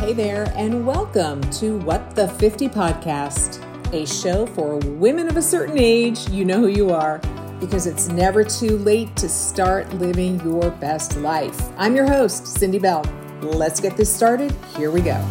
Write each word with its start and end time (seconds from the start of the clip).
Hey 0.00 0.14
there, 0.14 0.50
and 0.56 0.86
welcome 0.86 1.42
to 1.50 1.76
What 1.80 2.14
the 2.14 2.26
50 2.26 2.70
podcast, 2.70 3.62
a 3.92 4.06
show 4.06 4.46
for 4.46 4.76
women 4.76 5.28
of 5.28 5.36
a 5.36 5.42
certain 5.42 5.78
age. 5.78 6.26
You 6.30 6.46
know 6.46 6.58
who 6.58 6.68
you 6.68 6.88
are, 6.88 7.18
because 7.60 7.86
it's 7.86 8.08
never 8.08 8.42
too 8.42 8.78
late 8.78 9.14
to 9.16 9.28
start 9.28 9.92
living 9.92 10.40
your 10.40 10.70
best 10.70 11.18
life. 11.18 11.60
I'm 11.76 11.94
your 11.94 12.06
host, 12.06 12.46
Cindy 12.46 12.78
Bell. 12.78 13.04
Let's 13.42 13.78
get 13.78 13.98
this 13.98 14.10
started. 14.12 14.56
Here 14.74 14.90
we 14.90 15.02
go. 15.02 15.22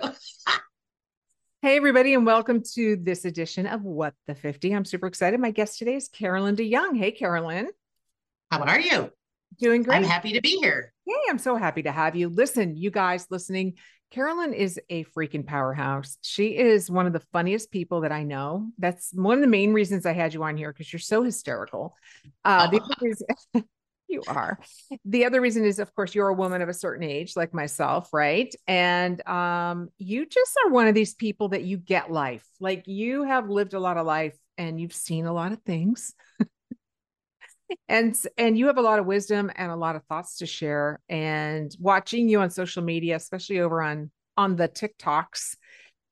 Hey, 1.60 1.76
everybody, 1.76 2.14
and 2.14 2.24
welcome 2.24 2.62
to 2.74 2.96
this 2.96 3.24
edition 3.24 3.66
of 3.66 3.82
What 3.82 4.14
the 4.28 4.36
50. 4.36 4.72
I'm 4.72 4.84
super 4.84 5.08
excited. 5.08 5.40
My 5.40 5.50
guest 5.50 5.78
today 5.78 5.96
is 5.96 6.06
Carolyn 6.06 6.54
DeYoung. 6.54 6.96
Hey, 6.96 7.10
Carolyn. 7.10 7.70
How 8.52 8.60
are 8.62 8.80
you? 8.80 9.10
Doing 9.58 9.82
great. 9.82 9.96
I'm 9.96 10.04
happy 10.04 10.32
to 10.32 10.40
be 10.40 10.58
here. 10.60 10.92
Hey, 11.06 11.14
I'm 11.28 11.38
so 11.38 11.56
happy 11.56 11.82
to 11.82 11.92
have 11.92 12.16
you. 12.16 12.28
Listen, 12.28 12.76
you 12.76 12.90
guys 12.90 13.26
listening, 13.30 13.74
Carolyn 14.12 14.52
is 14.52 14.78
a 14.90 15.04
freaking 15.04 15.46
powerhouse. 15.46 16.18
She 16.20 16.58
is 16.58 16.90
one 16.90 17.06
of 17.06 17.14
the 17.14 17.22
funniest 17.32 17.70
people 17.70 18.02
that 18.02 18.12
I 18.12 18.24
know. 18.24 18.68
That's 18.78 19.10
one 19.14 19.38
of 19.38 19.40
the 19.40 19.46
main 19.46 19.72
reasons 19.72 20.04
I 20.04 20.12
had 20.12 20.34
you 20.34 20.44
on 20.44 20.58
here 20.58 20.70
because 20.70 20.92
you're 20.92 21.00
so 21.00 21.22
hysterical. 21.22 21.96
Uh, 22.44 22.70
you 24.08 24.22
are. 24.28 24.58
The 25.06 25.24
other 25.24 25.40
reason 25.40 25.64
is, 25.64 25.78
of 25.78 25.94
course, 25.94 26.14
you're 26.14 26.28
a 26.28 26.34
woman 26.34 26.60
of 26.60 26.68
a 26.68 26.74
certain 26.74 27.08
age, 27.08 27.36
like 27.36 27.54
myself, 27.54 28.12
right? 28.12 28.54
And 28.66 29.26
um, 29.26 29.88
you 29.96 30.26
just 30.26 30.58
are 30.66 30.70
one 30.70 30.88
of 30.88 30.94
these 30.94 31.14
people 31.14 31.48
that 31.48 31.62
you 31.62 31.78
get 31.78 32.12
life. 32.12 32.46
Like 32.60 32.86
you 32.86 33.22
have 33.22 33.48
lived 33.48 33.72
a 33.72 33.80
lot 33.80 33.96
of 33.96 34.04
life 34.04 34.36
and 34.58 34.78
you've 34.78 34.92
seen 34.92 35.24
a 35.24 35.32
lot 35.32 35.52
of 35.52 35.62
things. 35.62 36.12
and 37.88 38.16
and 38.38 38.58
you 38.58 38.66
have 38.66 38.78
a 38.78 38.82
lot 38.82 38.98
of 38.98 39.06
wisdom 39.06 39.50
and 39.56 39.70
a 39.70 39.76
lot 39.76 39.96
of 39.96 40.04
thoughts 40.04 40.38
to 40.38 40.46
share 40.46 41.00
and 41.08 41.74
watching 41.78 42.28
you 42.28 42.40
on 42.40 42.50
social 42.50 42.82
media 42.82 43.16
especially 43.16 43.60
over 43.60 43.82
on 43.82 44.10
on 44.36 44.56
the 44.56 44.68
tiktoks 44.68 45.56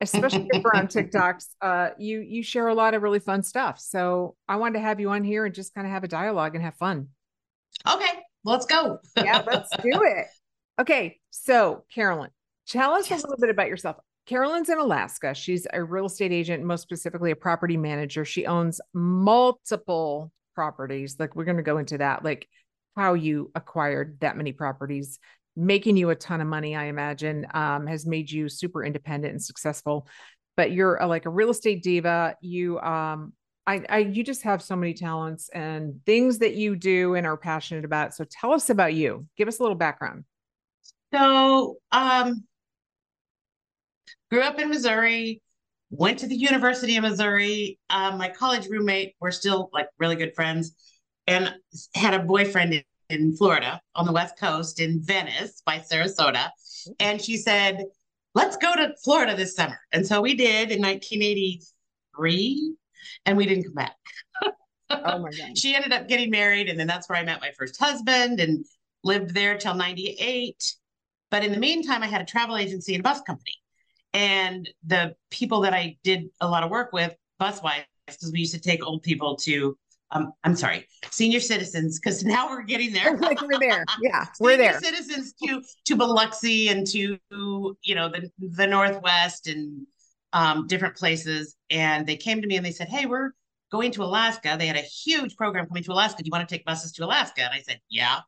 especially 0.00 0.48
over 0.54 0.74
on 0.74 0.86
tiktoks 0.88 1.46
uh 1.60 1.90
you 1.98 2.20
you 2.20 2.42
share 2.42 2.68
a 2.68 2.74
lot 2.74 2.94
of 2.94 3.02
really 3.02 3.18
fun 3.18 3.42
stuff 3.42 3.78
so 3.78 4.34
i 4.48 4.56
wanted 4.56 4.74
to 4.74 4.80
have 4.80 5.00
you 5.00 5.10
on 5.10 5.24
here 5.24 5.46
and 5.46 5.54
just 5.54 5.74
kind 5.74 5.86
of 5.86 5.92
have 5.92 6.04
a 6.04 6.08
dialogue 6.08 6.54
and 6.54 6.64
have 6.64 6.74
fun 6.76 7.08
okay 7.90 8.20
let's 8.44 8.66
go 8.66 8.98
yeah 9.16 9.42
let's 9.46 9.70
do 9.82 10.02
it 10.02 10.26
okay 10.80 11.18
so 11.30 11.84
carolyn 11.92 12.30
tell 12.66 12.92
us 12.92 13.10
yes. 13.10 13.22
a 13.22 13.26
little 13.26 13.40
bit 13.40 13.50
about 13.50 13.68
yourself 13.68 13.96
Carolyn's 14.26 14.68
in 14.68 14.78
Alaska. 14.78 15.34
She's 15.34 15.66
a 15.72 15.82
real 15.82 16.06
estate 16.06 16.30
agent, 16.30 16.62
most 16.62 16.82
specifically 16.82 17.32
a 17.32 17.36
property 17.36 17.76
manager. 17.76 18.24
She 18.24 18.46
owns 18.46 18.80
multiple 18.94 20.30
properties 20.54 21.16
like 21.18 21.34
we're 21.34 21.44
going 21.44 21.56
to 21.56 21.62
go 21.62 21.78
into 21.78 21.98
that 21.98 22.24
like 22.24 22.48
how 22.96 23.14
you 23.14 23.50
acquired 23.54 24.18
that 24.20 24.36
many 24.36 24.52
properties. 24.52 25.18
Making 25.56 25.96
you 25.96 26.10
a 26.10 26.14
ton 26.14 26.40
of 26.40 26.46
money 26.46 26.76
i 26.76 26.84
imagine 26.84 27.46
um, 27.52 27.86
has 27.86 28.06
made 28.06 28.30
you 28.30 28.48
super 28.48 28.84
independent 28.84 29.32
and 29.32 29.42
successful 29.42 30.06
but 30.60 30.72
you're 30.72 30.96
a, 30.96 31.06
like 31.06 31.24
a 31.24 31.30
real 31.30 31.48
estate 31.48 31.82
diva. 31.82 32.36
You 32.42 32.78
um 32.80 33.32
I, 33.66 33.82
I 33.88 33.98
you 33.98 34.22
just 34.22 34.42
have 34.42 34.62
so 34.62 34.76
many 34.76 34.92
talents 34.92 35.48
and 35.54 36.00
things 36.04 36.40
that 36.40 36.54
you 36.54 36.76
do 36.76 37.14
and 37.14 37.26
are 37.26 37.38
passionate 37.38 37.86
about. 37.86 38.14
So 38.14 38.24
tell 38.30 38.52
us 38.52 38.68
about 38.68 38.92
you. 38.92 39.26
Give 39.38 39.48
us 39.48 39.58
a 39.58 39.62
little 39.62 39.76
background. 39.76 40.24
So 41.14 41.78
um 41.92 42.44
grew 44.30 44.42
up 44.42 44.58
in 44.58 44.68
missouri 44.68 45.40
went 45.90 46.18
to 46.20 46.26
the 46.26 46.36
University 46.36 46.96
of 46.96 47.02
Missouri. 47.02 47.78
Um, 47.90 48.18
my 48.18 48.28
college 48.28 48.68
roommate, 48.68 49.14
we're 49.20 49.30
still 49.30 49.70
like 49.72 49.88
really 49.98 50.16
good 50.16 50.34
friends, 50.34 50.72
and 51.26 51.54
had 51.94 52.14
a 52.14 52.20
boyfriend 52.20 52.74
in, 52.74 52.82
in 53.08 53.36
Florida 53.36 53.80
on 53.94 54.06
the 54.06 54.12
West 54.12 54.38
Coast 54.38 54.80
in 54.80 55.02
Venice 55.02 55.62
by 55.66 55.78
Sarasota. 55.78 56.50
And 56.98 57.20
she 57.20 57.36
said, 57.36 57.84
let's 58.34 58.56
go 58.56 58.74
to 58.74 58.94
Florida 59.02 59.36
this 59.36 59.54
summer. 59.54 59.78
And 59.92 60.06
so 60.06 60.22
we 60.22 60.34
did 60.34 60.70
in 60.70 60.80
1983, 60.80 62.74
and 63.26 63.36
we 63.36 63.46
didn't 63.46 63.64
come 63.64 63.74
back. 63.74 63.96
oh 64.90 65.18
my 65.18 65.30
God. 65.30 65.56
She 65.56 65.74
ended 65.74 65.92
up 65.92 66.08
getting 66.08 66.30
married, 66.30 66.68
and 66.68 66.78
then 66.78 66.86
that's 66.86 67.08
where 67.08 67.18
I 67.18 67.24
met 67.24 67.40
my 67.40 67.50
first 67.58 67.78
husband 67.78 68.38
and 68.40 68.64
lived 69.02 69.34
there 69.34 69.58
till 69.58 69.74
98. 69.74 70.74
But 71.30 71.44
in 71.44 71.52
the 71.52 71.58
meantime, 71.58 72.02
I 72.02 72.06
had 72.06 72.20
a 72.20 72.24
travel 72.24 72.56
agency 72.56 72.94
and 72.94 73.00
a 73.00 73.04
bus 73.04 73.20
company. 73.22 73.54
And 74.12 74.68
the 74.86 75.14
people 75.30 75.60
that 75.60 75.72
I 75.72 75.96
did 76.02 76.28
a 76.40 76.48
lot 76.48 76.62
of 76.64 76.70
work 76.70 76.92
with, 76.92 77.14
bus 77.38 77.62
wise, 77.62 77.84
because 78.06 78.32
we 78.32 78.40
used 78.40 78.54
to 78.54 78.60
take 78.60 78.84
old 78.84 79.02
people 79.02 79.36
to, 79.36 79.76
um, 80.10 80.32
I'm 80.42 80.56
sorry, 80.56 80.86
senior 81.10 81.40
citizens, 81.40 82.00
because 82.00 82.24
now 82.36 82.48
we're 82.48 82.62
getting 82.62 82.92
there. 82.92 83.16
like 83.16 83.40
we're 83.40 83.58
there. 83.58 83.84
Yeah, 84.02 84.26
we're 84.40 84.56
there. 84.56 84.78
Citizens 84.80 85.34
to 85.44 85.62
to 85.86 85.96
Biloxi 85.96 86.68
and 86.68 86.86
to 86.88 87.18
you 87.30 87.94
know 87.94 88.08
the 88.08 88.30
the 88.38 88.66
Northwest 88.66 89.46
and 89.46 89.86
um, 90.32 90.66
different 90.66 90.96
places, 90.96 91.56
and 91.70 92.06
they 92.06 92.16
came 92.16 92.40
to 92.40 92.46
me 92.48 92.56
and 92.56 92.66
they 92.66 92.72
said, 92.72 92.88
"Hey, 92.88 93.06
we're 93.06 93.30
going 93.70 93.92
to 93.92 94.02
Alaska." 94.02 94.56
They 94.58 94.66
had 94.66 94.76
a 94.76 94.80
huge 94.80 95.36
program 95.36 95.66
coming 95.66 95.84
to 95.84 95.92
Alaska. 95.92 96.22
Do 96.22 96.26
you 96.26 96.32
want 96.32 96.48
to 96.48 96.52
take 96.52 96.64
buses 96.64 96.92
to 96.92 97.04
Alaska? 97.04 97.42
And 97.42 97.54
I 97.54 97.60
said, 97.60 97.80
"Yeah." 97.88 98.18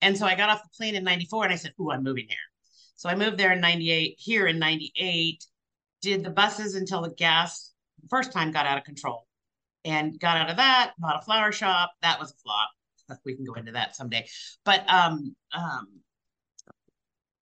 And 0.00 0.16
so 0.16 0.26
I 0.26 0.34
got 0.36 0.50
off 0.50 0.62
the 0.62 0.68
plane 0.76 0.94
in 0.94 1.02
'94, 1.02 1.44
and 1.44 1.52
I 1.52 1.56
said, 1.56 1.72
"Ooh, 1.80 1.90
I'm 1.90 2.04
moving 2.04 2.26
here." 2.28 2.38
So 2.96 3.08
I 3.08 3.14
moved 3.14 3.38
there 3.38 3.52
in 3.52 3.60
98, 3.60 4.16
here 4.18 4.46
in 4.46 4.58
98, 4.58 5.44
did 6.00 6.24
the 6.24 6.30
buses 6.30 6.74
until 6.74 7.02
the 7.02 7.10
gas 7.10 7.72
first 8.10 8.32
time 8.32 8.52
got 8.52 8.66
out 8.66 8.78
of 8.78 8.84
control 8.84 9.26
and 9.84 10.18
got 10.18 10.36
out 10.36 10.50
of 10.50 10.56
that, 10.56 10.92
bought 10.98 11.20
a 11.20 11.24
flower 11.24 11.52
shop. 11.52 11.92
That 12.02 12.20
was 12.20 12.32
a 12.32 12.36
flop. 12.36 12.70
We 13.24 13.36
can 13.36 13.44
go 13.44 13.54
into 13.54 13.72
that 13.72 13.94
someday. 13.94 14.26
But 14.64 14.90
um, 14.90 15.36
um, 15.52 16.00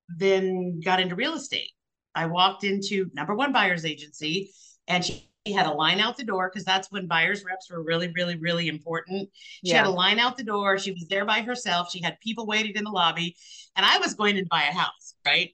then 0.09 0.81
got 0.81 1.01
into 1.01 1.15
real 1.15 1.35
estate. 1.35 1.71
I 2.15 2.27
walked 2.27 2.65
into 2.65 3.11
number 3.15 3.35
one 3.35 3.53
buyer's 3.53 3.85
agency 3.85 4.51
and 4.89 5.05
she 5.05 5.31
had 5.51 5.67
a 5.67 5.73
line 5.73 5.99
out 5.99 6.17
the 6.17 6.23
door 6.23 6.49
because 6.49 6.65
that's 6.65 6.91
when 6.93 7.09
buyers 7.09 7.45
reps 7.45 7.69
were 7.69 7.83
really, 7.83 8.13
really, 8.15 8.37
really 8.37 8.69
important. 8.69 9.29
She 9.65 9.73
yeah. 9.73 9.79
had 9.79 9.87
a 9.87 9.91
line 9.91 10.21
out 10.21 10.37
the 10.37 10.45
door. 10.45 10.79
She 10.79 10.93
was 10.93 11.07
there 11.09 11.25
by 11.25 11.41
herself. 11.41 11.91
She 11.91 12.01
had 12.01 12.21
people 12.21 12.47
waiting 12.47 12.77
in 12.77 12.85
the 12.85 12.91
lobby, 12.91 13.37
and 13.75 13.85
I 13.85 13.99
was 13.99 14.15
going 14.15 14.37
to 14.37 14.45
buy 14.45 14.63
a 14.63 14.73
house, 14.73 15.15
right? 15.27 15.51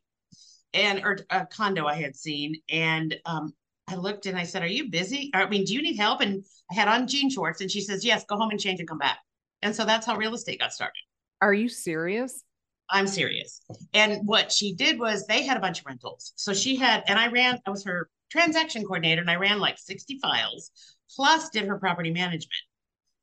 And 0.74 1.02
or 1.02 1.18
a 1.30 1.46
condo 1.46 1.86
I 1.86 1.94
had 1.94 2.14
seen, 2.14 2.56
and 2.68 3.16
um, 3.24 3.54
I 3.88 3.94
looked 3.94 4.26
and 4.26 4.36
I 4.36 4.44
said, 4.44 4.62
"Are 4.62 4.66
you 4.66 4.90
busy? 4.90 5.30
I 5.32 5.48
mean, 5.48 5.64
do 5.64 5.72
you 5.72 5.80
need 5.80 5.96
help?" 5.96 6.20
And 6.20 6.44
I 6.70 6.74
had 6.74 6.88
on 6.88 7.06
jean 7.06 7.30
shorts, 7.30 7.62
and 7.62 7.70
she 7.70 7.80
says, 7.80 8.04
"Yes, 8.04 8.26
go 8.28 8.36
home 8.36 8.50
and 8.50 8.60
change 8.60 8.80
and 8.80 8.88
come 8.88 8.98
back." 8.98 9.20
And 9.62 9.74
so 9.74 9.86
that's 9.86 10.04
how 10.04 10.16
real 10.16 10.34
estate 10.34 10.60
got 10.60 10.74
started. 10.74 11.00
Are 11.40 11.54
you 11.54 11.70
serious? 11.70 12.44
I'm 12.90 13.06
serious. 13.06 13.60
And 13.92 14.26
what 14.26 14.50
she 14.50 14.74
did 14.74 14.98
was 14.98 15.26
they 15.26 15.42
had 15.42 15.56
a 15.56 15.60
bunch 15.60 15.80
of 15.80 15.86
rentals. 15.86 16.32
So 16.36 16.54
she 16.54 16.76
had, 16.76 17.04
and 17.06 17.18
I 17.18 17.28
ran, 17.28 17.60
I 17.66 17.70
was 17.70 17.84
her 17.84 18.08
transaction 18.30 18.84
coordinator 18.84 19.20
and 19.20 19.30
I 19.30 19.36
ran 19.36 19.58
like 19.58 19.78
60 19.78 20.18
files, 20.20 20.70
plus 21.14 21.50
did 21.50 21.66
her 21.66 21.78
property 21.78 22.10
management. 22.10 22.62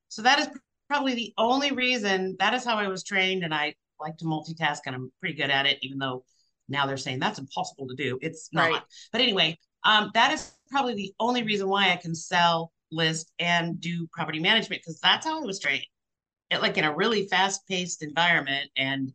So 0.09 0.21
that 0.21 0.39
is 0.39 0.49
probably 0.87 1.15
the 1.15 1.33
only 1.37 1.71
reason 1.71 2.35
that 2.39 2.53
is 2.53 2.63
how 2.63 2.77
I 2.77 2.87
was 2.87 3.03
trained. 3.03 3.43
And 3.43 3.53
I 3.53 3.75
like 3.99 4.17
to 4.17 4.25
multitask 4.25 4.79
and 4.85 4.95
I'm 4.95 5.11
pretty 5.19 5.35
good 5.35 5.49
at 5.49 5.65
it, 5.65 5.77
even 5.81 5.97
though 5.97 6.23
now 6.67 6.85
they're 6.85 6.97
saying 6.97 7.19
that's 7.19 7.39
impossible 7.39 7.87
to 7.87 7.95
do. 7.95 8.17
It's 8.21 8.49
not. 8.53 8.71
Right. 8.71 8.81
But 9.11 9.21
anyway, 9.21 9.57
um, 9.83 10.11
that 10.13 10.31
is 10.31 10.51
probably 10.69 10.95
the 10.95 11.13
only 11.19 11.43
reason 11.43 11.67
why 11.67 11.91
I 11.91 11.95
can 11.95 12.15
sell, 12.15 12.71
list, 12.91 13.31
and 13.39 13.79
do 13.79 14.07
property 14.11 14.39
management 14.39 14.81
because 14.81 14.99
that's 14.99 15.25
how 15.25 15.41
I 15.41 15.45
was 15.45 15.59
trained. 15.59 15.85
It, 16.49 16.61
like 16.61 16.77
in 16.77 16.83
a 16.83 16.95
really 16.95 17.27
fast 17.27 17.67
paced 17.67 18.03
environment, 18.03 18.69
and 18.77 19.11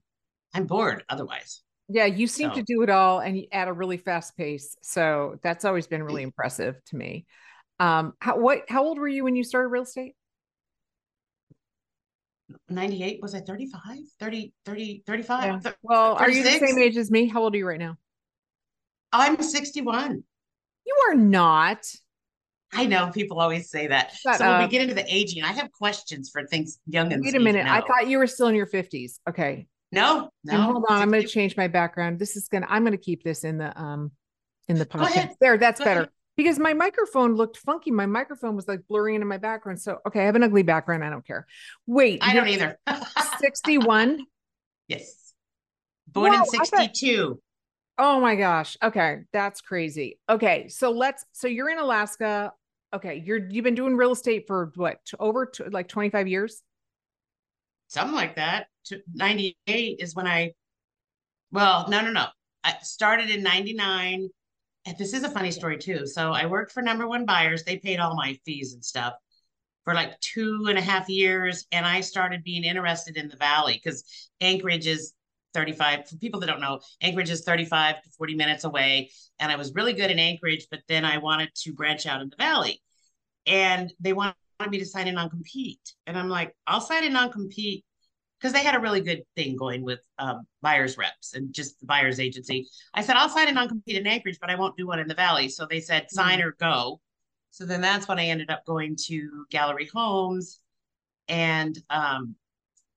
I'm 0.54 0.66
bored 0.66 1.04
otherwise. 1.08 1.62
Yeah, 1.92 2.06
you 2.06 2.26
seem 2.26 2.50
so. 2.50 2.56
to 2.56 2.62
do 2.62 2.82
it 2.82 2.90
all 2.90 3.20
and 3.20 3.44
at 3.52 3.68
a 3.68 3.72
really 3.72 3.96
fast 3.96 4.36
pace. 4.36 4.76
So 4.82 5.38
that's 5.42 5.64
always 5.64 5.86
been 5.86 6.02
really 6.02 6.22
impressive 6.22 6.76
to 6.86 6.96
me. 6.96 7.26
Um, 7.80 8.12
how 8.20 8.38
what 8.38 8.64
how 8.68 8.84
old 8.84 8.98
were 8.98 9.08
you 9.08 9.24
when 9.24 9.34
you 9.34 9.42
started 9.42 9.68
real 9.68 9.82
estate? 9.82 10.14
98 12.68 13.20
was 13.22 13.34
I 13.34 13.40
35 13.40 13.98
30 14.18 14.52
30 14.64 15.02
35 15.06 15.44
yeah. 15.64 15.72
well 15.82 16.16
36? 16.18 16.20
are 16.20 16.36
you 16.36 16.60
the 16.60 16.66
same 16.66 16.78
age 16.78 16.96
as 16.96 17.10
me 17.10 17.26
how 17.26 17.42
old 17.42 17.54
are 17.54 17.58
you 17.58 17.66
right 17.66 17.78
now 17.78 17.96
I'm 19.12 19.40
61 19.40 20.22
you 20.86 20.96
are 21.08 21.14
not 21.14 21.84
I 22.72 22.86
know 22.86 23.10
people 23.12 23.40
always 23.40 23.70
say 23.70 23.88
that 23.88 24.12
Shut 24.12 24.38
so 24.38 24.46
up. 24.46 24.58
when 24.58 24.68
we 24.68 24.70
get 24.70 24.82
into 24.82 24.94
the 24.94 25.04
aging 25.12 25.44
I 25.44 25.52
have 25.52 25.70
questions 25.72 26.30
for 26.30 26.46
things 26.46 26.78
young 26.86 27.12
and 27.12 27.22
wait 27.24 27.34
a 27.34 27.40
minute 27.40 27.66
I 27.66 27.80
thought 27.80 28.08
you 28.08 28.18
were 28.18 28.26
still 28.26 28.48
in 28.48 28.54
your 28.54 28.66
50s 28.66 29.20
okay 29.28 29.66
no, 29.92 30.30
no. 30.44 30.54
And 30.54 30.62
hold 30.62 30.84
on, 30.88 31.02
I'm 31.02 31.10
going 31.10 31.22
to 31.22 31.28
change 31.28 31.56
my 31.56 31.68
background. 31.68 32.18
This 32.18 32.36
is 32.36 32.48
going 32.48 32.62
to, 32.62 32.72
I'm 32.72 32.82
going 32.82 32.92
to 32.92 32.98
keep 32.98 33.24
this 33.24 33.44
in 33.44 33.58
the, 33.58 33.78
um, 33.80 34.12
in 34.68 34.78
the 34.78 34.86
podcast. 34.86 35.32
There, 35.40 35.58
that's 35.58 35.80
Go 35.80 35.84
better. 35.84 36.00
Ahead. 36.00 36.10
Because 36.36 36.58
my 36.58 36.72
microphone 36.72 37.34
looked 37.34 37.58
funky. 37.58 37.90
My 37.90 38.06
microphone 38.06 38.56
was 38.56 38.66
like 38.66 38.80
blurring 38.88 39.16
into 39.16 39.26
my 39.26 39.36
background. 39.36 39.80
So, 39.80 39.98
okay, 40.06 40.22
I 40.22 40.24
have 40.24 40.36
an 40.36 40.42
ugly 40.42 40.62
background. 40.62 41.04
I 41.04 41.10
don't 41.10 41.26
care. 41.26 41.46
Wait, 41.86 42.20
I 42.22 42.32
don't 42.32 42.48
either. 42.48 42.78
61? 43.40 44.24
Yes. 44.88 45.34
Born 46.06 46.32
Whoa, 46.32 46.40
in 46.40 46.46
62. 46.46 47.40
Oh 47.98 48.20
my 48.20 48.36
gosh. 48.36 48.78
Okay. 48.82 49.18
That's 49.32 49.60
crazy. 49.60 50.18
Okay. 50.28 50.68
So 50.68 50.92
let's, 50.92 51.24
so 51.32 51.48
you're 51.48 51.68
in 51.68 51.78
Alaska. 51.78 52.52
Okay. 52.94 53.22
You're, 53.24 53.46
you've 53.50 53.64
been 53.64 53.74
doing 53.74 53.96
real 53.96 54.12
estate 54.12 54.46
for 54.46 54.72
what, 54.76 54.98
over 55.18 55.46
to, 55.46 55.68
like 55.68 55.88
25 55.88 56.26
years? 56.26 56.62
Something 57.88 58.14
like 58.14 58.36
that. 58.36 58.68
98 59.14 60.00
is 60.00 60.14
when 60.14 60.26
I, 60.26 60.52
well, 61.50 61.86
no, 61.88 62.00
no, 62.00 62.10
no. 62.10 62.26
I 62.62 62.76
started 62.82 63.30
in 63.30 63.42
99. 63.42 64.28
And 64.86 64.98
this 64.98 65.12
is 65.12 65.24
a 65.24 65.30
funny 65.30 65.50
story 65.50 65.76
too. 65.76 66.06
So 66.06 66.32
I 66.32 66.46
worked 66.46 66.72
for 66.72 66.82
number 66.82 67.06
one 67.06 67.26
buyers. 67.26 67.64
They 67.64 67.78
paid 67.78 68.00
all 68.00 68.16
my 68.16 68.38
fees 68.44 68.72
and 68.72 68.84
stuff 68.84 69.14
for 69.84 69.94
like 69.94 70.18
two 70.20 70.66
and 70.68 70.78
a 70.78 70.82
half 70.82 71.08
years. 71.08 71.66
And 71.70 71.84
I 71.84 72.00
started 72.00 72.44
being 72.44 72.64
interested 72.64 73.16
in 73.16 73.28
the 73.28 73.36
valley 73.36 73.80
because 73.82 74.30
Anchorage 74.40 74.86
is 74.86 75.14
35 75.54 76.08
for 76.08 76.16
people 76.16 76.40
that 76.40 76.46
don't 76.46 76.60
know 76.60 76.80
anchorage 77.00 77.30
is 77.30 77.42
35 77.42 78.02
to 78.02 78.10
40 78.10 78.34
minutes 78.34 78.64
away 78.64 79.10
and 79.38 79.50
i 79.50 79.56
was 79.56 79.74
really 79.74 79.92
good 79.92 80.10
in 80.10 80.18
anchorage 80.18 80.66
but 80.70 80.80
then 80.88 81.04
i 81.04 81.18
wanted 81.18 81.50
to 81.54 81.72
branch 81.72 82.06
out 82.06 82.20
in 82.20 82.28
the 82.28 82.36
valley 82.36 82.80
and 83.46 83.92
they 84.00 84.12
wanted 84.12 84.34
me 84.68 84.78
to 84.78 84.86
sign 84.86 85.08
a 85.08 85.12
non-compete 85.12 85.94
and 86.06 86.18
i'm 86.18 86.28
like 86.28 86.54
i'll 86.66 86.80
sign 86.80 87.04
a 87.04 87.10
non-compete 87.10 87.84
because 88.40 88.52
they 88.52 88.64
had 88.64 88.74
a 88.74 88.80
really 88.80 89.00
good 89.00 89.22
thing 89.36 89.56
going 89.56 89.82
with 89.82 90.00
um, 90.18 90.46
buyers 90.62 90.96
reps 90.96 91.34
and 91.34 91.52
just 91.52 91.78
the 91.80 91.86
buyers 91.86 92.18
agency 92.18 92.66
i 92.94 93.02
said 93.02 93.16
i'll 93.16 93.28
sign 93.28 93.48
a 93.48 93.52
non-compete 93.52 93.96
in 93.96 94.06
anchorage 94.06 94.38
but 94.40 94.50
i 94.50 94.54
won't 94.54 94.76
do 94.76 94.86
one 94.86 94.98
in 94.98 95.08
the 95.08 95.14
valley 95.14 95.48
so 95.48 95.66
they 95.66 95.80
said 95.80 96.10
sign 96.10 96.38
mm-hmm. 96.38 96.48
or 96.48 96.56
go 96.60 97.00
so 97.50 97.64
then 97.64 97.80
that's 97.80 98.08
when 98.08 98.18
i 98.18 98.24
ended 98.24 98.50
up 98.50 98.64
going 98.64 98.96
to 98.96 99.44
gallery 99.50 99.88
homes 99.92 100.60
and 101.28 101.78
um, 101.90 102.34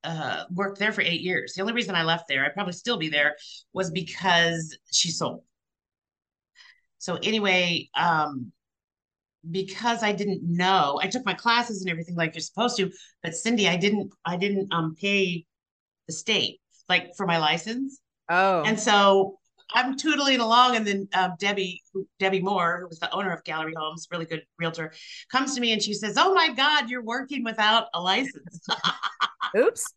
uh, 0.03 0.43
worked 0.53 0.79
there 0.79 0.91
for 0.91 1.01
eight 1.01 1.21
years. 1.21 1.53
The 1.53 1.61
only 1.61 1.73
reason 1.73 1.95
I 1.95 2.03
left 2.03 2.27
there, 2.27 2.43
I'd 2.43 2.53
probably 2.53 2.73
still 2.73 2.97
be 2.97 3.09
there, 3.09 3.37
was 3.73 3.91
because 3.91 4.77
she 4.91 5.11
sold. 5.11 5.43
So 6.97 7.17
anyway, 7.21 7.89
um, 7.95 8.51
because 9.49 10.03
I 10.03 10.11
didn't 10.13 10.41
know, 10.43 10.99
I 11.01 11.07
took 11.07 11.25
my 11.25 11.33
classes 11.33 11.81
and 11.81 11.89
everything 11.89 12.15
like 12.15 12.33
you're 12.35 12.41
supposed 12.41 12.77
to, 12.77 12.91
but 13.21 13.35
Cindy, 13.35 13.67
I 13.67 13.75
didn't, 13.75 14.13
I 14.25 14.37
didn't 14.37 14.73
um 14.73 14.95
pay 14.99 15.45
the 16.07 16.13
state 16.13 16.59
like 16.89 17.15
for 17.15 17.25
my 17.25 17.37
license. 17.37 17.99
Oh, 18.29 18.63
and 18.63 18.79
so 18.79 19.39
I'm 19.73 19.97
tootling 19.97 20.39
along, 20.39 20.75
and 20.75 20.85
then 20.85 21.07
uh, 21.13 21.29
Debbie, 21.39 21.81
Debbie 22.19 22.41
Moore, 22.41 22.79
who 22.81 22.87
was 22.87 22.99
the 22.99 23.11
owner 23.11 23.31
of 23.31 23.43
Gallery 23.43 23.73
Homes, 23.77 24.07
really 24.11 24.25
good 24.25 24.43
realtor, 24.59 24.93
comes 25.31 25.55
to 25.55 25.61
me 25.61 25.73
and 25.73 25.81
she 25.81 25.93
says, 25.93 26.15
"Oh 26.17 26.33
my 26.33 26.53
God, 26.53 26.89
you're 26.89 27.03
working 27.03 27.43
without 27.43 27.87
a 27.93 28.01
license." 28.01 28.65
Oops. 29.57 29.93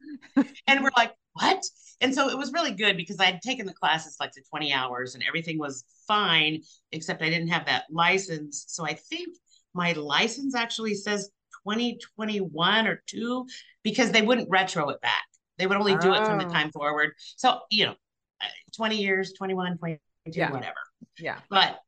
and 0.67 0.83
we're 0.83 0.91
like, 0.97 1.15
"What?" 1.35 1.63
And 2.01 2.15
so 2.15 2.29
it 2.29 2.37
was 2.37 2.53
really 2.53 2.73
good 2.73 2.97
because 2.97 3.19
I 3.21 3.25
had 3.25 3.41
taken 3.41 3.67
the 3.67 3.73
classes 3.73 4.17
like 4.21 4.33
to 4.33 4.43
20 4.51 4.73
hours, 4.73 5.15
and 5.15 5.25
everything 5.27 5.59
was 5.59 5.85
fine, 6.07 6.61
except 6.93 7.23
I 7.23 7.31
didn't 7.31 7.49
have 7.49 7.67
that 7.67 7.85
license. 7.91 8.65
So 8.69 8.85
I 8.85 8.95
think 8.95 9.29
my 9.75 9.93
license 9.93 10.55
actually 10.55 10.95
says 10.95 11.31
2021 11.67 12.87
or 12.87 13.03
two 13.07 13.47
because 13.83 14.11
they 14.11 14.23
wouldn't 14.23 14.51
retro 14.51 14.91
it 14.91 15.01
back. 15.01 15.25
They 15.59 15.67
would 15.67 15.77
only 15.77 15.97
do 15.97 16.11
oh. 16.11 16.15
it 16.15 16.27
from 16.27 16.39
the 16.39 16.47
oh. 16.47 16.51
time 16.51 16.71
forward. 16.71 17.13
So, 17.37 17.61
you 17.71 17.87
know, 17.87 17.95
uh, 18.43 18.47
20 18.75 18.97
years, 18.97 19.33
21, 19.33 19.79
22, 19.79 20.01
yeah. 20.33 20.51
whatever. 20.51 20.75
Yeah. 21.19 21.39
But 21.49 21.79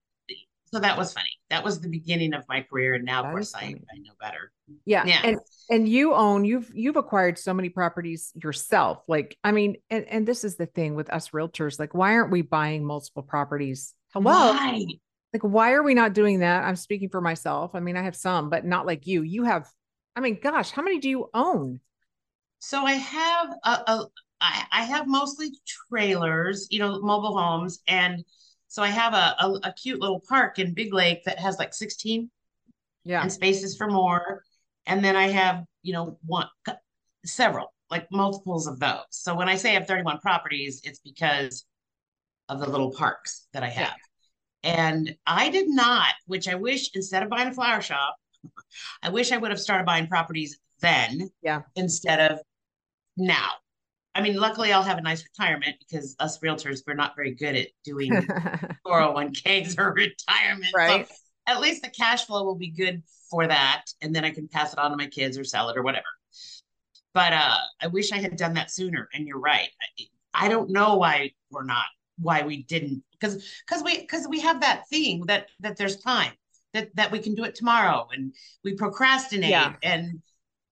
so 0.70 0.80
that 0.80 0.96
was 0.98 1.12
funny. 1.12 1.30
That 1.50 1.64
was 1.64 1.80
the 1.80 1.88
beginning 1.88 2.34
of 2.34 2.44
my 2.48 2.62
career. 2.62 2.94
And 2.94 3.04
now, 3.04 3.22
that 3.22 3.28
of 3.28 3.34
course, 3.34 3.54
I, 3.54 3.64
I 3.64 3.98
know 3.98 4.12
better. 4.20 4.52
Yeah. 4.84 5.04
yeah. 5.06 5.20
And 5.24 5.38
and 5.70 5.88
you 5.88 6.14
own, 6.14 6.44
you've 6.44 6.70
you've 6.74 6.96
acquired 6.96 7.38
so 7.38 7.54
many 7.54 7.68
properties 7.68 8.32
yourself. 8.34 9.02
Like, 9.08 9.36
I 9.42 9.52
mean, 9.52 9.76
and, 9.90 10.04
and 10.04 10.28
this 10.28 10.44
is 10.44 10.56
the 10.56 10.66
thing 10.66 10.94
with 10.94 11.10
us 11.10 11.30
realtors, 11.30 11.78
like, 11.78 11.94
why 11.94 12.12
aren't 12.14 12.30
we 12.30 12.42
buying 12.42 12.84
multiple 12.84 13.22
properties? 13.22 13.94
Hello. 14.12 14.52
Why? 14.52 14.84
Like, 15.32 15.42
why 15.42 15.72
are 15.72 15.82
we 15.82 15.94
not 15.94 16.14
doing 16.14 16.40
that? 16.40 16.64
I'm 16.64 16.76
speaking 16.76 17.10
for 17.10 17.20
myself. 17.20 17.74
I 17.74 17.80
mean, 17.80 17.96
I 17.96 18.02
have 18.02 18.16
some, 18.16 18.48
but 18.48 18.64
not 18.64 18.86
like 18.86 19.06
you. 19.06 19.22
You 19.22 19.44
have, 19.44 19.68
I 20.16 20.20
mean, 20.20 20.38
gosh, 20.42 20.70
how 20.70 20.82
many 20.82 21.00
do 21.00 21.08
you 21.10 21.28
own? 21.34 21.80
So 22.60 22.84
I 22.84 22.94
have 22.94 23.48
a, 23.62 23.70
a 23.70 24.06
I, 24.40 24.64
I 24.72 24.82
have 24.84 25.06
mostly 25.06 25.50
trailers, 25.66 26.68
you 26.70 26.78
know, 26.78 27.00
mobile 27.00 27.36
homes. 27.36 27.80
And 27.86 28.24
so 28.68 28.82
I 28.82 28.88
have 28.88 29.14
a, 29.14 29.34
a, 29.40 29.68
a 29.68 29.72
cute 29.72 30.00
little 30.00 30.20
park 30.20 30.58
in 30.58 30.74
Big 30.74 30.92
Lake 30.92 31.24
that 31.24 31.38
has 31.38 31.58
like 31.58 31.74
16 31.74 32.30
yeah. 33.04 33.22
and 33.22 33.32
spaces 33.32 33.76
for 33.76 33.88
more. 33.88 34.44
And 34.86 35.02
then 35.02 35.16
I 35.16 35.28
have, 35.28 35.64
you 35.82 35.94
know, 35.94 36.18
one 36.24 36.48
several, 37.24 37.72
like 37.90 38.06
multiples 38.12 38.66
of 38.66 38.78
those. 38.78 39.04
So 39.10 39.34
when 39.34 39.48
I 39.48 39.56
say 39.56 39.70
I 39.70 39.74
have 39.74 39.86
31 39.86 40.18
properties, 40.18 40.82
it's 40.84 40.98
because 41.00 41.64
of 42.48 42.60
the 42.60 42.68
little 42.68 42.92
parks 42.92 43.46
that 43.52 43.62
I 43.62 43.68
have. 43.68 43.94
Yeah. 44.62 44.92
And 44.92 45.16
I 45.26 45.50
did 45.50 45.68
not, 45.68 46.12
which 46.26 46.48
I 46.48 46.54
wish 46.54 46.90
instead 46.94 47.22
of 47.22 47.30
buying 47.30 47.48
a 47.48 47.54
flower 47.54 47.80
shop, 47.80 48.16
I 49.02 49.10
wish 49.10 49.32
I 49.32 49.38
would 49.38 49.50
have 49.50 49.60
started 49.60 49.86
buying 49.86 50.08
properties 50.08 50.58
then 50.80 51.30
yeah. 51.42 51.62
instead 51.74 52.32
of 52.32 52.40
now. 53.16 53.52
I 54.18 54.20
mean, 54.20 54.34
luckily 54.34 54.72
I'll 54.72 54.82
have 54.82 54.98
a 54.98 55.02
nice 55.02 55.22
retirement 55.22 55.76
because 55.78 56.16
us 56.18 56.40
realtors, 56.40 56.82
we're 56.84 56.94
not 56.94 57.14
very 57.14 57.36
good 57.36 57.54
at 57.54 57.68
doing 57.84 58.10
401ks 58.86 59.78
or 59.78 59.92
retirement. 59.92 60.72
Right. 60.74 61.08
So 61.08 61.14
at 61.46 61.60
least 61.60 61.82
the 61.82 61.90
cash 61.90 62.26
flow 62.26 62.42
will 62.42 62.56
be 62.56 62.70
good 62.70 63.04
for 63.30 63.46
that. 63.46 63.84
And 64.02 64.12
then 64.12 64.24
I 64.24 64.30
can 64.30 64.48
pass 64.48 64.72
it 64.72 64.78
on 64.80 64.90
to 64.90 64.96
my 64.96 65.06
kids 65.06 65.38
or 65.38 65.44
sell 65.44 65.68
it 65.68 65.76
or 65.76 65.84
whatever. 65.84 66.04
But 67.14 67.32
uh, 67.32 67.58
I 67.80 67.86
wish 67.86 68.10
I 68.10 68.16
had 68.16 68.36
done 68.36 68.54
that 68.54 68.72
sooner. 68.72 69.08
And 69.14 69.24
you're 69.24 69.38
right. 69.38 69.68
I, 70.34 70.46
I 70.46 70.48
don't 70.48 70.70
know 70.70 70.96
why 70.96 71.30
we're 71.52 71.64
not, 71.64 71.86
why 72.18 72.42
we 72.42 72.64
didn't, 72.64 73.04
because 73.12 73.44
because 73.66 73.84
we 73.84 74.00
because 74.00 74.26
we 74.28 74.40
have 74.40 74.60
that 74.62 74.88
thing 74.88 75.26
that 75.26 75.46
that 75.60 75.76
there's 75.76 75.96
time 75.96 76.32
that 76.74 76.94
that 76.96 77.12
we 77.12 77.20
can 77.20 77.34
do 77.34 77.44
it 77.44 77.54
tomorrow 77.54 78.08
and 78.12 78.34
we 78.64 78.74
procrastinate 78.74 79.50
yeah. 79.50 79.74
and 79.82 80.22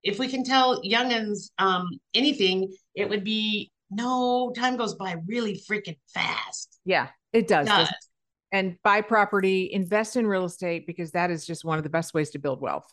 if 0.06 0.20
we 0.20 0.29
can 0.29 0.44
tell 0.44 0.81
youngins 0.82 1.50
um, 1.58 1.88
anything, 2.14 2.73
it 2.94 3.08
would 3.08 3.25
be 3.25 3.73
no 3.91 4.53
time 4.56 4.76
goes 4.76 4.94
by 4.94 5.17
really 5.26 5.61
freaking 5.69 5.99
fast. 6.14 6.79
Yeah, 6.85 7.08
it 7.32 7.49
does. 7.49 7.67
It 7.67 7.70
does. 7.70 7.94
And 8.53 8.76
buy 8.85 9.00
property, 9.00 9.69
invest 9.73 10.14
in 10.14 10.25
real 10.25 10.44
estate 10.44 10.87
because 10.87 11.11
that 11.11 11.32
is 11.32 11.44
just 11.44 11.64
one 11.64 11.76
of 11.76 11.82
the 11.82 11.91
best 11.91 12.14
ways 12.14 12.31
to 12.31 12.38
build 12.38 12.61
wealth. 12.61 12.87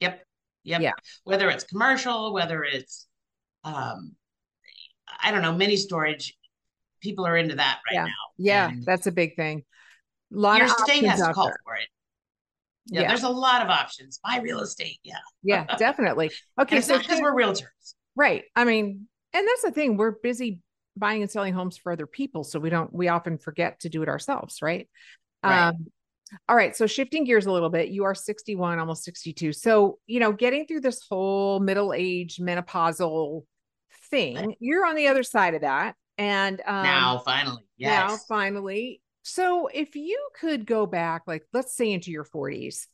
Yep. 0.00 0.22
Yep. 0.64 0.80
Yeah. 0.82 0.92
Whether 1.24 1.48
it's 1.48 1.64
commercial, 1.64 2.34
whether 2.34 2.62
it's 2.62 3.06
um 3.64 4.14
I 5.22 5.30
don't 5.30 5.40
know, 5.42 5.54
mini 5.54 5.76
storage, 5.76 6.36
people 7.00 7.26
are 7.26 7.36
into 7.36 7.54
that 7.54 7.80
right 7.86 7.94
yeah. 7.94 8.04
now. 8.04 8.10
Yeah, 8.36 8.68
and 8.68 8.84
that's 8.84 9.06
a 9.06 9.12
big 9.12 9.36
thing. 9.36 9.64
A 10.34 10.38
lot 10.38 10.58
your 10.58 10.68
state 10.68 11.04
has 11.04 11.20
to 11.20 11.32
call 11.32 11.46
there. 11.46 11.56
for 11.64 11.76
it 11.76 11.88
yeah, 12.86 13.02
yeah, 13.02 13.08
there's 13.08 13.22
a 13.22 13.28
lot 13.28 13.62
of 13.62 13.68
options. 13.68 14.18
Buy 14.22 14.38
real 14.42 14.60
estate. 14.60 14.98
Yeah. 15.02 15.18
Yeah, 15.42 15.64
definitely. 15.78 16.30
Okay. 16.60 16.80
so 16.80 16.98
because 16.98 17.20
we're 17.20 17.34
realtors. 17.34 17.94
Right. 18.16 18.44
I 18.56 18.64
mean, 18.64 19.06
and 19.32 19.48
that's 19.48 19.62
the 19.62 19.70
thing. 19.70 19.96
We're 19.96 20.12
busy 20.22 20.60
buying 20.96 21.22
and 21.22 21.30
selling 21.30 21.54
homes 21.54 21.76
for 21.76 21.92
other 21.92 22.06
people. 22.06 22.44
So 22.44 22.58
we 22.58 22.70
don't, 22.70 22.92
we 22.92 23.08
often 23.08 23.38
forget 23.38 23.80
to 23.80 23.88
do 23.88 24.02
it 24.02 24.08
ourselves. 24.08 24.58
Right. 24.60 24.88
right. 25.42 25.68
Um, 25.68 25.86
all 26.48 26.56
right. 26.56 26.74
So 26.76 26.86
shifting 26.86 27.24
gears 27.24 27.46
a 27.46 27.52
little 27.52 27.70
bit, 27.70 27.88
you 27.88 28.04
are 28.04 28.14
61, 28.14 28.78
almost 28.78 29.04
62. 29.04 29.52
So, 29.52 29.98
you 30.06 30.20
know, 30.20 30.32
getting 30.32 30.66
through 30.66 30.80
this 30.80 31.06
whole 31.08 31.60
middle 31.60 31.92
age 31.92 32.38
menopausal 32.38 33.44
thing, 34.10 34.36
right. 34.36 34.56
you're 34.60 34.86
on 34.86 34.96
the 34.96 35.08
other 35.08 35.22
side 35.22 35.54
of 35.54 35.60
that. 35.60 35.94
And 36.18 36.60
um, 36.66 36.82
now 36.82 37.22
finally, 37.24 37.64
yes. 37.76 38.10
Now 38.10 38.16
finally, 38.28 39.01
so 39.22 39.68
if 39.68 39.94
you 39.94 40.18
could 40.38 40.66
go 40.66 40.86
back, 40.86 41.22
like 41.26 41.44
let's 41.52 41.76
say 41.76 41.92
into 41.92 42.10
your 42.10 42.24
40s 42.24 42.86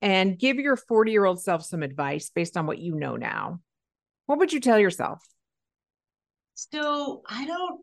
and 0.00 0.38
give 0.38 0.56
your 0.56 0.76
40 0.76 1.12
year 1.12 1.24
old 1.24 1.40
self 1.40 1.64
some 1.64 1.82
advice 1.82 2.30
based 2.34 2.56
on 2.56 2.66
what 2.66 2.78
you 2.78 2.94
know 2.94 3.16
now, 3.16 3.60
what 4.26 4.38
would 4.38 4.52
you 4.52 4.60
tell 4.60 4.78
yourself? 4.78 5.22
So 6.54 7.22
I 7.28 7.46
don't, 7.46 7.80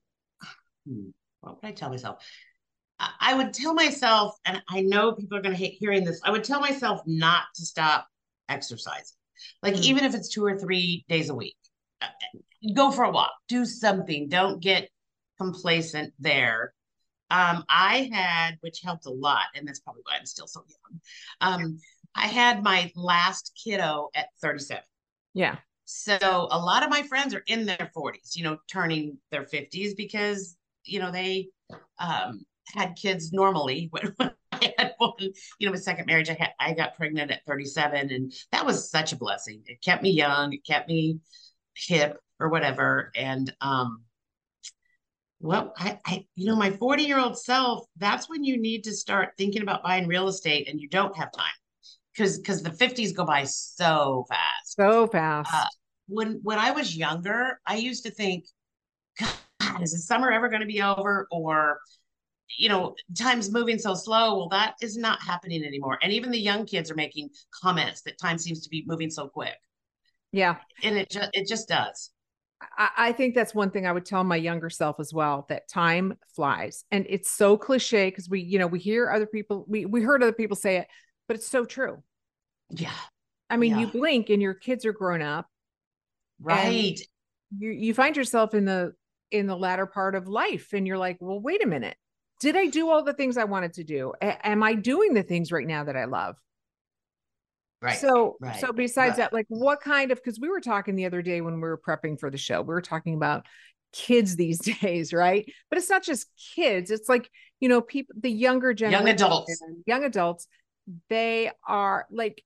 hmm, 0.87 1.09
what 1.41 1.61
would 1.61 1.67
I 1.67 1.71
tell 1.71 1.89
myself? 1.89 2.23
I 3.19 3.33
would 3.33 3.53
tell 3.53 3.73
myself, 3.73 4.35
and 4.45 4.61
I 4.67 4.81
know 4.81 5.13
people 5.13 5.37
are 5.37 5.41
going 5.41 5.53
to 5.53 5.59
hate 5.59 5.77
hearing 5.79 6.03
this, 6.03 6.19
I 6.23 6.31
would 6.31 6.43
tell 6.43 6.59
myself 6.59 7.01
not 7.05 7.43
to 7.55 7.65
stop 7.65 8.07
exercising. 8.49 9.15
Like, 9.63 9.75
mm-hmm. 9.75 9.83
even 9.83 10.03
if 10.03 10.15
it's 10.15 10.27
two 10.27 10.43
or 10.43 10.57
three 10.57 11.05
days 11.07 11.29
a 11.29 11.35
week, 11.35 11.55
uh, 12.01 12.07
go 12.75 12.91
for 12.91 13.05
a 13.05 13.11
walk, 13.11 13.31
do 13.47 13.63
something. 13.65 14.27
Don't 14.27 14.61
get 14.61 14.89
complacent 15.37 16.13
there. 16.19 16.73
Um, 17.31 17.63
I 17.69 18.09
had, 18.11 18.57
which 18.61 18.81
helped 18.83 19.05
a 19.05 19.11
lot, 19.11 19.45
and 19.55 19.67
that's 19.67 19.79
probably 19.79 20.01
why 20.05 20.17
I'm 20.17 20.25
still 20.25 20.47
so 20.47 20.63
young. 20.67 21.01
Um, 21.41 21.79
I 22.15 22.27
had 22.27 22.63
my 22.63 22.91
last 22.95 23.57
kiddo 23.63 24.09
at 24.15 24.27
37. 24.41 24.83
Yeah. 25.33 25.57
So 25.85 26.17
a 26.21 26.59
lot 26.59 26.83
of 26.83 26.89
my 26.89 27.01
friends 27.03 27.33
are 27.33 27.43
in 27.47 27.65
their 27.65 27.91
40s, 27.95 28.35
you 28.35 28.43
know, 28.43 28.57
turning 28.67 29.17
their 29.31 29.43
50s 29.43 29.95
because, 29.95 30.57
you 30.85 30.99
know, 30.99 31.11
they 31.11 31.49
um, 31.99 32.41
had 32.75 32.95
kids 32.95 33.31
normally. 33.31 33.89
When, 33.91 34.13
when 34.17 34.31
I 34.51 34.73
had 34.77 34.93
one, 34.97 35.13
you 35.19 35.65
know, 35.67 35.71
my 35.71 35.79
second 35.79 36.05
marriage, 36.05 36.29
I 36.29 36.37
had 36.39 36.51
I 36.59 36.73
got 36.73 36.95
pregnant 36.95 37.31
at 37.31 37.45
37, 37.47 38.11
and 38.11 38.33
that 38.51 38.65
was 38.65 38.89
such 38.91 39.13
a 39.13 39.17
blessing. 39.17 39.63
It 39.65 39.81
kept 39.83 40.03
me 40.03 40.11
young, 40.11 40.53
it 40.53 40.65
kept 40.65 40.87
me 40.87 41.19
hip 41.75 42.17
or 42.39 42.49
whatever. 42.49 43.11
And 43.15 43.53
um, 43.61 44.03
well, 45.39 45.73
I, 45.77 45.99
I, 46.05 46.25
you 46.35 46.47
know, 46.47 46.55
my 46.55 46.71
40 46.71 47.03
year 47.03 47.19
old 47.19 47.37
self, 47.37 47.85
that's 47.97 48.29
when 48.29 48.43
you 48.43 48.59
need 48.59 48.83
to 48.85 48.93
start 48.93 49.33
thinking 49.37 49.61
about 49.61 49.83
buying 49.83 50.07
real 50.07 50.27
estate 50.27 50.67
and 50.69 50.79
you 50.79 50.89
don't 50.89 51.15
have 51.15 51.31
time 51.31 51.45
because, 52.13 52.37
because 52.37 52.61
the 52.61 52.71
50s 52.71 53.15
go 53.15 53.25
by 53.25 53.43
so 53.45 54.25
fast. 54.29 54.75
So 54.75 55.07
fast. 55.07 55.49
Uh, 55.53 55.65
when, 56.07 56.39
when 56.43 56.59
I 56.59 56.71
was 56.71 56.95
younger, 56.95 57.59
I 57.65 57.75
used 57.75 58.03
to 58.05 58.11
think, 58.11 58.45
God, 59.19 59.81
is 59.81 59.93
the 59.93 59.99
summer 59.99 60.31
ever 60.31 60.49
going 60.49 60.61
to 60.61 60.67
be 60.67 60.81
over? 60.81 61.27
Or 61.31 61.79
you 62.57 62.69
know, 62.69 62.95
time's 63.17 63.51
moving 63.51 63.77
so 63.77 63.93
slow. 63.93 64.37
Well, 64.37 64.49
that 64.49 64.75
is 64.81 64.97
not 64.97 65.21
happening 65.21 65.63
anymore. 65.63 65.99
And 66.01 66.11
even 66.11 66.31
the 66.31 66.39
young 66.39 66.65
kids 66.65 66.89
are 66.89 66.95
making 66.95 67.29
comments 67.51 68.01
that 68.01 68.17
time 68.17 68.37
seems 68.37 68.61
to 68.61 68.69
be 68.69 68.83
moving 68.87 69.09
so 69.09 69.27
quick. 69.27 69.55
Yeah. 70.31 70.57
And 70.83 70.97
it 70.97 71.09
just 71.09 71.29
it 71.33 71.47
just 71.47 71.67
does. 71.67 72.11
I, 72.61 72.89
I 72.97 73.11
think 73.13 73.35
that's 73.35 73.55
one 73.55 73.71
thing 73.71 73.87
I 73.87 73.91
would 73.91 74.05
tell 74.05 74.23
my 74.23 74.35
younger 74.35 74.69
self 74.69 74.99
as 74.99 75.13
well 75.13 75.45
that 75.49 75.67
time 75.69 76.17
flies. 76.35 76.83
And 76.91 77.05
it's 77.09 77.29
so 77.31 77.57
cliche 77.57 78.09
because 78.09 78.29
we, 78.29 78.41
you 78.41 78.59
know, 78.59 78.67
we 78.67 78.79
hear 78.79 79.09
other 79.09 79.25
people, 79.25 79.65
we 79.67 79.85
we 79.85 80.01
heard 80.01 80.21
other 80.21 80.33
people 80.33 80.55
say 80.57 80.77
it, 80.77 80.87
but 81.27 81.35
it's 81.37 81.47
so 81.47 81.65
true. 81.65 82.03
Yeah. 82.69 82.91
I 83.49 83.57
mean, 83.57 83.71
Yeah. 83.71 83.79
you 83.81 83.87
blink 83.87 84.29
and 84.29 84.41
your 84.41 84.53
kids 84.53 84.85
are 84.85 84.93
grown 84.93 85.21
up. 85.21 85.47
Right. 86.39 86.99
You 87.57 87.71
you 87.71 87.93
find 87.93 88.15
yourself 88.15 88.53
in 88.53 88.65
the 88.65 88.93
in 89.31 89.47
the 89.47 89.55
latter 89.57 89.85
part 89.85 90.15
of 90.15 90.27
life 90.27 90.73
and 90.73 90.85
you're 90.87 90.97
like, 90.97 91.17
well, 91.19 91.39
wait 91.39 91.63
a 91.63 91.67
minute. 91.67 91.95
Did 92.39 92.55
I 92.55 92.67
do 92.67 92.89
all 92.89 93.03
the 93.03 93.13
things 93.13 93.37
I 93.37 93.43
wanted 93.43 93.73
to 93.73 93.83
do? 93.83 94.13
A- 94.21 94.47
am 94.47 94.63
I 94.63 94.73
doing 94.73 95.13
the 95.13 95.23
things 95.23 95.51
right 95.51 95.67
now 95.67 95.83
that 95.83 95.97
I 95.97 96.05
love? 96.05 96.37
Right. 97.81 97.97
So, 97.97 98.37
right, 98.39 98.59
so 98.59 98.71
besides 98.71 99.11
right. 99.11 99.17
that, 99.17 99.33
like 99.33 99.45
what 99.49 99.81
kind 99.81 100.11
of, 100.11 100.17
because 100.17 100.39
we 100.39 100.49
were 100.49 100.61
talking 100.61 100.95
the 100.95 101.05
other 101.05 101.21
day 101.21 101.41
when 101.41 101.55
we 101.55 101.61
were 101.61 101.77
prepping 101.77 102.19
for 102.19 102.29
the 102.29 102.37
show, 102.37 102.61
we 102.61 102.67
were 102.67 102.81
talking 102.81 103.15
about 103.15 103.45
kids 103.93 104.35
these 104.35 104.59
days, 104.81 105.13
right? 105.13 105.51
But 105.69 105.77
it's 105.77 105.89
not 105.89 106.03
just 106.03 106.27
kids. 106.55 106.91
It's 106.91 107.09
like, 107.09 107.29
you 107.59 107.69
know, 107.69 107.81
people, 107.81 108.15
the 108.19 108.31
younger 108.31 108.73
generation, 108.73 109.07
young 109.07 109.13
adults. 109.13 109.63
young 109.85 110.03
adults, 110.03 110.47
they 111.09 111.51
are 111.67 112.05
like, 112.11 112.43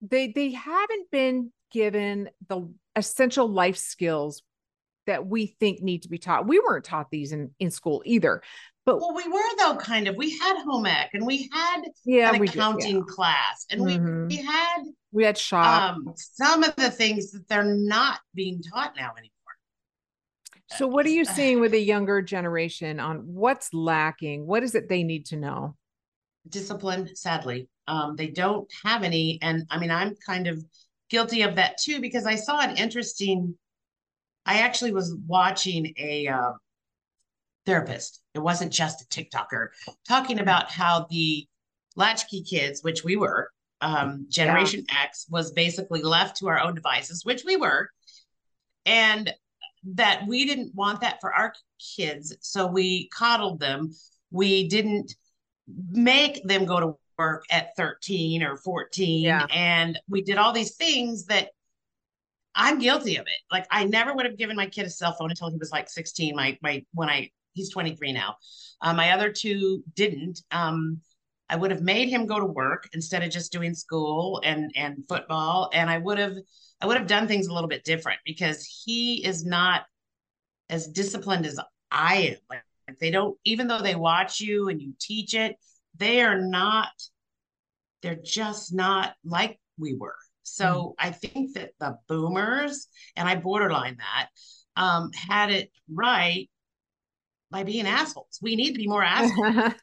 they, 0.00 0.28
they 0.28 0.50
haven't 0.52 1.10
been 1.10 1.50
given 1.72 2.30
the 2.48 2.70
essential 2.94 3.48
life 3.48 3.76
skills 3.76 4.42
that 5.06 5.26
we 5.26 5.46
think 5.46 5.82
need 5.82 6.02
to 6.02 6.08
be 6.08 6.18
taught. 6.18 6.46
We 6.46 6.60
weren't 6.60 6.84
taught 6.84 7.10
these 7.10 7.32
in, 7.32 7.50
in 7.58 7.70
school 7.70 8.02
either. 8.04 8.42
But 8.86 9.00
well, 9.00 9.14
we 9.14 9.26
were 9.28 9.56
though 9.58 9.76
kind 9.76 10.08
of. 10.08 10.16
We 10.16 10.38
had 10.38 10.62
home 10.62 10.86
ec 10.86 11.10
and 11.14 11.24
we 11.26 11.48
had 11.52 11.82
yeah, 12.04 12.32
an 12.32 12.40
we 12.40 12.46
did, 12.46 12.54
yeah. 12.56 12.62
accounting 12.62 13.04
class 13.04 13.66
and 13.70 13.80
Mhm. 13.80 14.28
we 14.28 14.36
we 14.36 14.42
had 14.42 14.82
we 15.12 15.24
had 15.24 15.38
shop. 15.38 15.94
um 15.94 16.12
some 16.16 16.62
of 16.64 16.76
the 16.76 16.90
things 16.90 17.30
that 17.32 17.48
they're 17.48 17.64
not 17.64 18.20
being 18.34 18.62
taught 18.62 18.94
now 18.96 19.12
anymore. 19.12 19.30
So, 20.68 20.86
what 20.86 21.06
are 21.06 21.10
you 21.10 21.24
seeing 21.36 21.60
with 21.60 21.72
the 21.72 21.80
younger 21.80 22.20
generation 22.20 23.00
on 23.00 23.18
what's 23.34 23.72
lacking? 23.72 24.46
What 24.46 24.62
is 24.62 24.74
it 24.74 24.88
they 24.88 25.02
need 25.02 25.26
to 25.26 25.36
know? 25.36 25.76
discipline 26.48 27.08
sadly 27.16 27.68
um 27.88 28.16
they 28.16 28.26
don't 28.26 28.70
have 28.82 29.02
any 29.02 29.38
and 29.40 29.64
i 29.70 29.78
mean 29.78 29.90
i'm 29.90 30.14
kind 30.16 30.46
of 30.46 30.62
guilty 31.08 31.40
of 31.40 31.56
that 31.56 31.78
too 31.78 32.00
because 32.02 32.26
i 32.26 32.34
saw 32.34 32.60
an 32.60 32.76
interesting 32.76 33.54
i 34.44 34.58
actually 34.58 34.92
was 34.92 35.16
watching 35.26 35.94
a 35.96 36.28
uh, 36.28 36.52
therapist. 37.66 38.20
It 38.34 38.40
wasn't 38.40 38.72
just 38.72 39.02
a 39.02 39.06
tiktoker. 39.06 39.68
Talking 40.08 40.38
about 40.40 40.70
how 40.70 41.06
the 41.10 41.46
latchkey 41.96 42.42
kids 42.42 42.82
which 42.82 43.04
we 43.04 43.14
were 43.14 43.50
um 43.80 44.26
generation 44.28 44.84
x 45.00 45.26
was 45.30 45.52
basically 45.52 46.02
left 46.02 46.36
to 46.36 46.48
our 46.48 46.58
own 46.58 46.74
devices 46.74 47.24
which 47.24 47.44
we 47.44 47.54
were 47.56 47.88
and 48.84 49.32
that 49.84 50.26
we 50.26 50.44
didn't 50.44 50.74
want 50.74 51.00
that 51.02 51.20
for 51.20 51.32
our 51.32 51.52
kids 51.96 52.36
so 52.40 52.66
we 52.66 53.08
coddled 53.08 53.60
them. 53.60 53.94
We 54.30 54.66
didn't 54.68 55.14
make 55.92 56.42
them 56.42 56.64
go 56.64 56.80
to 56.80 56.96
work 57.16 57.44
at 57.50 57.76
13 57.76 58.42
or 58.42 58.56
14 58.56 59.22
Yeah. 59.22 59.46
and 59.54 59.98
we 60.08 60.22
did 60.22 60.36
all 60.36 60.52
these 60.52 60.74
things 60.74 61.26
that 61.26 61.50
i'm 62.56 62.78
guilty 62.80 63.16
of 63.16 63.26
it. 63.26 63.40
Like 63.52 63.66
i 63.70 63.84
never 63.84 64.14
would 64.14 64.26
have 64.26 64.36
given 64.36 64.56
my 64.56 64.66
kid 64.66 64.86
a 64.86 64.90
cell 64.90 65.12
phone 65.12 65.30
until 65.30 65.50
he 65.50 65.56
was 65.58 65.70
like 65.70 65.88
16 65.88 66.34
my 66.34 66.58
my 66.60 66.84
when 66.92 67.08
i 67.08 67.30
he's 67.54 67.72
23 67.72 68.12
now. 68.12 68.36
Uh, 68.80 68.92
my 68.92 69.12
other 69.12 69.32
two 69.32 69.82
didn't. 69.94 70.42
Um 70.50 71.00
i 71.48 71.56
would 71.56 71.70
have 71.70 71.82
made 71.82 72.08
him 72.08 72.26
go 72.26 72.38
to 72.40 72.46
work 72.46 72.88
instead 72.94 73.22
of 73.22 73.30
just 73.30 73.52
doing 73.52 73.74
school 73.74 74.40
and 74.44 74.72
and 74.76 75.04
football 75.08 75.70
and 75.72 75.90
i 75.90 75.98
would 75.98 76.18
have 76.18 76.34
i 76.80 76.86
would 76.86 76.96
have 76.96 77.06
done 77.06 77.28
things 77.28 77.46
a 77.46 77.52
little 77.52 77.68
bit 77.68 77.84
different 77.84 78.18
because 78.24 78.64
he 78.84 79.24
is 79.24 79.44
not 79.44 79.82
as 80.70 80.88
disciplined 80.88 81.46
as 81.46 81.58
i 81.90 82.16
am. 82.16 82.36
Like 82.88 82.98
they 82.98 83.10
don't 83.10 83.36
even 83.44 83.66
though 83.68 83.80
they 83.80 83.94
watch 83.94 84.40
you 84.40 84.68
and 84.68 84.80
you 84.80 84.94
teach 85.00 85.34
it 85.34 85.56
they 85.96 86.22
are 86.22 86.40
not 86.40 86.90
they're 88.02 88.18
just 88.22 88.74
not 88.74 89.14
like 89.24 89.58
we 89.78 89.94
were. 89.94 90.16
So 90.42 90.94
i 90.98 91.10
think 91.10 91.54
that 91.54 91.70
the 91.78 91.96
boomers 92.08 92.88
and 93.16 93.28
i 93.28 93.34
borderline 93.34 93.96
that 93.98 94.28
um 94.76 95.10
had 95.12 95.50
it 95.50 95.70
right 95.92 96.48
by 97.50 97.62
being 97.62 97.86
assholes 97.86 98.38
we 98.42 98.56
need 98.56 98.72
to 98.72 98.78
be 98.78 98.86
more 98.86 99.02
assholes 99.04 99.74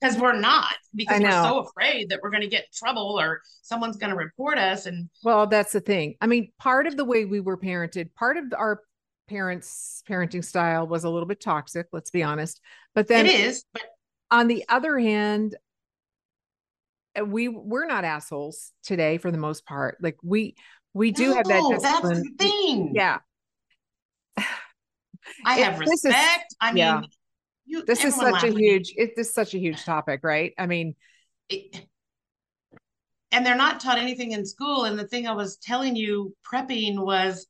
because 0.00 0.18
we're 0.18 0.38
not 0.38 0.74
because 0.94 1.20
we're 1.20 1.30
so 1.30 1.60
afraid 1.60 2.08
that 2.08 2.18
we're 2.22 2.30
going 2.30 2.42
to 2.42 2.48
get 2.48 2.62
in 2.62 2.68
trouble 2.74 3.18
or 3.20 3.40
someone's 3.62 3.96
going 3.96 4.10
to 4.10 4.16
report 4.16 4.58
us 4.58 4.86
and 4.86 5.08
well, 5.24 5.46
that's 5.46 5.72
the 5.72 5.80
thing. 5.80 6.16
I 6.20 6.26
mean, 6.26 6.52
part 6.58 6.86
of 6.86 6.96
the 6.96 7.04
way 7.04 7.24
we 7.24 7.40
were 7.40 7.56
parented, 7.56 8.14
part 8.14 8.36
of 8.36 8.44
our 8.56 8.80
parents' 9.28 10.02
parenting 10.08 10.44
style 10.44 10.86
was 10.86 11.04
a 11.04 11.10
little 11.10 11.26
bit 11.26 11.40
toxic, 11.40 11.86
let's 11.92 12.10
be 12.10 12.22
honest. 12.22 12.60
But 12.94 13.08
then 13.08 13.26
it 13.26 13.40
is 13.40 13.64
but 13.72 13.82
on 14.30 14.48
the 14.48 14.64
other 14.68 14.98
hand, 14.98 15.56
uh, 17.18 17.24
we 17.24 17.48
we're 17.48 17.86
not 17.86 18.04
assholes 18.04 18.72
today 18.82 19.18
for 19.18 19.30
the 19.30 19.38
most 19.38 19.64
part. 19.64 19.98
Like 20.00 20.16
we 20.22 20.56
we 20.94 21.12
do 21.12 21.32
have 21.32 21.46
that 21.46 21.60
no, 21.60 21.78
that's 21.78 22.08
the 22.08 22.30
thing 22.38 22.92
Yeah. 22.94 23.18
I 25.44 25.58
It- 25.60 25.64
have 25.64 25.78
this 25.78 25.90
is- 25.90 26.04
respect 26.04 26.54
i 26.60 26.72
mean 26.72 26.78
yeah. 26.78 27.00
you, 27.64 27.84
This 27.84 28.04
is 28.04 28.14
such 28.14 28.28
a 28.28 28.32
laughs 28.32 28.44
at 28.44 28.54
me. 28.54 28.62
huge 28.62 28.92
it, 28.96 29.12
this 29.16 29.28
is 29.28 29.34
such 29.34 29.54
a 29.54 29.58
huge 29.58 29.84
topic, 29.84 30.20
right? 30.24 30.52
I 30.58 30.66
mean, 30.66 30.94
it, 31.48 31.86
and 33.30 33.46
they're 33.46 33.56
not 33.56 33.80
taught 33.80 33.98
anything 33.98 34.32
in 34.32 34.44
school. 34.44 34.84
And 34.84 34.98
the 34.98 35.06
thing 35.06 35.26
I 35.26 35.32
was 35.32 35.56
telling 35.56 35.96
you, 35.96 36.34
prepping 36.50 36.98
was, 36.98 37.46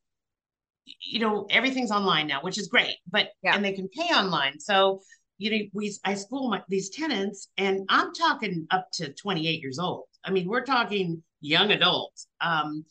you 1.01 1.19
know, 1.19 1.47
everything's 1.51 1.91
online 1.91 2.27
now, 2.29 2.41
which 2.43 2.59
is 2.59 2.69
great, 2.69 2.97
but 3.11 3.31
Yeah. 3.43 3.55
and 3.57 3.65
they 3.65 3.73
can 3.73 3.89
pay 3.89 4.15
online. 4.15 4.61
So 4.61 5.01
you 5.39 5.51
know, 5.51 5.59
we 5.73 5.93
I 6.05 6.15
school 6.15 6.51
my 6.51 6.63
these 6.69 6.91
tenants, 6.91 7.49
and 7.57 7.81
I'm 7.89 8.13
talking 8.13 8.67
up 8.71 8.89
to 8.95 9.13
28 9.13 9.61
years 9.61 9.79
old. 9.81 10.05
I 10.25 10.31
mean, 10.31 10.47
we're 10.47 10.65
talking 10.65 11.23
young 11.41 11.73
adults. 11.73 12.29
Um, 12.41 12.85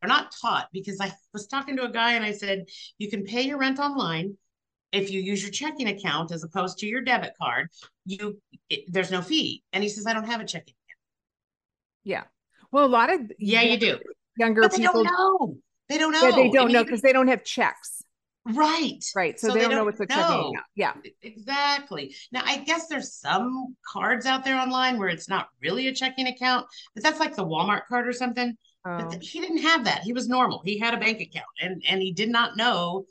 they're, 0.00 0.08
they're 0.08 0.16
not 0.16 0.32
taught 0.40 0.68
because 0.72 1.00
I 1.00 1.12
was 1.32 1.46
talking 1.46 1.76
to 1.76 1.84
a 1.84 1.90
guy 1.90 2.12
and 2.14 2.24
I 2.24 2.32
said, 2.32 2.64
you 2.98 3.10
can 3.10 3.24
pay 3.24 3.42
your 3.42 3.58
rent 3.58 3.78
online 3.78 4.36
if 4.92 5.10
you 5.10 5.20
use 5.20 5.42
your 5.42 5.52
checking 5.52 5.88
account 5.88 6.32
as 6.32 6.42
opposed 6.42 6.78
to 6.78 6.86
your 6.86 7.00
debit 7.00 7.32
card. 7.40 7.68
You 8.06 8.40
it, 8.68 8.84
there's 8.92 9.10
no 9.10 9.22
fee, 9.22 9.62
and 9.72 9.82
he 9.82 9.88
says, 9.88 10.06
I 10.06 10.12
don't 10.12 10.24
have 10.24 10.40
a 10.40 10.44
checking. 10.44 10.74
Account. 10.74 10.98
Yeah. 12.04 12.24
Well, 12.72 12.84
a 12.84 12.88
lot 12.88 13.12
of 13.12 13.20
Yeah, 13.38 13.62
you 13.62 13.78
do. 13.78 13.98
younger 14.36 14.62
But 14.62 14.72
they 14.72 14.78
people 14.78 15.04
don't 15.04 15.40
know. 15.40 15.56
They 15.88 15.98
don't 15.98 16.12
know. 16.12 16.22
Yeah, 16.22 16.30
they 16.36 16.50
don't 16.50 16.66
mean, 16.66 16.74
know 16.74 16.84
because 16.84 17.02
they 17.02 17.12
don't 17.12 17.28
have 17.28 17.44
checks, 17.44 18.02
right. 18.46 19.04
right? 19.16 19.40
So, 19.40 19.48
So 19.48 19.54
they, 19.54 19.60
they 19.60 19.66
don't 19.66 19.74
know 19.74 19.84
what's 19.84 20.00
a 20.00 20.06
checking 20.06 20.22
account. 20.22 20.56
Yeah, 20.76 20.92
Exactly. 21.22 22.14
Now, 22.30 22.42
I 22.44 22.58
guess 22.58 22.86
there's 22.86 23.14
some 23.14 23.76
cards 23.86 24.24
out 24.26 24.44
there 24.44 24.56
online 24.56 24.98
where 24.98 25.08
it's 25.08 25.28
not 25.28 25.48
really 25.60 25.88
a 25.88 25.94
checking 25.94 26.28
account, 26.28 26.66
but 26.94 27.02
that's 27.02 27.18
like 27.18 27.34
the 27.34 27.44
Walmart 27.44 27.86
card 27.88 28.06
or 28.06 28.12
something. 28.12 28.56
But 28.96 29.04
Oh, 29.04 29.10
th- 29.10 29.30
he 29.30 29.40
didn't 29.40 29.58
have 29.62 29.84
that. 29.84 30.02
He 30.02 30.12
was 30.12 30.28
normal. 30.28 30.62
He 30.64 30.78
had 30.78 30.94
a 30.94 30.98
bank 30.98 31.20
account, 31.20 31.46
and 31.60 31.82
and 31.88 32.02
he 32.02 32.12
did 32.12 32.30
not 32.30 32.56
know 32.56 33.06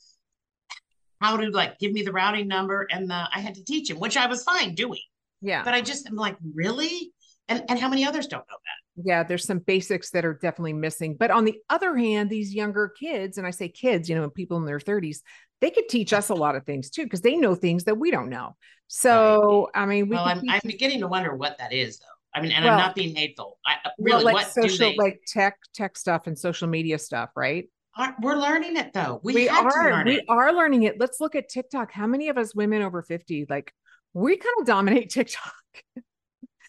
how 1.22 1.38
to 1.38 1.50
like 1.50 1.80
give 1.80 1.92
me 1.92 2.02
the 2.02 2.12
routing 2.12 2.48
number, 2.48 2.88
and 2.92 3.10
the 3.10 3.28
I 3.34 3.40
had 3.40 3.56
to 3.56 3.64
teach 3.64 3.90
him, 3.90 4.00
which 4.00 4.18
I 4.18 4.28
was 4.28 4.44
fine 4.44 4.76
doing. 4.76 5.02
yeah, 5.42 5.64
But 5.64 5.74
I 5.74 5.82
just 5.82 6.08
am 6.08 6.16
like, 6.16 6.38
really? 6.56 7.12
And 7.48 7.64
and 7.70 7.80
how 7.80 7.90
many 7.90 8.06
others 8.06 8.28
don't 8.28 8.48
know 8.50 8.58
that? 8.58 9.04
yeah. 9.06 9.24
There's 9.24 9.46
some 9.46 9.60
basics 9.60 10.12
that 10.12 10.26
are 10.26 10.34
definitely 10.34 10.74
missing. 10.74 11.16
But 11.16 11.32
on 11.32 11.46
the 11.46 11.58
other 11.70 11.96
hand, 11.96 12.30
these 12.30 12.54
younger 12.54 12.90
kids, 12.90 13.38
and 13.38 13.48
I 13.48 13.52
say 13.52 13.70
kids, 13.70 14.10
you 14.10 14.16
know, 14.16 14.30
people 14.30 14.58
in 14.58 14.66
their 14.66 14.80
30s, 14.80 15.22
they 15.62 15.72
could 15.72 15.90
teach 15.90 16.14
us 16.14 16.30
a 16.30 16.36
lot 16.36 16.56
of 16.56 16.66
things 16.66 16.90
too 16.90 17.04
because 17.04 17.22
they 17.22 17.36
know 17.36 17.56
things 17.56 17.86
that 17.86 17.98
we 17.98 18.12
don't 18.12 18.30
know. 18.30 18.56
So, 18.88 19.70
I 19.76 19.86
mean, 19.86 20.10
we 20.10 20.16
well, 20.16 20.26
I'm 20.26 20.42
I'm 20.50 20.62
beginning 20.66 21.02
to 21.02 21.08
wonder 21.08 21.36
what 21.36 21.58
that 21.60 21.74
is, 21.74 22.00
though. 22.00 22.06
I 22.34 22.42
mean, 22.42 22.52
and 22.52 22.64
Well- 22.66 22.74
I'm 22.74 22.80
not 22.80 22.96
being 22.96 23.16
hateful. 23.16 23.60
I 23.66 23.74
uh, 23.86 23.90
well, 23.98 24.20
really 24.20 24.24
like 24.26 24.34
what 24.34 24.54
do 24.56 24.62
social, 24.70 24.90
they? 24.92 24.98
like 24.98 25.22
tech, 25.28 25.58
tech 25.74 25.98
stuff 25.98 26.28
and 26.28 26.38
social 26.38 26.68
media 26.68 27.00
stuff, 27.00 27.32
right? 27.36 27.66
Are- 27.98 28.16
we're 28.22 28.36
learning 28.36 28.78
it 28.78 28.94
though. 28.94 29.20
We, 29.24 29.34
we 29.34 29.50
are 29.50 29.64
learn 29.70 30.06
we 30.06 30.18
it. 30.20 30.26
are 30.30 30.54
learning 30.54 30.84
it 30.84 31.00
let's 31.00 31.20
look 31.20 31.36
at 31.36 31.50
tiktok 31.50 31.92
how 31.92 32.06
many 32.08 32.30
of 32.30 32.38
us 32.38 32.54
women 32.56 32.82
over 32.84 33.02
50 33.02 33.48
like 33.50 33.74
we 34.14 34.38
kind 34.38 34.54
of 34.62 34.68
dominate 34.68 35.10
tiktok 35.18 35.54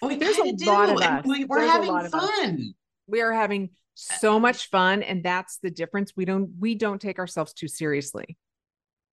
We 0.02 0.16
there's 0.16 0.38
a 0.38 0.52
do, 0.52 0.64
lot 0.64 0.88
of 0.88 0.96
us. 0.96 1.24
we, 1.26 1.44
we're 1.44 1.58
There's 1.60 1.70
having 1.70 2.10
fun. 2.10 2.74
we 3.06 3.20
are 3.20 3.32
having 3.32 3.70
so 3.94 4.40
much 4.40 4.70
fun 4.70 5.02
and 5.02 5.22
that's 5.22 5.58
the 5.62 5.70
difference 5.70 6.12
we 6.16 6.24
don't 6.24 6.50
we 6.58 6.74
don't 6.74 7.00
take 7.00 7.18
ourselves 7.18 7.52
too 7.52 7.68
seriously 7.68 8.36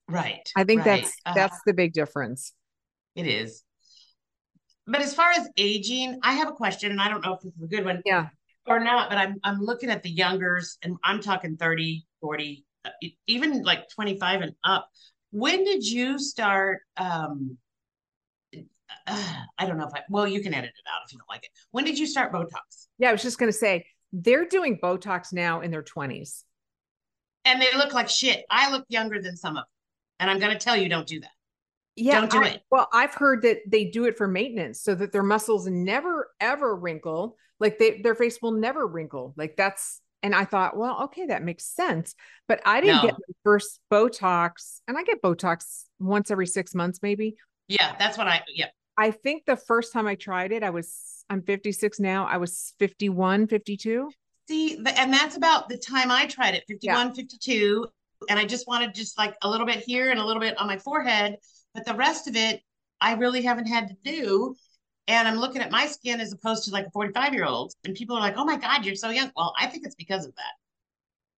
Right. 0.10 0.50
i 0.56 0.64
think 0.64 0.86
right. 0.86 1.02
that's 1.02 1.14
Uh, 1.26 1.34
that's 1.34 1.60
the 1.68 1.74
big 1.74 1.92
difference 1.94 2.54
it 3.16 3.28
is. 3.28 3.64
But 4.88 5.02
as 5.02 5.14
far 5.14 5.32
as 5.32 5.50
aging, 5.58 6.20
I 6.24 6.34
have 6.34 6.48
a 6.48 6.54
question, 6.54 6.92
and 6.92 7.02
I 7.02 7.10
don't 7.10 7.24
know 7.24 7.34
if 7.34 7.42
this 7.42 7.54
is 7.54 7.64
a 7.64 7.68
good 7.68 7.86
one 7.86 8.02
yeah 8.06 8.30
or 8.66 8.80
not, 8.80 9.10
but 9.10 9.18
I'm 9.18 9.36
I'm 9.44 9.60
looking 9.60 9.90
at 9.90 10.04
the 10.04 10.10
youngers, 10.10 10.78
and 10.84 10.98
I'm 11.04 11.22
talking 11.22 11.58
30, 11.58 12.06
40, 12.22 12.66
uh, 12.86 12.90
even 13.28 13.64
like 13.64 13.90
25 13.90 14.42
and 14.42 14.54
up. 14.64 14.90
When 15.32 15.64
did 15.64 15.86
you 15.86 16.18
start 16.20 16.82
um 16.98 17.58
uh, 19.06 19.34
I 19.58 19.66
don't 19.66 19.78
know 19.78 19.88
if 19.88 19.94
I, 19.94 20.02
well, 20.10 20.28
you 20.28 20.42
can 20.42 20.54
edit 20.54 20.70
it 20.70 20.86
out 20.94 21.02
if 21.06 21.14
you 21.14 21.20
don't 21.20 21.30
like 21.30 21.44
it. 21.44 21.50
When 21.72 21.84
did 21.84 21.98
you 21.98 22.06
start 22.06 22.32
Botox? 22.32 22.88
Yeah, 22.98 23.10
I 23.10 23.12
was 23.12 23.22
just 23.22 23.38
going 23.38 23.52
to 23.52 23.58
say 23.58 23.86
they're 24.14 24.46
doing 24.46 24.80
Botox 24.82 25.34
now 25.34 25.62
in 25.62 25.72
their 25.72 25.84
20s. 25.84 26.44
And 27.46 27.62
they 27.62 27.74
look 27.76 27.94
like 27.94 28.10
shit. 28.10 28.46
I 28.50 28.72
look 28.72 28.86
younger 28.90 29.22
than 29.22 29.38
some 29.38 29.52
of 29.52 29.62
them. 29.62 29.66
And 30.20 30.30
I'm 30.30 30.40
going 30.40 30.52
to 30.52 30.58
tell 30.58 30.76
you, 30.76 30.90
don't 30.90 31.08
do 31.08 31.20
that. 31.22 31.32
Yeah. 31.98 32.22
Don't 32.22 32.32
do 32.32 32.44
I, 32.44 32.48
it. 32.50 32.62
Well, 32.72 32.88
I've 32.94 33.14
heard 33.16 33.42
that 33.42 33.58
they 33.68 33.86
do 33.86 34.06
it 34.06 34.18
for 34.18 34.28
maintenance 34.28 34.82
so 34.82 34.96
that 34.96 35.12
their 35.12 35.24
muscles 35.24 35.68
never, 35.68 36.30
ever 36.40 36.76
wrinkle. 36.76 37.36
Like 37.60 37.80
they, 37.80 38.02
their 38.02 38.16
face 38.16 38.40
will 38.42 38.52
never 38.52 38.86
wrinkle. 38.86 39.34
Like 39.36 39.56
that's, 39.58 40.00
and 40.24 40.34
I 40.36 40.46
thought, 40.46 40.78
well, 40.78 41.04
okay, 41.06 41.26
that 41.28 41.44
makes 41.44 41.66
sense. 41.66 42.16
But 42.48 42.62
I 42.66 42.82
didn't 42.82 42.98
No. 42.98 43.02
get 43.02 43.14
my 43.14 43.34
first 43.44 43.80
Botox, 43.92 44.82
and 44.88 44.98
I 44.98 45.04
get 45.04 45.22
Botox 45.22 45.86
once 46.00 46.32
every 46.32 46.48
six 46.48 46.74
months, 46.74 47.00
maybe. 47.02 47.36
Yeah, 47.68 47.96
that's 48.00 48.18
what 48.18 48.28
I, 48.28 48.42
yeah. 48.48 48.68
I 48.98 49.12
think 49.12 49.46
the 49.46 49.56
first 49.58 49.94
time 49.94 50.08
I 50.08 50.16
tried 50.16 50.52
it, 50.52 50.64
I 50.64 50.70
was, 50.72 51.24
I'm 51.30 51.42
56 51.44 52.00
now. 52.00 52.26
I 52.26 52.38
was 52.38 52.74
51, 52.80 53.48
52. 53.48 54.10
See, 54.48 54.78
and 54.78 55.14
that's 55.14 55.36
about 55.38 55.70
the 55.70 55.78
time 55.78 56.10
I 56.10 56.26
tried 56.26 56.56
it 56.56 56.64
51, 56.68 57.14
52. 57.14 57.88
And 58.30 58.40
I 58.40 58.46
just 58.46 58.68
wanted 58.68 58.96
just 58.96 59.18
like 59.18 59.36
a 59.44 59.50
little 59.50 59.68
bit 59.68 59.84
here 59.86 60.10
and 60.10 60.20
a 60.20 60.26
little 60.26 60.42
bit 60.42 60.58
on 60.58 60.68
my 60.68 60.78
forehead. 60.78 61.38
But 61.78 61.86
the 61.86 61.94
rest 61.94 62.28
of 62.28 62.36
it, 62.36 62.64
I 63.00 63.14
really 63.14 63.44
haven't 63.44 63.68
had 63.68 63.90
to 63.90 63.96
do. 64.04 64.56
And 65.08 65.28
I'm 65.28 65.36
looking 65.36 65.62
at 65.62 65.70
my 65.70 65.86
skin 65.86 66.20
as 66.20 66.34
opposed 66.34 66.64
to 66.66 66.72
like 66.72 66.88
a 66.88 66.90
45 66.90 67.36
year 67.36 67.46
old. 67.46 67.72
And 67.86 67.94
people 67.94 68.18
are 68.18 68.20
like, 68.20 68.36
oh 68.36 68.46
my 68.46 68.58
God, 68.58 68.84
you're 68.84 68.96
so 68.96 69.12
young. 69.12 69.32
Well, 69.38 69.54
I 69.58 69.68
think 69.68 69.86
it's 69.86 69.94
because 69.94 70.26
of 70.26 70.36
that. 70.36 70.54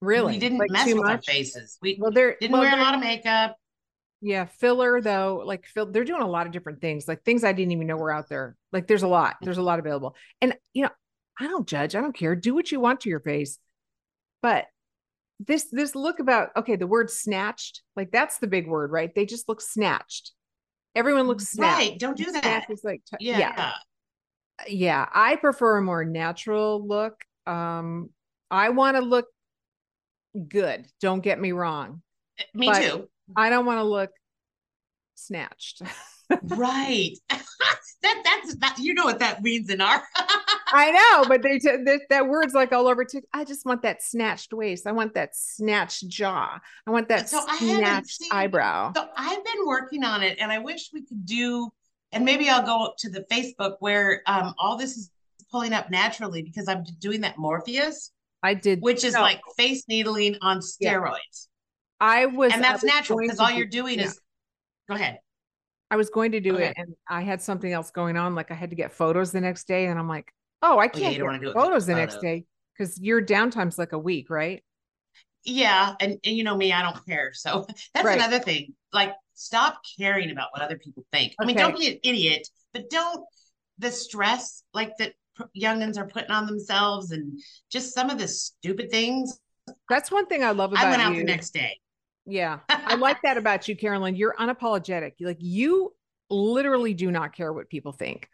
Really? 0.01 0.33
We 0.35 0.39
didn't 0.39 0.59
Like, 0.59 0.71
mess 0.71 0.93
with 0.93 1.05
our 1.05 1.21
faces. 1.21 1.77
We 1.81 1.97
Well, 1.99 2.11
they're 2.11 2.37
didn't 2.39 2.53
well, 2.53 2.61
wear 2.61 2.71
a 2.71 2.75
they're- 2.75 2.85
lot 2.85 2.93
of 2.95 3.01
makeup. 3.01 3.57
Yeah, 4.21 4.45
filler 4.45 5.01
though, 5.01 5.43
like 5.45 5.65
fill, 5.65 5.91
they're 5.91 6.03
doing 6.03 6.21
a 6.21 6.27
lot 6.27 6.45
of 6.45 6.51
different 6.53 6.81
things, 6.81 7.07
like 7.07 7.23
things 7.23 7.43
I 7.43 7.53
didn't 7.53 7.71
even 7.71 7.87
know 7.87 7.95
were 7.97 8.11
out 8.11 8.27
there. 8.27 8.55
Like 8.73 8.87
there's 8.87 9.03
a 9.03 9.07
lot, 9.07 9.35
mm. 9.35 9.45
there's 9.45 9.57
a 9.57 9.61
lot 9.61 9.79
available. 9.79 10.15
And 10.41 10.57
you 10.73 10.83
know, 10.83 10.89
I 11.39 11.47
don't 11.47 11.67
judge, 11.67 11.95
I 11.95 12.01
don't 12.01 12.15
care. 12.15 12.35
Do 12.35 12.53
what 12.53 12.71
you 12.71 12.79
want 12.79 13.01
to 13.01 13.09
your 13.09 13.21
face. 13.21 13.59
But 14.41 14.65
this 15.39 15.67
this 15.71 15.95
look 15.95 16.19
about 16.19 16.49
okay, 16.57 16.75
the 16.75 16.87
word 16.87 17.09
snatched, 17.09 17.81
like 17.95 18.11
that's 18.11 18.39
the 18.39 18.47
big 18.47 18.67
word, 18.67 18.91
right? 18.91 19.13
They 19.13 19.25
just 19.25 19.47
look 19.47 19.61
snatched. 19.61 20.31
Everyone 20.95 21.27
looks 21.27 21.47
snatched. 21.49 21.77
Right. 21.89 21.99
Don't 21.99 22.17
do 22.17 22.31
that. 22.31 22.65
is 22.69 22.83
like 22.83 23.01
t- 23.05 23.25
Yeah. 23.25 23.39
yeah. 23.39 23.71
Yeah, 24.67 25.07
I 25.13 25.37
prefer 25.37 25.77
a 25.77 25.81
more 25.81 26.03
natural 26.03 26.85
look. 26.85 27.23
Um 27.45 28.09
I 28.51 28.69
want 28.69 28.97
to 28.97 29.01
look 29.01 29.27
good. 30.47 30.85
Don't 30.99 31.21
get 31.21 31.39
me 31.39 31.51
wrong. 31.53 32.01
Me 32.53 32.67
But- 32.67 32.81
too. 32.81 33.09
I 33.35 33.49
don't 33.49 33.65
want 33.65 33.77
to 33.79 33.83
look 33.83 34.11
snatched. 35.15 35.81
Right. 36.43 37.13
that 37.29 38.21
that's 38.23 38.55
that 38.57 38.77
you 38.77 38.93
know 38.93 39.03
what 39.05 39.17
that 39.17 39.41
means 39.41 39.71
in 39.71 39.81
our 39.81 40.03
I 40.71 40.91
know, 40.91 41.25
but 41.27 41.41
they 41.41 41.59
t- 41.59 41.83
that, 41.85 42.01
that 42.09 42.27
word's 42.27 42.53
like 42.53 42.71
all 42.71 42.87
over. 42.87 43.03
T- 43.05 43.21
I 43.33 43.43
just 43.43 43.65
want 43.65 43.81
that 43.83 44.01
snatched 44.03 44.53
waist. 44.53 44.87
I 44.87 44.91
want 44.91 45.13
that 45.15 45.35
snatched 45.35 46.07
jaw. 46.07 46.59
I 46.87 46.91
want 46.91 47.07
that 47.09 47.29
So 47.29 47.41
snatched 47.57 48.21
seen- 48.21 48.31
eyebrow. 48.31 48.93
So 48.95 49.07
I've 49.17 49.43
been 49.43 49.65
working 49.65 50.03
on 50.03 50.21
it 50.23 50.37
and 50.39 50.51
I 50.51 50.59
wish 50.59 50.89
we 50.93 51.05
could 51.05 51.25
do 51.25 51.69
and 52.11 52.25
maybe 52.25 52.49
I'll 52.49 52.65
go 52.65 52.93
to 52.97 53.09
the 53.09 53.21
Facebook 53.31 53.75
where 53.79 54.21
um 54.25 54.53
all 54.59 54.77
this 54.77 54.97
is 54.97 55.11
pulling 55.51 55.73
up 55.73 55.89
naturally 55.89 56.41
because 56.43 56.67
I'm 56.67 56.83
doing 56.99 57.21
that 57.21 57.37
Morpheus, 57.37 58.11
I 58.43 58.53
did, 58.53 58.81
which 58.81 59.03
is 59.03 59.13
No. 59.15 59.21
like 59.21 59.41
face 59.57 59.85
needling 59.87 60.37
on 60.41 60.61
Yeah. 60.79 60.93
steroids. 60.95 61.47
I 61.99 62.27
was, 62.27 62.53
And 62.53 62.63
that's 62.63 62.83
was 62.83 62.91
natural 62.91 63.19
because 63.19 63.39
all 63.39 63.51
you're 63.51 63.67
doing 63.67 63.99
yeah. 63.99 64.05
is 64.05 64.21
go 64.87 64.95
ahead. 64.95 65.19
I 65.91 65.95
was 65.95 66.09
going 66.11 66.31
to 66.33 66.39
do 66.39 66.53
Okay. 66.53 66.67
it, 66.67 66.73
and 66.77 66.93
I 67.09 67.21
had 67.21 67.41
something 67.41 67.71
else 67.73 67.89
going 67.89 68.15
on. 68.15 68.35
Like 68.35 68.51
I 68.51 68.53
had 68.53 68.69
to 68.69 68.75
get 68.75 68.91
photos 68.91 69.31
the 69.31 69.41
next 69.41 69.67
day, 69.67 69.87
and 69.87 69.97
I'm 69.97 70.07
like, 70.07 70.31
oh, 70.61 70.79
I 70.79 70.87
can't 70.87 71.15
you 71.15 71.23
wanna 71.25 71.39
get 71.39 71.47
do 71.47 71.53
photos 71.53 71.85
the 71.85 71.95
next 71.95 72.19
day 72.21 72.45
because 72.77 72.99
your 72.99 73.21
downtime's 73.21 73.77
like 73.77 73.91
a 73.93 73.99
week, 73.99 74.29
right? 74.29 74.63
Yeah, 75.45 75.95
and, 75.99 76.17
and 76.23 76.35
you 76.35 76.43
know 76.43 76.55
me, 76.55 76.73
I 76.73 76.81
don't 76.81 77.05
care. 77.05 77.31
So 77.33 77.65
that's 77.93 78.05
Right. 78.05 78.17
another 78.17 78.39
thing. 78.39 78.73
Like, 78.91 79.13
stop 79.35 79.79
caring 79.97 80.31
about 80.31 80.49
what 80.51 80.61
other 80.61 80.77
people 80.77 81.05
think. 81.11 81.33
I 81.39 81.45
mean, 81.45 81.55
don't 81.55 81.77
be 81.77 81.87
an 81.87 81.99
idiot, 82.03 82.47
but 82.73 82.89
don't 82.89 83.23
the 83.77 83.89
stress 83.91 84.63
like 84.73 84.91
that 84.97 85.13
youngins 85.57 85.97
are 85.97 86.05
putting 86.07 86.31
on 86.31 86.45
themselves 86.45 87.11
and 87.11 87.39
just 87.71 87.93
some 87.93 88.09
of 88.09 88.17
the 88.17 88.27
stupid 88.27 88.91
things. 88.91 89.39
That's 89.89 90.11
one 90.11 90.25
thing 90.25 90.43
I 90.43 90.51
love 90.51 90.71
about 90.73 90.85
I 90.85 90.89
went 90.89 91.01
out 91.01 91.13
you. 91.13 91.19
the 91.19 91.23
next 91.23 91.51
day. 91.51 91.79
Yeah. 92.25 92.59
I 92.67 92.95
like 92.99 93.21
that 93.23 93.37
about 93.37 93.67
you, 93.67 93.75
Carolyn. 93.77 94.15
You're 94.15 94.35
unapologetic. 94.37 95.13
Like 95.21 95.37
you 95.39 95.93
literally 96.29 96.93
do 96.93 97.09
not 97.11 97.33
care 97.33 97.53
what 97.53 97.69
people 97.69 97.93
think. 97.93 98.27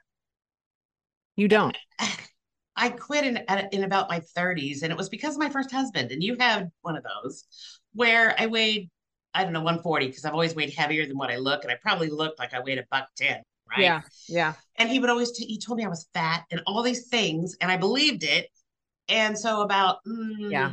You 1.36 1.48
don't. 1.48 1.78
I 2.78 2.90
quit 2.90 3.26
in 3.26 3.38
in 3.72 3.84
about 3.84 4.10
my 4.10 4.20
30s, 4.20 4.84
and 4.84 4.92
it 4.92 4.98
was 4.98 5.10
because 5.10 5.36
of 5.36 5.40
my 5.40 5.50
first 5.50 5.72
husband. 5.72 6.12
And 6.12 6.22
you 6.22 6.36
had 6.40 6.70
one 6.82 6.98
of 6.98 7.04
those 7.04 7.46
where 7.94 8.36
I 8.38 8.48
weighed, 8.48 8.90
I 9.34 9.44
don't 9.44 9.54
know, 9.54 9.62
140 9.62 10.08
because 10.08 10.26
I've 10.26 10.34
always 10.34 10.56
weighed 10.56 10.74
heavier 10.74 11.06
than 11.06 11.18
what 11.18 11.32
I 11.32 11.38
look, 11.38 11.64
and 11.64 11.72
I 11.72 11.78
probably 11.82 12.10
looked 12.10 12.38
like 12.40 12.54
I 12.54 12.60
weighed 12.60 12.80
a 12.80 12.86
buck 12.92 13.08
ten, 13.16 13.42
right? 13.70 13.82
Yeah. 13.82 14.02
Yeah. 14.28 14.54
and 14.78 14.90
he 14.90 15.00
would 15.00 15.10
always 15.10 15.32
t- 15.32 15.46
he 15.46 15.58
told 15.58 15.78
me 15.78 15.86
I 15.86 15.90
was 15.90 16.08
fat 16.14 16.44
and 16.52 16.62
all 16.68 16.84
these 16.84 17.08
things, 17.08 17.56
and 17.62 17.72
I 17.72 17.78
believed 17.78 18.24
it. 18.24 18.50
And 19.08 19.38
so 19.38 19.62
about 19.62 19.98
mm, 20.08 20.52
Yeah. 20.52 20.72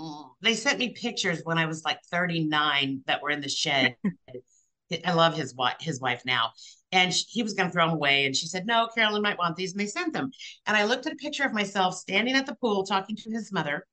mm, 0.00 0.30
they 0.40 0.54
sent 0.54 0.78
me 0.78 0.90
pictures 0.90 1.40
when 1.44 1.58
I 1.58 1.66
was 1.66 1.84
like 1.84 2.00
39 2.10 3.02
that 3.06 3.22
were 3.22 3.30
in 3.30 3.40
the 3.40 3.48
shed. 3.48 3.96
I 5.06 5.12
love 5.12 5.34
his 5.34 5.54
wife 5.54 5.76
his 5.80 6.00
wife 6.00 6.22
now, 6.26 6.52
and 6.92 7.12
sh 7.14 7.24
he 7.28 7.42
was 7.42 7.54
going 7.54 7.68
to 7.68 7.72
throw 7.72 7.86
them 7.86 7.94
away, 7.96 8.26
and 8.26 8.36
she 8.36 8.46
said 8.46 8.66
no, 8.66 8.88
Carolyn 8.94 9.22
might 9.22 9.38
want 9.38 9.56
these, 9.56 9.72
and 9.72 9.80
they 9.80 9.86
sent 9.86 10.12
them. 10.12 10.30
And 10.66 10.76
I 10.76 10.84
looked 10.84 11.06
at 11.06 11.12
a 11.12 11.16
picture 11.16 11.44
of 11.44 11.52
myself 11.52 11.96
standing 11.96 12.34
at 12.34 12.46
the 12.46 12.54
pool 12.56 12.84
talking 12.84 13.16
to 13.16 13.30
his 13.30 13.52
mother 13.52 13.86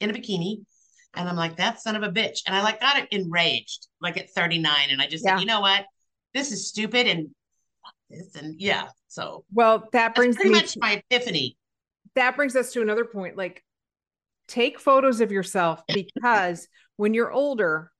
in 0.00 0.10
a 0.10 0.12
bikini. 0.12 0.64
And 1.16 1.28
I'm 1.28 1.36
like, 1.36 1.56
that 1.58 1.80
son 1.80 1.94
of 1.94 2.02
a 2.02 2.08
bitch. 2.10 2.40
And 2.46 2.56
I 2.56 2.62
like 2.62 2.80
got 2.80 2.98
it 2.98 3.08
enraged, 3.12 3.86
like 4.00 4.16
at 4.16 4.30
39. 4.30 4.74
And 4.90 5.00
I 5.00 5.06
just 5.06 5.24
Yeah. 5.24 5.36
said, 5.36 5.40
you 5.40 5.46
know 5.46 5.60
what? 5.60 5.84
This 6.32 6.50
is 6.50 6.68
stupid 6.68 7.06
and 7.06 7.30
this. 8.10 8.34
And 8.34 8.60
yeah. 8.60 8.88
So 9.08 9.44
Well, 9.52 9.88
that 9.92 10.16
brings 10.16 10.34
pretty 10.36 10.50
much 10.50 10.76
my 10.76 11.02
epiphany. 11.08 11.56
that 12.16 12.36
brings 12.36 12.56
us 12.56 12.72
to 12.72 12.82
another 12.82 13.04
point. 13.04 13.36
Like 13.36 13.62
take 14.48 14.78
photos 14.80 15.20
of 15.20 15.32
yourself 15.32 15.82
because 15.92 16.68
when 16.96 17.14
you're 17.14 17.32
older, 17.32 17.90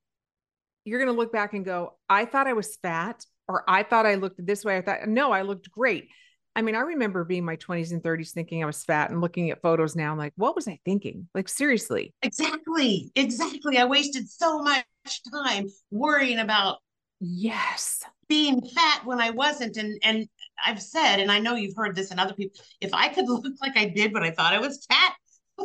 you're 0.85 0.99
going 0.99 1.13
to 1.13 1.19
look 1.19 1.33
back 1.33 1.55
and 1.55 1.65
go, 1.65 1.95
I 2.09 2.25
thought 2.25 2.47
I 2.47 2.53
was 2.53 2.77
fat 2.77 3.25
or 3.49 3.65
I 3.69 3.83
thought 3.83 4.07
I 4.07 4.15
looked 4.15 4.45
this 4.45 4.65
way. 4.65 4.77
I 4.77 4.83
thought, 4.83 5.07
no, 5.09 5.33
I 5.33 5.43
looked 5.43 5.71
great. 5.71 6.09
I 6.57 6.63
mean, 6.63 6.77
I 6.77 6.81
remember 6.81 7.25
being 7.25 7.45
my 7.45 7.57
20s 7.57 7.93
and 7.93 8.03
30s 8.03 8.33
thinking 8.33 8.63
I 8.63 8.67
was 8.67 8.85
fat 8.85 9.11
and 9.11 9.21
looking 9.21 9.51
at 9.51 9.61
photos 9.61 9.97
now. 9.97 10.13
I'm 10.13 10.19
like, 10.19 10.33
what 10.37 10.55
was 10.55 10.69
I 10.69 10.79
thinking? 10.85 11.29
Like, 11.35 11.49
seriously. 11.49 12.15
Exactly. 12.23 13.11
Exactly. 13.17 13.79
I 13.79 13.85
wasted 13.87 14.29
so 14.29 14.63
much 14.63 14.85
time 15.33 15.67
worrying 15.91 16.39
about 16.39 16.79
Yes. 17.21 18.05
being 18.29 18.61
fat 18.63 19.03
when 19.05 19.21
I 19.21 19.31
wasn't. 19.31 19.77
And 19.77 19.99
and 20.03 20.29
I've 20.65 20.81
said, 20.81 21.21
and 21.21 21.31
I 21.31 21.39
know 21.39 21.55
you've 21.55 21.77
heard 21.77 21.95
this 21.95 22.11
and 22.11 22.21
other 22.21 22.35
people, 22.35 22.61
if 22.81 22.93
I 22.95 23.09
could 23.09 23.25
look 23.29 23.45
like 23.61 23.77
I 23.77 23.87
did, 23.87 24.13
but 24.13 24.23
I 24.23 24.31
thought 24.31 24.53
I 24.55 24.61
was 24.61 24.85
fat, 24.89 25.14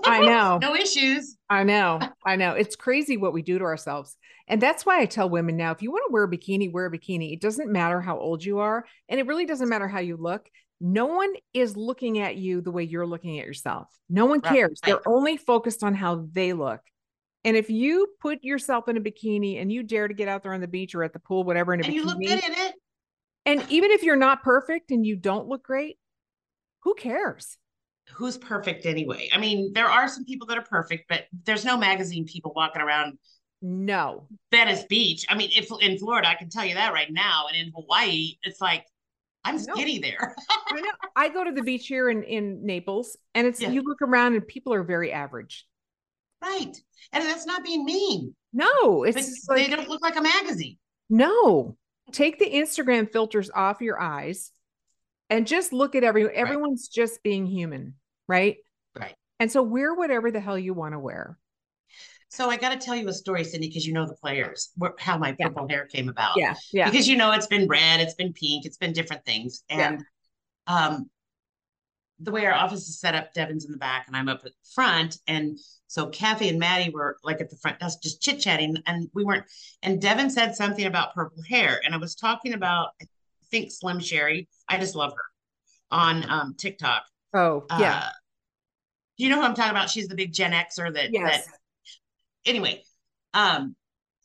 I 0.05 0.21
know. 0.25 0.59
no 0.61 0.75
issues. 0.75 1.37
I 1.49 1.63
know. 1.63 1.99
I 2.25 2.35
know. 2.35 2.53
It's 2.53 2.75
crazy 2.75 3.17
what 3.17 3.33
we 3.33 3.41
do 3.41 3.57
to 3.59 3.65
ourselves. 3.65 4.15
And 4.47 4.61
that's 4.61 4.85
why 4.85 4.99
I 4.99 5.05
tell 5.05 5.29
women 5.29 5.57
now 5.57 5.71
if 5.71 5.81
you 5.81 5.91
want 5.91 6.03
to 6.07 6.13
wear 6.13 6.23
a 6.23 6.29
bikini, 6.29 6.71
wear 6.71 6.85
a 6.87 6.91
bikini. 6.91 7.33
It 7.33 7.41
doesn't 7.41 7.71
matter 7.71 8.01
how 8.01 8.17
old 8.19 8.43
you 8.43 8.59
are. 8.59 8.85
And 9.07 9.19
it 9.19 9.27
really 9.27 9.45
doesn't 9.45 9.69
matter 9.69 9.87
how 9.87 9.99
you 9.99 10.17
look. 10.17 10.49
No 10.81 11.05
one 11.07 11.33
is 11.53 11.75
looking 11.77 12.19
at 12.19 12.37
you 12.37 12.61
the 12.61 12.71
way 12.71 12.83
you're 12.83 13.05
looking 13.05 13.39
at 13.39 13.45
yourself. 13.45 13.87
No 14.09 14.25
one 14.25 14.39
Right. 14.39 14.53
cares. 14.53 14.79
They're 14.83 15.07
only 15.07 15.37
focused 15.37 15.83
on 15.83 15.93
how 15.93 16.27
they 16.31 16.53
look. 16.53 16.81
And 17.43 17.55
if 17.55 17.69
you 17.69 18.07
put 18.21 18.43
yourself 18.43 18.87
in 18.87 18.97
a 18.97 19.01
bikini 19.01 19.61
and 19.61 19.71
you 19.71 19.83
dare 19.83 20.07
to 20.07 20.13
get 20.13 20.27
out 20.27 20.43
there 20.43 20.53
on 20.53 20.61
the 20.61 20.67
beach 20.67 20.95
or 20.95 21.03
at 21.03 21.13
the 21.13 21.19
pool, 21.19 21.43
whatever, 21.43 21.73
in 21.73 21.81
a 21.81 21.83
And 21.85 21.93
you 21.93 22.05
look 22.05 22.17
good 22.19 22.31
in 22.43 22.53
it. 22.53 22.75
and 23.45 23.65
even 23.69 23.91
if 23.91 24.03
you're 24.03 24.15
not 24.15 24.41
perfect 24.43 24.91
and 24.91 25.05
you 25.05 25.15
don't 25.15 25.47
look 25.47 25.63
great, 25.63 25.97
who 26.83 26.95
cares? 26.95 27.57
Who's 28.13 28.37
perfect 28.37 28.85
anyway? 28.85 29.29
I 29.33 29.37
mean, 29.37 29.71
there 29.73 29.87
are 29.87 30.07
some 30.07 30.25
people 30.25 30.47
that 30.47 30.57
are 30.57 30.63
perfect, 30.63 31.05
but 31.09 31.25
there's 31.45 31.65
no 31.65 31.77
magazine 31.77 32.25
people 32.25 32.53
walking 32.55 32.81
around 32.81 33.17
No. 33.61 34.27
Venice 34.51 34.83
Beach. 34.89 35.25
I 35.29 35.35
mean, 35.35 35.49
if 35.55 35.69
in 35.81 35.97
Florida, 35.97 36.27
I 36.29 36.35
can 36.35 36.49
tell 36.49 36.65
you 36.65 36.75
that 36.75 36.93
right 36.93 37.11
now, 37.11 37.45
and 37.47 37.57
in 37.57 37.71
Hawaii, 37.75 38.35
it's 38.43 38.61
like 38.61 38.85
I'm 39.45 39.57
skinny 39.57 39.99
there. 39.99 40.35
I 40.69 40.81
know. 40.81 40.91
I 41.15 41.29
go 41.29 41.43
to 41.45 41.51
the 41.51 41.63
beach 41.63 41.87
here 41.87 42.09
in, 42.09 42.23
in 42.23 42.65
Naples 42.65 43.15
and 43.33 43.47
it's 43.47 43.61
Yeah. 43.61 43.69
you 43.71 43.81
look 43.83 44.01
around 44.01 44.33
and 44.35 44.45
people 44.45 44.73
are 44.73 44.83
very 44.83 45.11
average. 45.13 45.65
right, 46.41 46.75
and 47.13 47.23
that's 47.23 47.45
not 47.45 47.63
being 47.63 47.85
mean, 47.85 48.35
No, 48.53 49.03
it's 49.03 49.15
just 49.17 49.47
they 49.49 49.67
don't 49.67 49.87
look 49.89 50.01
like 50.01 50.17
a 50.17 50.21
magazine. 50.21 50.77
no. 51.09 51.77
Take 52.11 52.39
the 52.39 52.49
Instagram 52.51 53.11
filters 53.11 53.51
off 53.53 53.81
your 53.81 54.01
eyes 54.01 54.51
and 55.29 55.45
just 55.45 55.71
look 55.71 55.93
at 55.95 56.03
everyone. 56.03 56.33
everyone's 56.33 56.87
just 56.87 57.21
being 57.21 57.45
human, 57.45 57.93
right? 58.29 58.57
Right. 58.97 59.15
And 59.41 59.51
so 59.51 59.61
wear 59.61 59.93
whatever 59.93 60.31
the 60.31 60.39
hell 60.39 60.57
you 60.57 60.73
want 60.73 60.93
to 60.93 60.99
wear. 60.99 61.37
So 62.29 62.49
I 62.49 62.57
got 62.57 62.69
to 62.69 62.77
tell 62.77 62.95
you 62.95 63.07
a 63.09 63.13
story, 63.13 63.43
Cindy, 63.43 63.67
because 63.67 63.87
you 63.87 63.91
know 63.93 64.05
the 64.05 64.13
players, 64.15 64.69
how 64.99 65.17
my 65.17 65.35
Yeah. 65.37 65.47
purple 65.47 65.67
hair 65.67 65.87
came 65.87 66.07
about. 66.09 66.37
Yeah. 66.37 66.53
Yeah. 66.71 66.89
Because 66.89 67.07
you 67.07 67.17
know 67.17 67.31
it's 67.31 67.47
been 67.47 67.67
red, 67.67 67.99
it's 67.99 68.13
been 68.13 68.31
pink, 68.33 68.65
it's 68.65 68.77
been 68.77 68.93
different 68.93 69.25
things. 69.25 69.63
Yeah. 69.69 69.87
And 69.89 70.03
um 70.67 71.09
the 72.21 72.31
way 72.31 72.45
our 72.45 72.53
office 72.53 72.87
is 72.89 72.99
set 72.99 73.15
up, 73.15 73.33
Devin's 73.33 73.65
in 73.65 73.71
the 73.71 73.77
back 73.77 74.05
and 74.07 74.15
I'm 74.15 74.27
up 74.27 74.41
at 74.45 74.51
front. 74.75 75.17
And 75.25 75.57
so 75.87 76.07
Kathy 76.07 76.49
and 76.49 76.59
Maddie 76.59 76.91
were 76.91 77.17
like 77.23 77.39
at 77.41 77.49
the 77.49 77.55
front 77.55 77.79
desk 77.79 77.99
just 78.03 78.21
chit-chatting 78.21 78.75
and 78.85 79.09
we 79.13 79.23
weren't 79.23 79.45
and 79.81 79.99
Devin 80.01 80.29
said 80.29 80.53
something 80.55 80.85
about 80.85 81.15
purple 81.15 81.41
hair. 81.49 81.81
And 81.83 81.95
I 81.95 81.97
was 81.97 82.13
talking 82.13 82.53
about 82.53 82.89
I 83.01 83.05
think 83.49 83.71
Slim 83.71 83.99
Sherry. 83.99 84.47
I 84.67 84.77
just 84.77 84.93
love 84.95 85.13
her 85.13 85.25
on 85.89 86.29
um 86.29 86.55
TikTok. 86.59 87.03
Oh, 87.33 87.65
yeah. 87.79 88.03
Uh, 88.05 88.09
you 89.23 89.29
know 89.29 89.37
who 89.37 89.43
I'm 89.43 89.53
talking 89.55 89.71
about? 89.71 89.89
She's 89.89 90.07
the 90.07 90.15
big 90.15 90.33
Gen 90.33 90.51
Xer 90.51 90.93
that 90.93 91.11
Yes. 91.11 91.45
that 91.45 91.55
anyway, 92.45 92.81
um, 93.33 93.75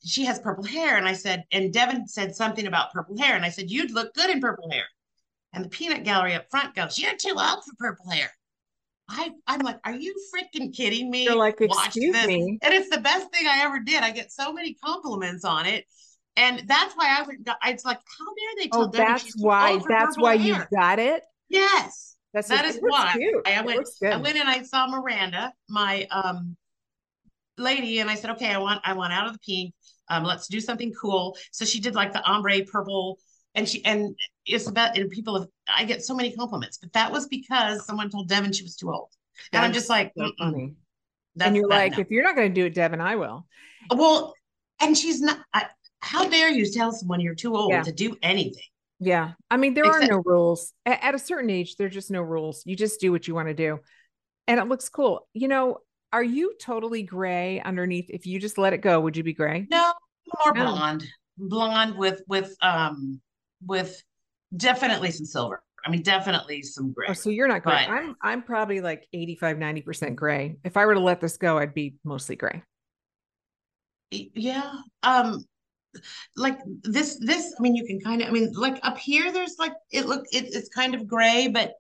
she 0.05 0.25
has 0.25 0.39
purple 0.39 0.65
hair. 0.65 0.97
And 0.97 1.09
I 1.09 1.13
said, 1.15 1.45
and 1.51 1.73
Devin 1.73 2.07
said 2.09 2.35
something 2.37 2.67
about 2.67 2.93
purple 2.93 3.17
hair. 3.19 3.35
And 3.37 3.45
I 3.45 3.49
said, 3.51 3.71
you'd 3.71 3.91
look 3.91 4.15
good 4.15 4.31
in 4.31 4.41
purple 4.41 4.71
hair. 4.71 4.85
And 5.53 5.65
the 5.65 5.69
peanut 5.69 6.05
gallery 6.05 6.35
up 6.35 6.51
front 6.51 6.75
goes, 6.75 6.99
You're 6.99 7.17
too 7.17 7.37
old 7.39 7.65
for 7.65 7.73
purple 7.79 8.11
hair. 8.11 8.29
I, 9.09 9.31
I'm 9.47 9.61
like, 9.61 9.79
Are 9.85 9.95
you 9.95 10.15
freaking 10.35 10.75
kidding 10.75 11.11
me? 11.11 11.25
You're 11.25 11.37
like, 11.37 11.61
Watch 11.61 11.87
excuse 11.87 12.13
this. 12.13 12.27
me. 12.27 12.59
And 12.61 12.75
it's 12.75 12.91
the 12.91 13.01
best 13.01 13.31
thing 13.33 13.47
I 13.47 13.61
ever 13.65 13.79
did. 13.79 14.03
I 14.03 14.11
get 14.11 14.33
so 14.33 14.53
many 14.53 14.75
compliments 14.75 15.45
on 15.45 15.67
it. 15.67 15.85
And 16.37 16.65
that's 16.67 16.95
why 16.95 17.17
I 17.19 17.23
would, 17.23 17.49
it's 17.67 17.85
like, 17.85 17.99
how 17.99 18.25
dare 18.35 18.65
they 18.65 18.69
tell 18.69 18.83
Oh, 18.83 18.91
Devin 18.91 19.07
that's 19.07 19.37
why. 19.37 19.81
That's 19.89 20.19
why 20.19 20.37
hair? 20.37 20.69
you 20.71 20.77
got 20.77 20.99
it. 20.99 21.23
Yes. 21.49 22.14
That's 22.35 22.49
That 22.49 22.65
is 22.65 22.79
why 22.81 23.13
cute. 23.13 23.47
I 23.47 23.63
went. 23.63 23.89
I 24.03 24.17
went 24.17 24.37
and 24.37 24.49
I 24.49 24.63
saw 24.63 24.89
Miranda, 24.89 25.53
my 25.69 26.07
um 26.11 26.57
lady, 27.57 28.01
and 28.01 28.11
I 28.11 28.17
said, 28.17 28.31
okay, 28.31 28.49
I 28.53 28.59
want 28.59 28.81
I 28.85 28.93
want 28.93 29.13
out 29.13 29.29
of 29.29 29.33
the 29.33 29.39
pink. 29.39 29.73
Um, 30.11 30.25
let's 30.25 30.49
do 30.49 30.61
something 30.61 30.93
cool. 31.01 31.37
So 31.53 31.65
she 31.65 31.81
did 31.81 31.95
like 31.95 32.13
the 32.13 32.23
ombre 32.25 32.65
purple, 32.65 33.19
and 33.55 33.69
she 33.69 33.85
and 33.85 34.17
it's 34.45 34.67
about 34.67 34.99
and 34.99 35.09
people 35.11 35.39
have 35.39 35.49
I 35.69 35.85
get 35.85 36.05
so 36.05 36.15
many 36.15 36.35
compliments, 36.35 36.77
but 36.77 36.93
that 36.93 37.13
was 37.13 37.29
because 37.29 37.87
someone 37.87 38.11
told 38.11 38.29
Devin 38.29 38.53
she 38.53 38.65
was 38.65 38.75
too 38.77 38.93
old, 38.93 39.11
and 39.53 39.65
I'm 39.65 39.73
just 39.73 39.89
like, 39.89 40.13
so 40.19 40.31
funny. 40.37 40.75
that's 41.37 41.47
And 41.47 41.57
you're 41.57 41.69
like, 41.69 41.93
no." 41.93 42.01
if 42.01 42.11
you're 42.11 42.25
not 42.25 42.35
going 42.35 42.53
to 42.53 42.55
do 42.61 42.67
it, 42.67 42.75
Devin, 42.75 43.01
I 43.01 43.15
will. 43.15 43.47
well, 43.95 44.35
and 44.81 44.99
she's 44.99 45.21
not. 45.21 45.39
I, 45.55 45.67
how 46.01 46.29
dare 46.29 46.51
you 46.51 46.71
tell 46.71 46.91
someone 46.93 47.21
you're 47.21 47.35
too 47.37 47.57
old 47.57 47.71
Yeah. 47.71 47.83
to 47.83 47.93
do 47.93 48.17
anything? 48.23 48.61
Yeah. 49.05 49.33
I 49.51 49.57
mean, 49.59 49.75
there 49.75 49.85
Except- 49.85 50.05
are 50.05 50.09
no 50.09 50.23
rules. 50.25 50.73
A- 50.87 51.05
At 51.05 51.15
a 51.15 51.19
certain 51.19 51.51
age, 51.51 51.77
there's 51.77 51.93
just 51.93 52.11
no 52.11 52.23
rules. 52.23 52.63
You 52.65 52.75
just 52.77 53.01
do 53.01 53.13
what 53.13 53.29
you 53.29 53.35
want 53.35 53.49
to 53.49 53.55
do. 53.55 53.81
And 54.49 54.59
it 54.59 54.65
looks 54.69 54.89
cool. 54.89 55.29
You 55.35 55.49
know, 55.49 55.79
are 56.13 56.23
you 56.23 56.55
totally 56.61 57.03
gray 57.03 57.61
underneath? 57.61 58.07
If 58.09 58.27
you 58.27 58.39
just 58.39 58.57
let 58.59 58.73
it 58.73 58.79
go, 58.79 59.01
would 59.01 59.17
you 59.17 59.23
be 59.23 59.35
gray? 59.35 59.67
No, 59.71 59.93
more 60.45 60.55
No. 60.55 60.65
blonde, 60.73 61.05
blonde 61.37 61.99
with 61.99 62.23
with 62.29 62.55
um 62.63 63.21
with 63.67 64.03
definitely 64.57 65.11
some 65.11 65.27
silver. 65.27 65.63
I 65.85 65.91
mean, 65.91 66.03
definitely 66.03 66.63
some 66.63 66.93
gray. 66.93 67.09
Oh, 67.11 67.13
so 67.15 67.29
you're 67.31 67.49
not 67.49 67.63
gray. 67.63 67.85
But- 67.87 67.93
I'm 67.93 68.17
I'm 68.23 68.43
probably 68.43 68.81
like 68.81 69.07
85, 69.13 69.57
90% 69.59 70.15
gray. 70.17 70.57
If 70.65 70.77
I 70.77 70.87
were 70.87 70.95
to 70.95 71.01
let 71.01 71.21
this 71.21 71.37
go, 71.37 71.59
I'd 71.59 71.75
be 71.75 71.97
mostly 72.05 72.37
gray. 72.37 72.63
Yeah. 74.11 74.73
Um, 75.03 75.45
like 76.37 76.59
this, 76.83 77.19
this, 77.21 77.55
I 77.59 77.63
mean, 77.63 77.75
you 77.77 77.87
can 77.87 78.01
kind 78.01 78.23
of, 78.23 78.29
I 78.29 78.31
mean, 78.31 78.53
like 78.53 78.79
up 78.83 78.99
here, 78.99 79.33
there's 79.33 79.57
like, 79.59 79.73
it 79.91 80.07
look, 80.07 80.25
it, 80.33 80.55
it's 80.55 80.69
kind 80.69 80.95
of 80.95 81.07
gray, 81.07 81.49
but, 81.49 81.75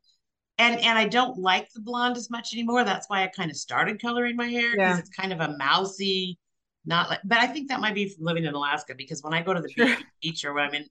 and, 0.59 0.79
and 0.81 0.99
I 0.99 1.07
don't 1.09 1.39
like 1.39 1.69
the 1.73 1.81
blonde 1.81 2.17
as 2.17 2.31
much 2.31 2.53
anymore. 2.53 2.85
That's 2.85 3.09
why 3.09 3.25
I 3.25 3.27
kind 3.29 3.51
of 3.51 3.57
started 3.57 4.01
coloring 4.01 4.37
my 4.37 4.47
hair 4.49 4.71
because 4.79 4.97
Yeah. 4.97 4.99
it's 4.99 5.11
kind 5.11 5.33
of 5.33 5.41
a 5.41 5.57
mousy, 5.59 6.39
not 6.87 7.09
like, 7.09 7.21
but 7.25 7.39
I 7.39 7.47
think 7.47 7.69
that 7.71 7.81
might 7.81 7.95
be 7.95 8.09
from 8.09 8.25
living 8.25 8.45
in 8.45 8.55
Alaska 8.55 8.95
because 8.97 9.23
when 9.23 9.33
I 9.33 9.43
go 9.43 9.55
to 9.55 9.61
the 9.61 9.71
Sure. 9.71 9.97
beach, 10.23 10.45
or 10.45 10.53
when 10.53 10.65
I'm 10.65 10.75
in, 10.75 10.87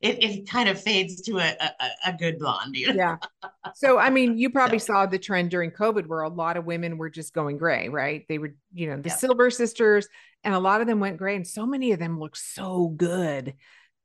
it, 0.00 0.22
it 0.22 0.48
kind 0.48 0.68
of 0.68 0.80
fades 0.80 1.20
to 1.22 1.38
a, 1.38 1.56
a, 1.60 1.70
a- 2.06 2.12
good 2.16 2.38
blonde. 2.38 2.76
You 2.76 2.92
know? 2.92 2.94
Yeah. 2.94 3.50
So, 3.74 3.98
I 3.98 4.10
mean, 4.10 4.38
you 4.38 4.50
probably 4.58 4.78
So- 4.78 4.86
saw 4.94 5.06
the 5.06 5.18
trend 5.18 5.50
during 5.50 5.70
COVID 5.72 6.06
where 6.06 6.20
a 6.22 6.28
lot 6.28 6.56
of 6.56 6.64
women 6.66 6.98
were 6.98 7.10
just 7.10 7.34
going 7.34 7.58
gray, 7.58 7.88
right? 7.88 8.24
They 8.28 8.38
were, 8.38 8.54
you 8.72 8.88
know, 8.90 8.96
the 9.00 9.08
Yep. 9.08 9.18
Silver 9.18 9.50
Sisters, 9.50 10.06
and 10.44 10.54
a 10.54 10.58
lot 10.60 10.80
of 10.80 10.86
them 10.86 11.00
went 11.00 11.16
gray, 11.16 11.36
and 11.36 11.46
so 11.46 11.66
many 11.66 11.92
of 11.92 11.98
them 11.98 12.20
look 12.20 12.36
so 12.36 12.88
good. 12.88 13.54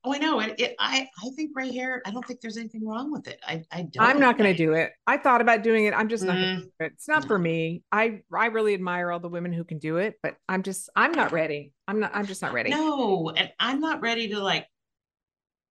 Oh, 0.05 0.13
I 0.13 0.17
know. 0.17 0.39
It, 0.39 0.57
it, 0.59 0.75
I, 0.79 1.09
I 1.21 1.29
think 1.35 1.53
gray 1.53 1.73
hair, 1.73 2.01
I 2.05 2.11
don't 2.11 2.25
think 2.25 2.39
there's 2.39 2.55
anything 2.55 2.87
wrong 2.87 3.11
with 3.11 3.27
it. 3.27 3.39
I, 3.45 3.63
I 3.71 3.81
don't. 3.81 4.07
I'm 4.07 4.19
not 4.19 4.37
going 4.37 4.49
to 4.49 4.57
do 4.57 4.73
it. 4.73 4.93
I 5.05 5.17
thought 5.17 5.41
about 5.41 5.61
doing 5.61 5.85
it. 5.85 5.93
I'm 5.93 6.07
just 6.07 6.23
not 6.23 6.37
Mm, 6.37 6.63
it. 6.79 6.93
It's 6.93 7.07
not 7.09 7.25
for 7.25 7.37
me. 7.37 7.83
I 7.91 8.21
I 8.33 8.45
really 8.45 8.73
admire 8.73 9.11
all 9.11 9.19
the 9.19 9.27
women 9.27 9.51
who 9.51 9.65
can 9.65 9.77
do 9.77 9.97
it, 9.97 10.15
but 10.23 10.37
I'm 10.47 10.63
just 10.63 10.89
I'm 10.95 11.11
not 11.11 11.33
ready. 11.33 11.73
I'm 11.85 11.99
not 11.99 12.11
I'm 12.13 12.25
just 12.25 12.41
not 12.41 12.53
ready. 12.53 12.69
No, 12.69 13.29
and 13.35 13.51
I'm 13.59 13.81
not 13.81 13.99
ready 13.99 14.29
to 14.29 14.39
like 14.39 14.67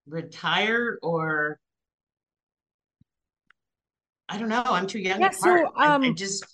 retire 0.07 0.99
or 1.03 1.59
I 4.29 4.37
don't 4.37 4.51
know. 4.51 4.63
I'm 4.63 4.87
too 4.87 4.99
young 4.99 5.23
Yeah, 5.23 5.31
so, 5.31 5.49
heart. 5.49 5.69
I- 5.75 5.87
I 5.87 5.95
um, 5.95 6.15
just 6.15 6.45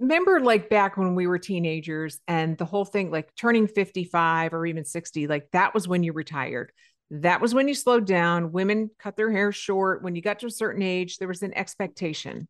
Remember 0.00 0.40
like 0.40 0.68
back 0.68 0.96
when 0.96 1.14
we 1.14 1.28
were 1.28 1.38
teenagers 1.38 2.20
and 2.26 2.58
the 2.58 2.64
whole 2.64 2.84
thing 2.84 3.12
like 3.12 3.32
turning 3.36 3.68
55 3.68 4.52
or 4.52 4.66
even 4.66 4.84
60, 4.84 5.28
like 5.28 5.48
that 5.52 5.72
was 5.72 5.86
when 5.86 6.02
you 6.02 6.12
retired. 6.12 6.72
That 7.10 7.40
was 7.40 7.54
when 7.54 7.68
you 7.68 7.74
slowed 7.74 8.06
down. 8.06 8.50
Women 8.52 8.90
cut 8.98 9.16
their 9.16 9.30
hair 9.30 9.52
short. 9.52 10.02
When 10.02 10.16
you 10.16 10.22
got 10.22 10.38
to 10.40 10.46
a 10.46 10.50
certain 10.50 10.82
age, 10.82 11.18
there 11.18 11.28
was 11.28 11.42
an 11.42 11.52
expectation. 11.56 12.48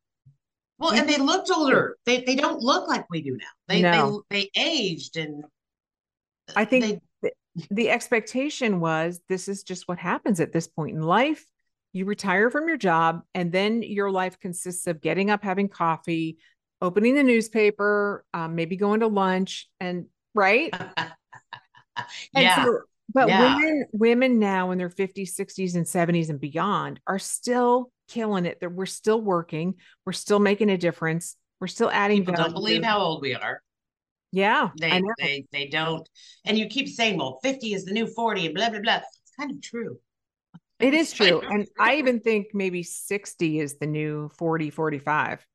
well, 0.79 0.93
and 0.93 1.09
they 1.09 1.19
looked 1.19 1.51
older. 1.51 1.97
They 2.07 2.23
they 2.23 2.37
don't 2.37 2.61
look 2.61 2.89
like 2.89 3.05
we 3.11 3.21
do 3.23 3.33
now. 3.33 3.47
They 3.69 3.83
No. 3.83 4.23
they 4.31 4.51
they 4.55 4.61
aged 4.61 5.17
and 5.17 5.45
I 6.55 6.65
think 6.65 7.03
they, 7.23 7.31
the 7.71 7.91
expectation 7.91 8.81
was 8.81 9.21
this 9.29 9.49
is 9.49 9.63
just 9.63 9.89
what 9.89 9.99
happens 9.99 10.41
at 10.41 10.53
this 10.53 10.67
point 10.69 10.97
in 10.97 11.03
life. 11.03 11.45
You 11.93 12.05
retire 12.07 12.51
from 12.51 12.67
your 12.69 12.77
job, 12.77 13.23
and 13.35 13.53
then 13.53 13.83
your 13.83 14.11
life 14.11 14.39
consists 14.41 14.87
of 14.87 15.01
getting 15.01 15.31
up, 15.31 15.43
having 15.45 15.69
coffee, 15.69 16.39
opening 16.83 17.15
the 17.15 17.23
newspaper, 17.23 18.25
um, 18.35 18.55
maybe 18.57 18.77
going 18.77 19.01
to 19.01 19.07
lunch, 19.07 19.69
and 19.81 20.07
right. 20.35 20.73
And 21.97 22.43
yeah. 22.45 22.65
so- 22.65 22.81
but 23.13 23.29
Yeah. 23.29 23.39
women, 23.39 23.87
women 23.93 24.39
now 24.39 24.71
in 24.71 24.79
their 24.79 24.89
50s, 24.91 25.35
60s, 25.35 25.75
and 25.77 25.87
70s 25.87 26.31
and 26.31 26.41
beyond 26.41 27.01
are 27.07 27.19
still 27.19 27.91
killing 28.09 28.47
it. 28.47 28.61
That 28.61 28.73
we're 28.73 28.87
still 28.87 29.21
working, 29.21 29.75
we're 30.07 30.13
still 30.13 30.39
making 30.41 30.71
a 30.71 30.79
difference, 30.79 31.37
we're 31.61 31.67
still 31.67 31.91
adding 31.91 32.19
People 32.19 32.35
value. 32.35 32.45
don't 32.45 32.55
believe 32.55 32.83
how 32.85 32.99
old 33.01 33.23
we 33.23 33.35
are. 33.35 33.63
yeah, 34.33 34.71
They 34.81 35.01
they 35.19 35.47
they 35.53 35.69
don't. 35.69 36.09
And 36.45 36.59
you 36.59 36.67
keep 36.67 36.89
saying, 36.89 37.19
well, 37.19 37.39
50 37.43 37.75
is 37.75 37.85
the 37.85 37.93
new 37.93 38.07
40 38.07 38.47
and 38.47 38.55
blah 38.55 38.71
blah 38.71 38.81
blah. 38.81 38.97
It's 38.97 39.33
kind 39.39 39.51
of 39.53 39.63
true. 39.63 39.99
It 40.81 40.93
is 40.93 41.13
true. 41.13 41.41
And 41.41 41.67
I 41.79 41.97
even 41.97 42.21
think 42.21 42.49
maybe 42.53 42.83
60 42.83 43.61
is 43.61 43.79
the 43.79 43.87
new 43.87 44.29
40, 44.37 44.71
45. 44.71 45.47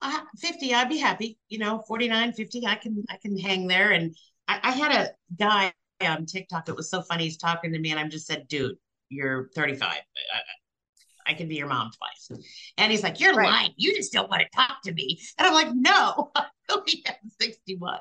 uh, 0.00 0.20
50 0.38 0.74
i'd 0.74 0.88
be 0.88 0.98
happy 0.98 1.38
you 1.48 1.58
know 1.58 1.82
49 1.86 2.32
50 2.32 2.66
i 2.66 2.74
can 2.74 3.04
i 3.08 3.16
can 3.22 3.38
hang 3.38 3.66
there 3.66 3.90
and 3.92 4.16
I, 4.48 4.60
I 4.62 4.70
had 4.72 4.92
a 4.92 5.10
guy 5.38 5.72
on 6.06 6.26
tiktok 6.26 6.68
it 6.68 6.76
was 6.76 6.90
so 6.90 7.02
funny 7.02 7.24
he's 7.24 7.36
talking 7.36 7.72
to 7.72 7.78
me 7.78 7.90
and 7.90 7.98
i'm 8.00 8.10
just 8.10 8.26
said 8.26 8.46
dude 8.48 8.76
you're 9.08 9.48
35 9.54 9.88
I, 9.90 9.98
I 11.30 11.34
can 11.34 11.48
be 11.48 11.54
your 11.56 11.68
mom 11.68 11.90
twice 11.96 12.40
and 12.78 12.90
he's 12.90 13.02
like 13.02 13.20
you're 13.20 13.34
Right. 13.34 13.48
lying 13.50 13.70
you 13.76 13.94
just 13.94 14.12
don't 14.12 14.30
want 14.30 14.42
to 14.42 14.48
talk 14.54 14.82
to 14.84 14.92
me 14.92 15.20
and 15.38 15.46
i'm 15.46 15.54
like 15.54 15.68
no 15.74 16.32
he 16.86 17.02
had 17.06 17.16
61 17.40 17.98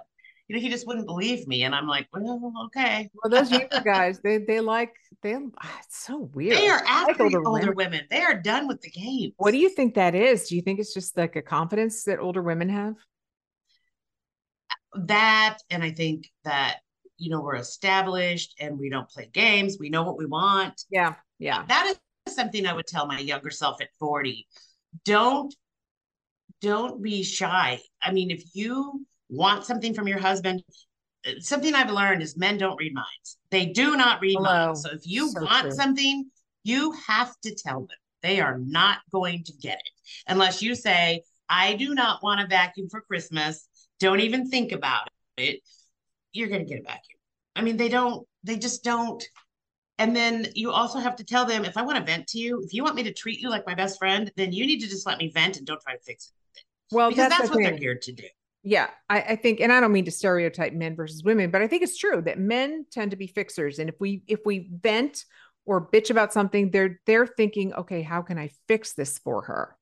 you 0.47 0.55
know 0.55 0.61
he 0.61 0.69
just 0.69 0.87
wouldn't 0.87 1.05
believe 1.05 1.47
me 1.47 1.63
and 1.63 1.73
i'm 1.75 1.87
like 1.87 2.07
well 2.13 2.51
okay 2.65 3.09
Well, 3.23 3.29
those 3.29 3.51
younger 3.51 3.81
guys, 3.83 4.19
they 4.23 4.37
they 4.39 4.59
like 4.59 4.93
they. 5.21 5.35
ah, 5.35 5.79
It's 5.85 6.03
so 6.05 6.29
weird. 6.33 6.57
they 6.57 6.67
are 6.67 6.81
I 6.87 7.03
like 7.03 7.09
after 7.11 7.23
older, 7.23 7.47
older 7.47 7.59
women. 7.71 7.75
women. 7.75 8.01
they 8.09 8.21
are 8.21 8.33
done 8.41 8.67
with 8.67 8.81
the 8.81 8.89
game 8.89 9.31
What 9.37 9.51
do 9.51 9.57
you 9.59 9.69
think 9.69 9.93
that 9.95 10.15
is? 10.15 10.47
Do 10.49 10.55
you 10.55 10.61
think 10.61 10.79
it's 10.79 10.93
just 10.93 11.15
like 11.15 11.35
a 11.35 11.41
confidence 11.41 12.03
that 12.05 12.19
older 12.19 12.41
women 12.41 12.69
have? 12.69 12.95
that 15.05 15.59
and 15.69 15.83
i 15.83 15.91
think 15.91 16.27
that 16.43 16.79
you 17.21 17.29
know 17.29 17.41
we're 17.41 17.55
established 17.55 18.55
and 18.59 18.77
we 18.79 18.89
don't 18.89 19.07
play 19.09 19.29
games. 19.31 19.77
We 19.79 19.89
know 19.89 20.03
what 20.03 20.17
we 20.17 20.25
want. 20.25 20.83
Yeah, 20.89 21.13
yeah, 21.39 21.63
that 21.67 21.87
is 22.27 22.33
something 22.35 22.65
i 22.67 22.73
would 22.73 22.87
tell 22.87 23.07
my 23.07 23.19
younger 23.19 23.49
self 23.49 23.81
at 23.81 23.89
40 23.99 24.47
don't 25.05 25.53
don't 26.61 27.01
be 27.01 27.23
shy. 27.23 27.79
I 28.01 28.11
mean 28.11 28.29
if 28.31 28.43
you 28.53 29.05
want 29.29 29.65
something 29.65 29.93
from 29.93 30.07
your 30.07 30.19
husband 30.19 30.63
uh, 31.25 31.31
something 31.39 31.73
i've 31.73 31.89
learned 31.91 32.21
is 32.21 32.37
men 32.37 32.57
don't 32.57 32.77
read 32.77 32.93
minds. 32.93 33.37
They 33.49 33.65
do 33.67 33.97
not 33.97 34.21
read 34.21 34.37
Hello. 34.37 34.67
minds. 34.67 34.83
So 34.83 34.89
if 34.91 35.01
you 35.05 35.29
So 35.29 35.41
want 35.41 35.63
true. 35.63 35.71
something 35.71 36.29
you 36.63 36.91
have 37.07 37.33
to 37.41 37.55
tell 37.55 37.79
them. 37.81 37.97
They 38.21 38.39
are 38.39 38.59
not 38.59 38.99
going 39.11 39.43
to 39.45 39.53
get 39.53 39.79
it. 39.79 39.91
Unless 40.27 40.61
you 40.61 40.75
say 40.75 41.23
i 41.49 41.73
do 41.75 41.93
not 41.95 42.23
want 42.23 42.41
a 42.41 42.47
vacuum 42.47 42.87
for 42.89 43.01
christmas. 43.01 43.67
Don't 43.99 44.21
even 44.21 44.49
think 44.49 44.71
about 44.71 45.07
it 45.37 45.61
you're 46.33 46.49
going 46.49 46.65
to 46.65 46.69
get 46.69 46.79
a 46.79 46.83
vacuum 46.83 47.19
i 47.55 47.61
mean 47.61 47.77
they 47.77 47.89
don't 47.89 48.27
they 48.43 48.57
just 48.57 48.83
don't 48.83 49.23
and 50.01 50.15
then 50.15 50.47
you 50.55 50.71
also 50.71 50.97
have 50.97 51.15
to 51.17 51.23
tell 51.23 51.45
them 51.45 51.63
if 51.63 51.77
I 51.77 51.83
want 51.83 51.99
to 51.99 52.03
vent 52.03 52.25
to 52.29 52.39
you, 52.39 52.63
if 52.63 52.73
you 52.73 52.83
want 52.83 52.95
me 52.95 53.03
to 53.03 53.13
treat 53.13 53.39
you 53.39 53.51
like 53.51 53.67
my 53.67 53.75
best 53.75 53.99
friend, 53.99 54.31
then 54.35 54.51
you 54.51 54.65
need 54.65 54.79
to 54.79 54.87
just 54.87 55.05
let 55.05 55.19
me 55.19 55.29
vent 55.31 55.57
and 55.57 55.67
don't 55.67 55.79
try 55.79 55.93
to 55.93 56.01
fix 56.01 56.33
it 56.55 56.63
Well, 56.91 57.09
because 57.09 57.29
that's, 57.29 57.37
that's, 57.37 57.49
the 57.51 57.57
what 57.57 57.63
thing. 57.63 57.73
they're 57.73 57.79
here 57.79 57.99
to 58.01 58.11
do. 58.11 58.23
Yeah, 58.63 58.89
I, 59.07 59.21
I 59.21 59.35
think, 59.35 59.59
and 59.59 59.71
I 59.71 59.79
don't 59.79 59.91
mean 59.91 60.05
to 60.05 60.11
stereotype 60.11 60.73
men 60.73 60.95
versus 60.95 61.23
women, 61.23 61.51
but 61.51 61.61
I 61.61 61.67
think 61.67 61.83
it's 61.83 61.99
true 61.99 62.19
that 62.23 62.39
men 62.39 62.87
tend 62.91 63.11
to 63.11 63.17
be 63.17 63.27
fixers. 63.27 63.77
And 63.77 63.89
if 63.89 63.95
we 63.99 64.23
if 64.27 64.39
we 64.43 64.69
vent 64.71 65.23
or 65.65 65.87
bitch 65.87 66.09
about 66.09 66.33
something, 66.33 66.71
they're 66.71 66.99
they're 67.05 67.27
thinking, 67.27 67.71
okay, 67.73 68.01
how 68.01 68.23
can 68.23 68.39
I 68.39 68.49
fix 68.67 68.93
this 68.93 69.19
for 69.19 69.43
her? 69.43 69.77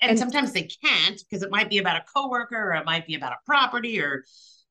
And, 0.00 0.10
and 0.10 0.18
sometimes 0.20 0.52
they 0.52 0.68
can't 0.84 1.20
because 1.28 1.42
it 1.42 1.50
might 1.50 1.68
be 1.68 1.78
about 1.78 1.96
a 1.96 2.04
coworker 2.14 2.70
or 2.70 2.74
it 2.74 2.84
might 2.84 3.08
be 3.08 3.16
about 3.16 3.32
a 3.32 3.38
property 3.44 4.00
or 4.00 4.24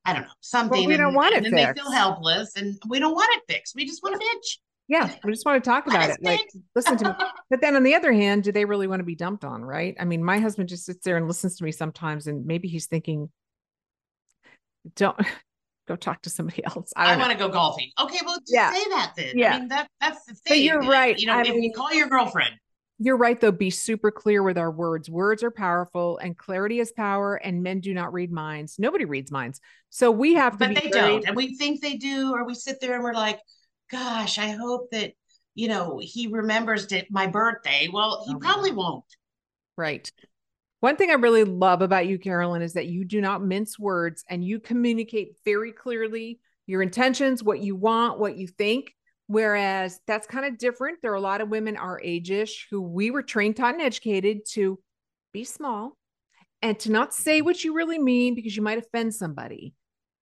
I 0.06 0.14
don't 0.14 0.24
know 0.24 0.28
something. 0.42 0.80
Well, 0.82 0.88
we 0.88 0.98
don't 0.98 1.08
and, 1.08 1.16
want 1.16 1.36
and 1.36 1.46
it. 1.46 1.50
then 1.52 1.66
fixed. 1.68 1.76
they 1.76 1.82
feel 1.82 1.92
helpless, 1.92 2.56
and 2.56 2.78
we 2.88 3.00
don't 3.00 3.14
want 3.16 3.30
it 3.38 3.52
fixed. 3.52 3.76
We 3.76 3.86
just 3.86 4.04
want 4.04 4.20
to 4.20 4.26
bitch. 4.26 4.58
Yeah, 4.88 5.12
we 5.24 5.32
just 5.32 5.46
want 5.46 5.64
to 5.64 5.68
talk 5.68 5.88
about 5.88 6.12
it. 6.12 6.18
Like, 6.22 6.48
listen 6.76 6.96
to 6.98 7.06
me. 7.10 7.12
But 7.50 7.62
then 7.62 7.76
on 7.76 7.84
the 7.84 7.96
other 7.96 8.12
hand, 8.14 8.44
do 8.44 8.52
they 8.52 8.66
really 8.66 8.88
want 8.88 9.00
to 9.00 9.04
be 9.04 9.16
dumped 9.16 9.44
on? 9.44 9.64
Right? 9.64 9.96
I 10.00 10.06
mean, 10.06 10.24
my 10.24 10.40
husband 10.40 10.70
just 10.70 10.86
sits 10.86 11.04
there 11.04 11.18
and 11.18 11.28
listens 11.28 11.58
to 11.58 11.64
me 11.64 11.72
sometimes, 11.72 12.28
and 12.28 12.46
maybe 12.46 12.68
he's 12.68 12.86
thinking, 12.86 13.30
"Don't 14.96 15.18
go 15.88 15.96
talk 15.96 16.22
to 16.24 16.30
somebody 16.30 16.64
else." 16.66 16.92
I, 16.96 17.14
I 17.14 17.18
want 17.18 17.32
to 17.32 17.38
go 17.38 17.50
golfing. 17.50 17.90
Okay, 18.00 18.20
well, 18.26 18.38
just 18.40 18.54
Yeah. 18.54 18.72
say 18.74 18.84
that 18.90 19.14
then. 19.18 19.38
Yeah. 19.38 19.56
I 19.56 19.60
mean, 19.60 19.68
that 19.70 19.88
that's 20.02 20.24
the 20.26 20.34
thing. 20.36 20.42
But 20.50 20.60
you're 20.60 20.82
that, 20.82 20.90
right. 20.90 21.18
You 21.20 21.28
know, 21.28 21.34
I 21.38 21.42
if 21.42 21.50
mean- 21.50 21.64
you 21.64 21.74
call 21.74 21.94
your 21.94 22.08
girlfriend, 22.08 22.54
You're 22.98 23.18
right, 23.18 23.40
though. 23.40 23.52
Be 23.52 23.70
super 23.70 24.10
clear 24.10 24.42
with 24.42 24.58
our 24.58 24.72
words. 24.72 25.10
Words 25.10 25.44
are 25.44 25.52
powerful, 25.52 26.18
and 26.18 26.38
clarity 26.38 26.80
is 26.80 26.94
power. 26.94 27.36
And 27.36 27.62
men 27.62 27.82
do 27.82 27.94
not 27.94 28.14
read 28.14 28.32
minds. 28.32 28.80
Nobody 28.80 29.04
reads 29.06 29.32
minds, 29.32 29.60
so 29.90 30.12
we 30.12 30.36
have 30.36 30.54
to. 30.54 30.58
but 30.60 30.70
be 30.70 30.76
they 30.76 30.90
very- 30.92 30.92
don't, 30.92 31.28
and 31.28 31.36
we 31.36 31.58
think 31.58 31.82
they 31.82 31.98
do, 31.98 32.32
or 32.34 32.46
we 32.46 32.54
sit 32.54 32.80
there 32.80 32.96
and 32.96 33.04
we're 33.04 33.14
like, 33.14 33.40
"Gosh, 33.92 34.40
I 34.40 34.52
hope 34.52 34.92
that 34.92 35.14
you 35.56 35.68
know 35.68 36.00
he 36.02 36.28
remembers 36.28 36.88
that 36.88 37.12
my 37.12 37.28
birthday." 37.28 37.90
Well, 37.92 38.24
he 38.28 38.34
Oh 38.34 38.40
probably 38.40 38.72
won't. 38.72 39.04
Right. 39.78 40.10
One 40.80 40.96
thing 40.96 41.10
I 41.10 41.16
really 41.16 41.44
love 41.44 41.82
about 41.82 42.08
you, 42.08 42.18
Carolyn, 42.20 42.62
is 42.62 42.74
that 42.74 42.86
you 42.88 43.04
do 43.06 43.20
not 43.20 43.44
mince 43.44 43.78
words 43.80 44.24
and 44.30 44.44
you 44.44 44.60
communicate 44.60 45.36
very 45.44 45.72
clearly 45.72 46.40
your 46.68 46.82
intentions, 46.82 47.44
what 47.44 47.60
you 47.60 47.76
want, 47.76 48.20
what 48.20 48.38
you 48.38 48.48
think. 48.48 48.94
Whereas 49.28 50.00
that's 50.06 50.28
kind 50.28 50.46
of 50.46 50.58
different. 50.58 51.02
There 51.02 51.12
are 51.12 51.16
a 51.16 51.22
lot 51.22 51.42
of 51.42 51.50
women 51.50 51.78
our 51.78 52.00
age-ish 52.04 52.68
who 52.70 52.82
we 52.82 53.12
were 53.12 53.24
trained, 53.24 53.56
taught, 53.58 53.74
and 53.74 53.82
educated 53.82 54.46
to 54.52 54.80
be 55.34 55.44
small 55.44 55.98
and 56.62 56.78
to 56.80 56.92
not 56.92 57.14
say 57.14 57.40
mm-hmm. 57.40 57.46
what 57.46 57.64
you 57.64 57.74
really 57.74 58.00
mean 58.00 58.36
because 58.36 58.56
you 58.56 58.62
might 58.62 58.78
offend 58.78 59.14
somebody. 59.16 59.74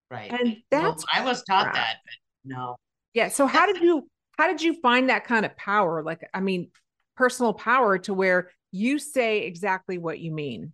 Right. 0.10 0.32
And 0.32 0.58
Well, 0.72 0.82
that's 0.92 1.06
I 1.14 1.24
was 1.26 1.44
taught 1.44 1.72
crap. 1.72 1.76
that, 1.76 1.98
but 2.06 2.56
no. 2.56 2.76
yeah. 3.14 3.30
So 3.30 3.46
how 3.48 3.66
did 3.66 3.82
you 3.82 4.08
how 4.38 4.48
did 4.48 4.62
you 4.62 4.80
find 4.82 5.10
that 5.10 5.26
kind 5.26 5.46
of 5.46 5.56
power? 5.58 6.02
Like, 6.04 6.28
I 6.34 6.40
mean, 6.40 6.70
personal 7.16 7.54
power 7.54 7.98
to 8.00 8.14
where 8.14 8.52
you 8.72 9.00
say 9.00 9.40
exactly 9.40 9.98
what 9.98 10.20
you 10.20 10.32
mean. 10.32 10.74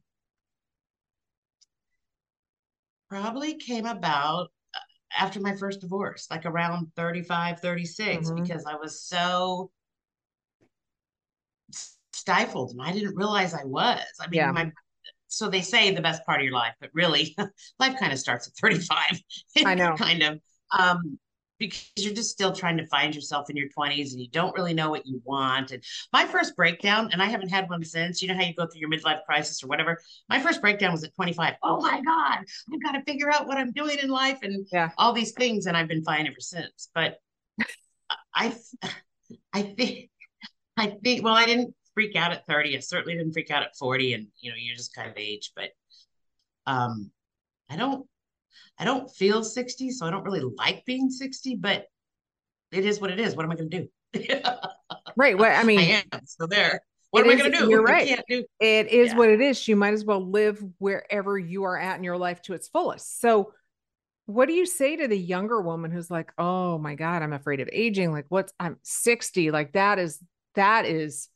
probably 3.09 3.55
came 3.55 3.85
about 3.85 4.51
after 5.17 5.39
my 5.39 5.55
first 5.55 5.81
divorce, 5.81 6.27
like 6.29 6.45
around 6.45 6.91
35, 6.95 7.59
36, 7.59 8.29
Mhm. 8.29 8.35
because 8.43 8.65
I 8.65 8.75
was 8.75 9.01
so 9.01 9.71
stifled 12.13 12.71
and 12.71 12.81
I 12.81 12.91
didn't 12.91 13.15
realize 13.15 13.53
I 13.53 13.63
was. 13.63 14.01
I 14.19 14.27
mean, 14.27 14.39
Yeah. 14.39 14.51
my 14.51 14.71
so 15.31 15.47
they 15.47 15.61
say 15.61 15.93
the 15.93 16.01
best 16.01 16.25
part 16.25 16.39
of 16.39 16.43
your 16.43 16.53
life, 16.55 16.73
but 16.81 16.89
really 16.93 17.35
life 17.79 17.99
kind 17.99 18.11
of 18.11 18.19
starts 18.19 18.47
at 18.47 18.53
35. 18.55 19.21
I 19.65 19.75
know. 19.75 19.95
kind 19.95 20.23
of. 20.23 20.39
Um, 20.77 21.19
because 21.59 21.91
you're 21.97 22.13
just 22.13 22.31
still 22.31 22.53
trying 22.53 22.77
to 22.77 22.85
find 22.87 23.13
yourself 23.13 23.49
in 23.49 23.57
your 23.57 23.67
20s 23.69 24.11
and 24.13 24.21
you 24.21 24.29
don't 24.29 24.55
really 24.55 24.73
know 24.73 24.89
what 24.89 25.05
you 25.05 25.21
want. 25.25 25.71
And 25.71 25.83
my 26.13 26.25
first 26.25 26.55
breakdown, 26.55 27.09
and 27.11 27.21
I 27.21 27.25
haven't 27.25 27.49
had 27.49 27.69
one 27.69 27.83
since, 27.83 28.21
you 28.21 28.27
know 28.29 28.33
how 28.33 28.43
you 28.43 28.53
go 28.55 28.65
through 28.65 28.79
your 28.79 28.89
midlife 28.89 29.23
crisis 29.25 29.63
or 29.63 29.67
whatever. 29.67 29.99
My 30.29 30.39
first 30.39 30.61
breakdown 30.61 30.91
was 30.93 31.03
at 31.03 31.13
25. 31.15 31.55
Oh 31.63 31.81
my 31.81 32.01
God, 32.01 32.39
I've 32.73 32.83
got 32.83 32.93
to 32.93 33.03
figure 33.03 33.29
out 33.31 33.45
what 33.47 33.57
I'm 33.57 33.71
doing 33.73 33.97
in 34.01 34.09
life 34.09 34.39
and 34.41 34.65
Yeah. 34.71 34.89
all 34.97 35.13
these 35.13 35.33
things. 35.33 35.65
And 35.65 35.75
I've 35.75 35.87
been 35.87 36.03
fine 36.03 36.25
ever 36.27 36.39
since. 36.39 36.89
But 36.95 37.17
I, 38.33 38.55
I 39.53 39.61
think, 39.61 40.09
I 40.77 40.95
think, 41.03 41.23
well, 41.23 41.35
I 41.35 41.45
didn't 41.45 41.75
freak 41.93 42.15
out 42.15 42.31
at 42.31 42.45
30. 42.47 42.77
I 42.77 42.79
certainly 42.79 43.15
didn't 43.17 43.33
freak 43.33 43.51
out 43.51 43.63
at 43.63 43.75
40. 43.75 44.13
And, 44.13 44.27
you 44.39 44.49
know, 44.51 44.57
you're 44.57 44.77
just 44.77 44.95
kind 44.95 45.09
of 45.09 45.17
age, 45.17 45.51
but 45.55 45.71
um, 46.65 47.11
I 47.69 47.75
don't, 47.75 48.05
I 48.79 48.85
don't 48.85 49.11
feel 49.11 49.43
60, 49.43 49.91
so 49.91 50.05
I 50.05 50.09
don't 50.11 50.23
really 50.23 50.41
like 50.57 50.85
being 50.85 51.09
60, 51.09 51.55
but 51.57 51.85
it 52.71 52.85
is 52.85 53.01
what 53.01 53.11
it 53.11 53.19
is. 53.19 53.35
What 53.35 53.43
am 53.45 53.51
I 53.51 53.55
going 53.55 53.69
to 53.69 53.87
do? 54.13 54.39
Right. 55.15 55.37
Well, 55.37 55.53
I 55.59 55.63
mean, 55.63 55.79
I 55.79 55.83
am. 56.13 56.21
So 56.25 56.47
there. 56.47 56.79
What 57.11 57.25
am 57.25 57.31
I 57.31 57.35
going 57.35 57.51
to 57.51 57.57
do? 57.57 57.69
you're 57.69 57.81
right. 57.83 58.07
can't 58.07 58.25
do. 58.29 58.45
it 58.61 58.87
is 58.87 59.09
Yeah. 59.09 59.17
what 59.17 59.29
it 59.29 59.41
is. 59.41 59.67
You 59.67 59.75
might 59.75 59.93
as 59.93 60.05
well 60.05 60.25
live 60.25 60.63
wherever 60.77 61.37
you 61.37 61.63
are 61.63 61.77
at 61.77 61.97
in 61.97 62.03
your 62.05 62.17
life 62.17 62.41
to 62.43 62.53
its 62.53 62.69
fullest. 62.69 63.19
So, 63.19 63.51
what 64.27 64.47
do 64.47 64.53
you 64.53 64.65
say 64.65 64.95
to 64.95 65.07
the 65.09 65.17
younger 65.17 65.59
woman 65.59 65.91
who's 65.91 66.09
like, 66.09 66.31
"Oh 66.37 66.77
my 66.77 66.95
god, 66.95 67.21
I'm 67.21 67.33
afraid 67.33 67.59
of 67.59 67.69
aging. 67.73 68.13
Like, 68.13 68.27
what's 68.29 68.53
I'm 68.59 68.77
60. 68.83 69.51
Like 69.51 69.73
that 69.73 69.99
is 69.99 70.23
that 70.55 70.85
is 70.85 71.27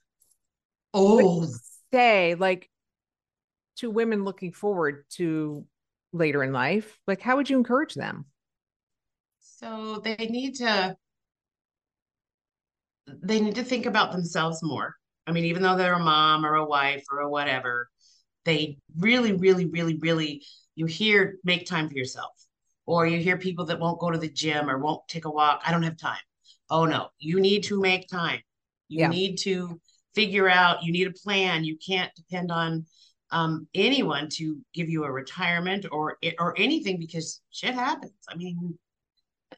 Oh, 0.94 1.46
say 1.92 2.36
like 2.36 2.70
to 3.78 3.90
women 3.90 4.24
looking 4.24 4.54
forward 4.54 5.06
to 5.16 5.66
later 6.14 6.44
in 6.44 6.54
life. 6.54 7.00
Like, 7.08 7.22
how 7.22 7.38
would 7.38 7.50
you 7.50 7.58
encourage 7.58 7.96
them? 7.96 8.26
so 9.40 10.00
they 10.04 10.16
need 10.30 10.56
to. 10.56 10.98
They 13.22 13.40
need 13.40 13.56
to 13.56 13.64
think 13.64 13.86
about 13.86 14.12
themselves 14.12 14.62
more. 14.64 14.96
I 15.28 15.32
mean, 15.32 15.46
even 15.46 15.62
though 15.64 15.76
they're 15.78 15.94
a 15.94 16.00
mom 16.00 16.46
or 16.46 16.56
a 16.56 16.66
wife 16.66 17.04
or 17.12 17.20
a 17.20 17.30
whatever, 17.30 17.90
they 18.46 18.78
really, 18.98 19.34
really, 19.34 19.66
really, 19.68 19.98
really. 19.98 20.44
You 20.76 20.86
hear 20.88 21.38
make 21.44 21.66
time 21.68 21.90
for 21.90 21.96
yourself, 21.98 22.32
or 22.86 23.08
you 23.08 23.20
hear 23.20 23.38
people 23.38 23.66
that 23.66 23.80
won't 23.80 24.00
go 24.00 24.12
to 24.12 24.18
the 24.18 24.30
gym 24.30 24.70
or 24.70 24.80
won't 24.80 25.08
take 25.08 25.26
a 25.26 25.32
walk. 25.32 25.62
I 25.66 25.72
don't 25.72 25.84
have 25.84 25.98
time. 25.98 26.22
Oh 26.70 26.86
no, 26.86 27.10
you 27.20 27.40
need 27.42 27.64
to 27.66 27.80
make 27.82 28.08
time. 28.10 28.42
You 28.90 29.02
Yeah. 29.02 29.10
need 29.10 29.38
to 29.40 29.82
figure 30.16 30.50
out. 30.50 30.84
You 30.84 30.92
need 30.94 31.08
a 31.08 31.14
plan. 31.14 31.64
You 31.64 31.78
can't 31.78 32.14
depend 32.16 32.52
on 32.52 32.86
um, 33.34 33.68
anyone 33.74 34.30
to 34.30 34.58
give 34.74 34.90
you 34.90 35.04
a 35.04 35.12
retirement 35.12 35.88
or 35.92 36.18
or 36.40 36.54
anything 36.58 37.00
because 37.00 37.42
shit 37.52 37.74
happens. 37.74 38.14
I 38.30 38.36
mean, 38.36 38.78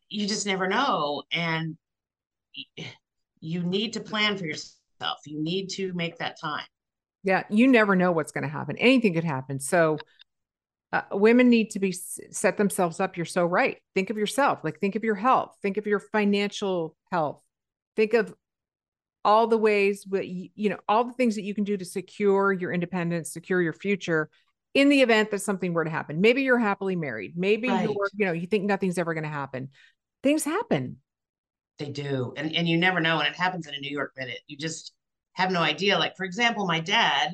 you 0.09 0.27
just 0.27 0.47
never 0.47 0.67
know, 0.67 1.23
and 1.31 1.77
you 3.41 3.63
need 3.63 3.93
to 3.93 3.99
plan 3.99 4.37
for 4.37 4.45
yourself. 4.45 5.19
You 5.25 5.43
need 5.43 5.67
to 5.71 5.93
make 5.93 6.17
that 6.19 6.39
time. 6.39 6.65
Yeah, 7.23 7.43
you 7.49 7.67
never 7.67 7.95
know 7.95 8.11
what's 8.11 8.31
going 8.31 8.43
to 8.43 8.49
happen. 8.49 8.77
Anything 8.77 9.13
could 9.13 9.23
happen. 9.25 9.59
So, 9.59 9.97
uh, 10.93 11.01
women 11.11 11.49
need 11.49 11.71
to 11.71 11.79
be 11.79 11.91
set 11.91 12.55
themselves 12.55 13.01
up. 13.01 13.17
You're 13.17 13.25
so 13.25 13.45
right. 13.45 13.77
Think 13.93 14.09
of 14.09 14.17
yourself. 14.17 14.59
Like 14.63 14.79
think 14.79 14.95
of 14.95 15.03
your 15.03 15.15
health. 15.15 15.53
Think 15.61 15.75
of 15.75 15.85
your 15.85 15.99
financial 15.99 16.95
health. 17.11 17.41
Think 17.97 18.13
of 18.13 18.33
all 19.25 19.47
the 19.47 19.57
ways 19.57 20.05
that 20.11 20.27
you, 20.27 20.69
know 20.69 20.77
all 20.87 21.03
the 21.03 21.13
things 21.13 21.35
that 21.35 21.41
you 21.43 21.53
can 21.53 21.63
do 21.65 21.75
to 21.75 21.83
secure 21.83 22.53
your 22.53 22.71
independence, 22.71 23.33
secure 23.33 23.61
your 23.61 23.73
future 23.73 24.29
in 24.73 24.89
the 24.89 25.01
event 25.01 25.31
that 25.31 25.41
something 25.41 25.73
were 25.73 25.83
to 25.83 25.89
happen. 25.89 26.21
Maybe 26.21 26.43
you're 26.43 26.59
happily 26.59 26.95
married. 26.95 27.33
Maybe 27.35 27.67
Right. 27.67 27.89
you're 27.89 28.09
you 28.15 28.25
know 28.25 28.31
you 28.31 28.47
think 28.47 28.63
nothing's 28.65 28.97
ever 28.97 29.13
going 29.13 29.23
to 29.23 29.29
happen. 29.29 29.69
Things 30.23 30.43
happen. 30.43 30.97
They 31.79 31.89
do. 31.89 32.33
And 32.37 32.55
and 32.55 32.69
you 32.69 32.77
never 32.77 32.99
know. 32.99 33.19
And 33.19 33.27
it 33.27 33.35
happens 33.35 33.67
in 33.67 33.73
a 33.73 33.79
New 33.79 33.91
York 33.91 34.13
minute. 34.15 34.39
You 34.47 34.57
just 34.57 34.93
have 35.33 35.51
no 35.51 35.61
idea. 35.61 35.97
Like, 35.97 36.15
for 36.15 36.23
example, 36.23 36.65
my 36.65 36.79
dad, 36.79 37.33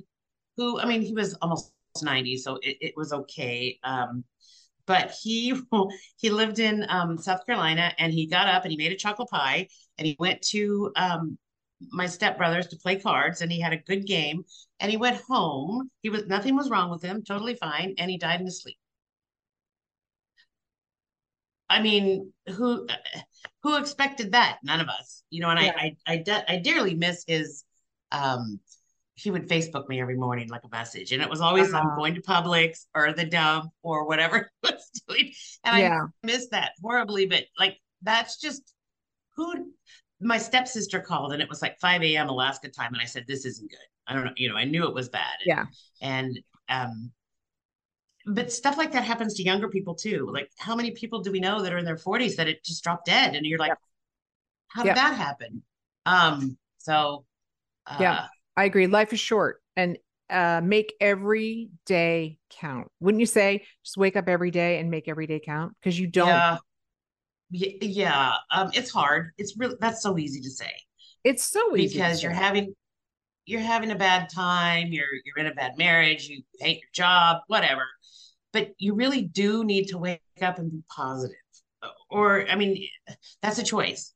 who, 0.58 0.80
I 0.80 0.86
mean, 0.86 1.02
he 1.02 1.14
was 1.14 1.36
almost 1.36 1.72
90, 2.02 2.38
so 2.38 2.56
it, 2.64 2.78
it 2.82 2.94
was 2.98 3.14
okay. 3.14 3.78
Um, 3.84 4.24
but 4.86 5.14
he 5.22 5.54
he 6.18 6.30
lived 6.30 6.60
in 6.60 6.86
um, 6.90 7.18
South 7.18 7.46
Carolina 7.46 7.94
and 7.98 8.12
he 8.14 8.28
got 8.28 8.48
up 8.48 8.64
and 8.64 8.72
he 8.72 8.78
made 8.78 8.92
a 8.92 8.96
chocolate 8.98 9.30
pie 9.30 9.68
and 9.98 10.08
he 10.08 10.16
went 10.20 10.42
to 10.44 10.92
um, 10.96 11.38
my 11.92 12.06
stepbrothers 12.06 12.70
to 12.70 12.78
play 12.78 12.98
cards 13.00 13.42
and 13.42 13.52
he 13.52 13.60
had 13.60 13.74
a 13.74 13.78
good 13.78 14.06
game 14.06 14.44
and 14.80 14.92
he 14.92 14.98
went 14.98 15.22
home. 15.28 15.90
He 16.02 16.10
was 16.10 16.26
nothing 16.28 16.56
was 16.56 16.70
wrong 16.70 16.90
with 16.90 17.02
him, 17.02 17.24
totally 17.24 17.56
fine, 17.56 17.96
and 17.98 18.10
he 18.12 18.18
died 18.18 18.40
in 18.40 18.46
his 18.46 18.62
sleep. 18.62 18.78
I 21.70 21.82
mean, 21.82 22.34
who 22.50 22.88
who 23.64 23.78
expected 23.78 24.34
that? 24.34 24.58
None 24.64 24.82
of 24.82 24.90
us, 24.90 25.24
you 25.30 25.42
know. 25.42 25.50
And 25.50 25.60
Yeah. 25.60 25.74
I 25.78 25.96
I 26.06 26.14
I, 26.14 26.18
de- 26.18 26.52
I 26.52 26.58
dearly 26.58 26.96
miss 26.96 27.24
his. 27.28 27.64
Um, 28.12 28.60
he 29.16 29.30
would 29.30 29.48
Facebook 29.48 29.88
me 29.88 30.02
every 30.02 30.16
morning 30.18 30.50
like 30.50 30.64
a 30.66 30.70
message, 30.70 31.12
and 31.12 31.22
it 31.22 31.30
was 31.30 31.42
always 31.42 31.74
I'm 31.74 31.86
Uh-huh. 31.88 31.96
going 31.96 32.16
to 32.16 32.22
Publix 32.22 32.86
or 32.96 33.14
the 33.14 33.26
dump 33.26 33.72
or 33.84 34.06
whatever 34.06 34.50
he 34.64 34.72
was 34.72 34.90
doing, 35.08 35.32
and 35.64 35.80
Yeah. 35.80 36.02
I 36.04 36.26
miss 36.26 36.50
that 36.50 36.74
horribly. 36.82 37.26
But 37.28 37.46
like 37.58 37.78
that's 38.02 38.40
just 38.40 38.74
who. 39.36 39.72
My 40.22 40.38
stepsister 40.38 41.00
called, 41.00 41.34
and 41.34 41.42
it 41.42 41.50
was 41.50 41.62
like 41.62 41.80
5 41.80 42.04
a.m. 42.04 42.30
Alaska 42.30 42.70
time, 42.70 42.94
and 42.94 43.02
I 43.02 43.06
said, 43.06 43.26
"This 43.28 43.46
isn't 43.46 43.70
good." 43.70 43.80
I 44.08 44.14
don't 44.14 44.26
know, 44.26 44.32
you 44.38 44.50
know, 44.50 44.56
I 44.56 44.66
knew 44.66 44.88
it 44.88 44.94
was 44.94 45.10
bad. 45.10 45.38
Yeah. 45.46 45.66
and 46.02 46.40
um 46.70 47.12
but 48.26 48.52
stuff 48.52 48.78
like 48.78 48.92
that 48.92 49.04
happens 49.04 49.34
to 49.36 49.44
younger 49.44 49.68
people 49.68 49.96
too. 49.96 50.30
Like, 50.32 50.52
how 50.58 50.76
many 50.76 50.92
people 50.92 51.22
do 51.22 51.32
we 51.32 51.40
know 51.40 51.62
that 51.62 51.74
are 51.74 51.78
in 51.78 51.86
their 51.86 51.98
40s 51.98 52.36
that 52.36 52.48
it 52.48 52.64
just 52.64 52.84
dropped 52.84 53.06
dead? 53.06 53.36
And 53.36 53.46
you're 53.46 53.58
like, 53.58 53.70
Yep. 53.70 53.80
how 54.68 54.84
did 54.84 54.90
Yep. 54.90 54.96
that 54.98 55.16
happen? 55.16 55.64
Um, 56.06 56.58
so 56.78 57.26
uh, 57.88 57.98
Yeah. 58.00 58.28
I 58.56 58.66
agree. 58.66 58.88
Life 58.88 59.14
is 59.14 59.20
short. 59.20 59.62
And 59.76 59.98
uh, 60.30 60.62
make 60.64 60.94
every 61.02 61.70
day 61.86 62.38
count. 62.50 62.90
Wouldn't 63.00 63.20
you 63.20 63.26
say 63.26 63.66
just 63.84 63.98
wake 63.98 64.16
up 64.16 64.30
every 64.30 64.52
day 64.52 64.80
and 64.80 64.92
make 64.92 65.08
every 65.08 65.28
day 65.28 65.42
count? 65.44 65.74
Because 65.80 66.00
you 66.00 66.08
don't. 66.08 66.28
Yeah. 66.28 66.58
Yeah. 67.52 68.34
Um, 68.50 68.72
it's 68.74 68.92
hard. 68.92 69.32
It's 69.38 69.58
really 69.58 69.76
that's 69.80 70.02
so 70.02 70.18
easy 70.18 70.42
to 70.42 70.50
say. 70.50 70.72
It's 71.24 71.44
so 71.44 71.76
easy 71.76 71.98
because 71.98 72.24
you're 72.24 72.32
having 72.32 72.74
you're 73.46 73.62
having 73.62 73.92
a 73.92 73.96
bad 73.96 74.30
time, 74.30 74.88
you're 74.88 75.08
you're 75.26 75.38
in 75.46 75.52
a 75.52 75.54
bad 75.54 75.78
marriage, 75.78 76.28
you 76.28 76.44
hate 76.60 76.80
your 76.82 76.90
job, 76.94 77.42
whatever. 77.48 77.84
But 78.54 78.72
you 78.78 78.96
really 78.96 79.22
do 79.22 79.64
need 79.64 79.88
to 79.90 79.98
wake 79.98 80.22
up 80.42 80.60
and 80.60 80.72
be 80.72 80.84
positive. 80.90 81.36
Or 82.10 82.48
I 82.48 82.56
mean, 82.56 82.88
that's 83.42 83.60
a 83.60 83.64
choice. 83.64 84.14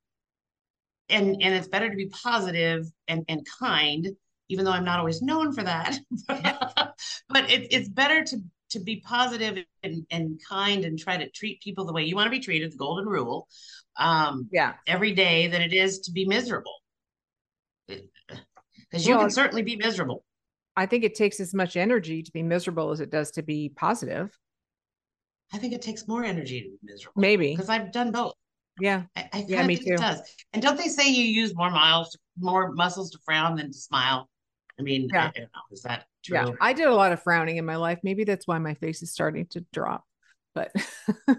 And 1.10 1.41
and 1.41 1.54
it's 1.54 1.67
better 1.67 1.89
to 1.89 1.95
be 1.95 2.08
positive 2.08 2.86
and 3.08 3.26
and 3.28 3.45
kind 3.60 4.15
even 4.48 4.65
though 4.65 4.71
I'm 4.71 4.86
not 4.86 5.00
always 5.00 5.21
known 5.21 5.54
for 5.54 5.63
that. 5.63 5.98
but 6.28 7.50
it, 7.52 7.67
it's 7.71 7.89
better 7.89 8.24
to 8.24 8.38
to 8.71 8.80
be 8.80 9.01
positive 9.06 9.63
and, 9.84 10.06
and 10.12 10.39
kind 10.47 10.86
and 10.86 10.97
try 10.97 11.17
to 11.17 11.30
treat 11.30 11.62
people 11.62 11.86
the 11.86 11.93
way 11.93 12.04
you 12.04 12.15
want 12.15 12.28
to 12.28 12.32
be 12.32 12.39
treated, 12.39 12.71
the 12.71 12.78
golden 12.78 13.06
rule, 13.06 13.47
um, 13.97 14.47
yeah, 14.51 14.73
every 14.88 15.13
day 15.13 15.47
than 15.47 15.62
it 15.62 15.73
is 15.73 15.99
to 16.01 16.12
be 16.12 16.25
miserable. 16.25 16.73
Because 17.88 19.06
you 19.08 19.15
well, 19.15 19.21
can 19.21 19.30
certainly 19.30 19.62
be 19.62 19.75
miserable. 19.75 20.23
I 20.75 20.86
think 20.86 21.04
it 21.04 21.15
takes 21.15 21.39
as 21.39 21.54
much 21.54 21.78
energy 21.78 22.21
to 22.21 22.32
be 22.32 22.43
miserable 22.43 22.91
as 22.91 22.99
it 22.99 23.10
does 23.10 23.32
to 23.32 23.43
be 23.43 23.71
positive. 23.75 24.38
I 25.54 25.58
think 25.58 25.73
it 25.73 25.82
takes 25.82 26.08
more 26.08 26.23
energy 26.23 26.62
to 26.62 26.69
be 26.69 26.78
miserable. 26.82 27.21
Maybe 27.21 27.51
because 27.51 27.69
I've 27.69 27.91
done 27.91 28.12
both. 28.12 28.34
Yeah, 28.80 29.04
I, 29.15 29.30
I 29.32 29.45
yeah, 29.47 29.65
me 29.65 29.78
too. 29.78 29.93
It 29.93 29.99
does. 29.99 30.21
And 30.51 30.62
don't 30.62 30.78
they 30.78 30.89
say 30.89 31.10
you 31.10 31.23
use 31.23 31.56
more 31.56 31.71
miles, 31.71 32.17
more 32.38 32.73
muscles 32.73 33.12
to 33.12 33.19
frown 33.23 33.56
than 33.56 33.67
to 33.67 33.78
smile? 33.78 34.30
I 34.78 34.84
mean, 34.84 35.08
yeah. 35.13 35.25
I, 35.25 35.28
I, 35.28 35.32
don't 35.32 35.43
know. 35.43 35.62
Is 35.71 35.84
that 35.84 36.06
true? 36.25 36.38
Yeah, 36.38 36.51
I 36.59 36.73
did 36.73 36.88
a 36.88 36.95
lot 36.95 37.11
of 37.11 37.21
frowning 37.21 37.57
in 37.57 37.65
my 37.65 37.75
life. 37.75 37.99
Maybe 38.03 38.23
that's 38.23 38.47
why 38.47 38.57
my 38.59 38.73
face 38.75 39.01
is 39.01 39.11
starting 39.11 39.45
to 39.47 39.65
drop. 39.71 40.03
But 40.53 40.71
no, 41.27 41.35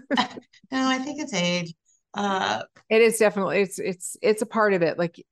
I 0.71 0.99
think 0.99 1.21
it's 1.21 1.33
age. 1.33 1.73
Uh, 2.13 2.63
it 2.89 3.01
is 3.01 3.17
definitely 3.17 3.61
it's 3.61 3.79
it's 3.79 4.17
it's 4.21 4.41
a 4.41 4.45
part 4.45 4.73
of 4.73 4.81
it. 4.81 4.97
Like 4.97 5.23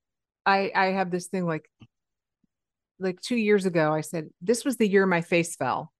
I 0.44 0.70
I 0.74 0.86
have 0.86 1.10
this 1.10 1.26
thing 1.26 1.46
like 1.46 1.68
like 2.98 3.20
two 3.20 3.36
years 3.36 3.66
ago. 3.66 3.92
I 3.92 4.02
said 4.02 4.28
this 4.40 4.64
was 4.64 4.76
the 4.76 4.88
year 4.88 5.06
my 5.06 5.20
face 5.20 5.56
fell. 5.56 5.92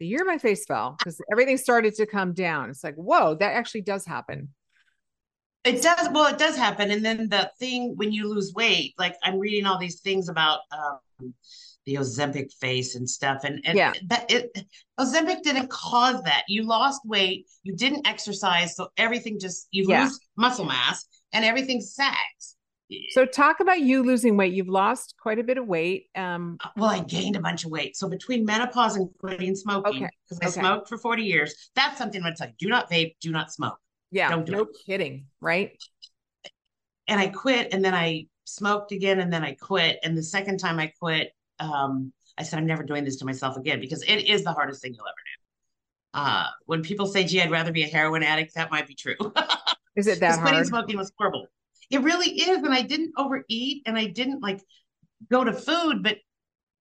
The 0.00 0.06
year 0.06 0.24
my 0.24 0.38
face 0.38 0.64
fell 0.66 0.96
because 0.98 1.20
everything 1.30 1.56
started 1.56 1.94
to 1.96 2.06
come 2.06 2.32
down. 2.32 2.70
It's 2.70 2.84
like 2.84 2.96
whoa, 2.96 3.34
that 3.36 3.54
actually 3.54 3.82
does 3.82 4.06
happen. 4.06 4.50
It 5.64 5.82
does. 5.82 6.08
Well, 6.12 6.26
it 6.32 6.38
does 6.38 6.56
happen. 6.56 6.90
And 6.90 7.02
then 7.02 7.28
the 7.30 7.50
thing 7.58 7.94
when 7.96 8.12
you 8.12 8.28
lose 8.28 8.52
weight, 8.54 8.94
like 8.98 9.16
I'm 9.22 9.38
reading 9.38 9.64
all 9.64 9.78
these 9.78 10.00
things 10.00 10.28
about 10.28 10.60
um, 10.70 11.34
the 11.86 11.94
Ozempic 11.96 12.52
face 12.54 12.94
and 12.94 13.08
stuff. 13.08 13.44
And, 13.44 13.60
and 13.64 13.76
yeah, 13.76 13.92
that 14.06 14.30
it 14.30 14.56
Ozempic 14.98 15.42
didn't 15.42 15.70
cause 15.70 16.22
that. 16.22 16.44
You 16.48 16.64
lost 16.64 17.00
weight, 17.04 17.46
you 17.62 17.74
didn't 17.74 18.06
exercise, 18.06 18.76
so 18.76 18.88
everything 18.96 19.38
just 19.38 19.68
you 19.70 19.86
yeah. 19.88 20.04
lose 20.04 20.18
muscle 20.36 20.64
mass 20.64 21.06
and 21.32 21.44
everything 21.44 21.80
sags. 21.80 22.56
So 23.10 23.24
talk 23.24 23.60
about 23.60 23.80
you 23.80 24.02
losing 24.02 24.36
weight. 24.36 24.52
You've 24.52 24.68
lost 24.68 25.14
quite 25.18 25.38
a 25.38 25.42
bit 25.42 25.58
of 25.58 25.66
weight. 25.66 26.08
Um, 26.14 26.58
uh, 26.62 26.68
well, 26.76 26.90
I 26.90 27.00
gained 27.00 27.34
a 27.34 27.40
bunch 27.40 27.64
of 27.64 27.70
weight. 27.70 27.96
So 27.96 28.08
between 28.08 28.44
menopause 28.44 28.96
and 28.96 29.08
quitting 29.18 29.56
smoking, 29.56 30.08
because 30.28 30.38
okay. 30.38 30.46
I 30.46 30.48
okay. 30.48 30.60
smoked 30.60 30.88
for 30.88 30.98
40 30.98 31.22
years, 31.22 31.70
that's 31.74 31.98
something 31.98 32.20
I'm 32.20 32.26
gonna 32.26 32.36
tell 32.36 32.48
you. 32.48 32.54
Do 32.58 32.68
not 32.68 32.90
vape, 32.90 33.16
do 33.20 33.32
not 33.32 33.52
smoke. 33.52 33.78
Yeah, 34.10 34.30
Don't 34.30 34.46
do 34.46 34.52
no 34.52 34.60
it. 34.62 34.68
kidding, 34.86 35.26
right? 35.40 35.72
And 37.08 37.20
I 37.20 37.28
quit, 37.28 37.72
and 37.72 37.84
then 37.84 37.94
I 37.94 38.26
smoked 38.44 38.92
again, 38.92 39.18
and 39.18 39.32
then 39.32 39.42
I 39.42 39.54
quit. 39.54 39.98
And 40.04 40.16
the 40.16 40.22
second 40.22 40.58
time 40.58 40.78
I 40.78 40.92
quit, 41.00 41.32
um, 41.58 42.12
I 42.36 42.42
said 42.42 42.58
I'm 42.58 42.66
never 42.66 42.82
doing 42.82 43.04
this 43.04 43.16
to 43.16 43.24
myself 43.24 43.56
again 43.56 43.80
because 43.80 44.02
it 44.02 44.28
is 44.28 44.44
the 44.44 44.52
hardest 44.52 44.82
thing 44.82 44.94
you'll 44.94 45.06
ever 45.06 45.14
do. 45.14 46.20
Uh, 46.20 46.46
when 46.66 46.82
people 46.82 47.06
say, 47.06 47.24
"Gee, 47.24 47.40
I'd 47.42 47.50
rather 47.50 47.72
be 47.72 47.84
a 47.84 47.88
heroin 47.88 48.22
addict," 48.22 48.54
that 48.54 48.70
might 48.70 48.86
be 48.86 48.94
true. 48.94 49.16
is 49.96 50.06
it 50.06 50.20
that 50.20 50.38
hard? 50.38 50.48
Quitting 50.48 50.64
smoking 50.64 50.96
was 50.96 51.12
horrible. 51.18 51.46
It 51.90 52.02
really 52.02 52.30
is, 52.30 52.58
and 52.58 52.72
I 52.72 52.82
didn't 52.82 53.12
overeat, 53.16 53.82
and 53.86 53.98
I 53.98 54.06
didn't 54.06 54.40
like 54.40 54.60
go 55.30 55.44
to 55.44 55.52
food, 55.52 56.02
but 56.02 56.18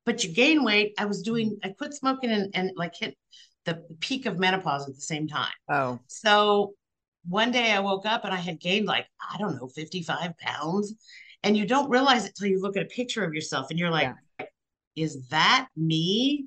but 0.06 0.24
you 0.24 0.34
gain 0.34 0.64
weight. 0.64 0.94
I 0.98 1.06
was 1.06 1.22
doing. 1.22 1.58
I 1.64 1.70
quit 1.70 1.94
smoking 1.94 2.32
and 2.32 2.56
and 2.56 2.72
like 2.76 2.96
hit 2.96 3.18
the 3.66 3.84
peak 4.00 4.26
of 4.26 4.38
menopause 4.38 4.88
at 4.88 4.96
the 4.96 5.02
same 5.02 5.28
time. 5.28 5.54
Oh, 5.70 6.00
so 6.08 6.74
one 7.28 7.52
day 7.52 7.72
I 7.72 7.80
woke 7.80 8.06
up 8.06 8.26
and 8.26 8.34
I 8.34 8.38
had 8.38 8.60
gained 8.60 8.86
like, 8.86 9.08
I 9.32 9.38
don't 9.38 9.56
know, 9.56 9.68
55 9.68 10.38
pounds. 10.38 10.94
And 11.44 11.58
you 11.58 11.66
don't 11.66 11.90
realize 11.90 12.26
it 12.26 12.36
till 12.36 12.48
you 12.48 12.62
look 12.62 12.78
at 12.78 12.84
a 12.84 12.88
picture 12.88 13.24
of 13.24 13.34
yourself 13.34 13.68
and 13.70 13.80
you're 13.80 13.90
like, 13.90 14.14
yeah. 14.40 14.46
Is 14.96 15.28
that 15.30 15.68
me? 15.76 16.46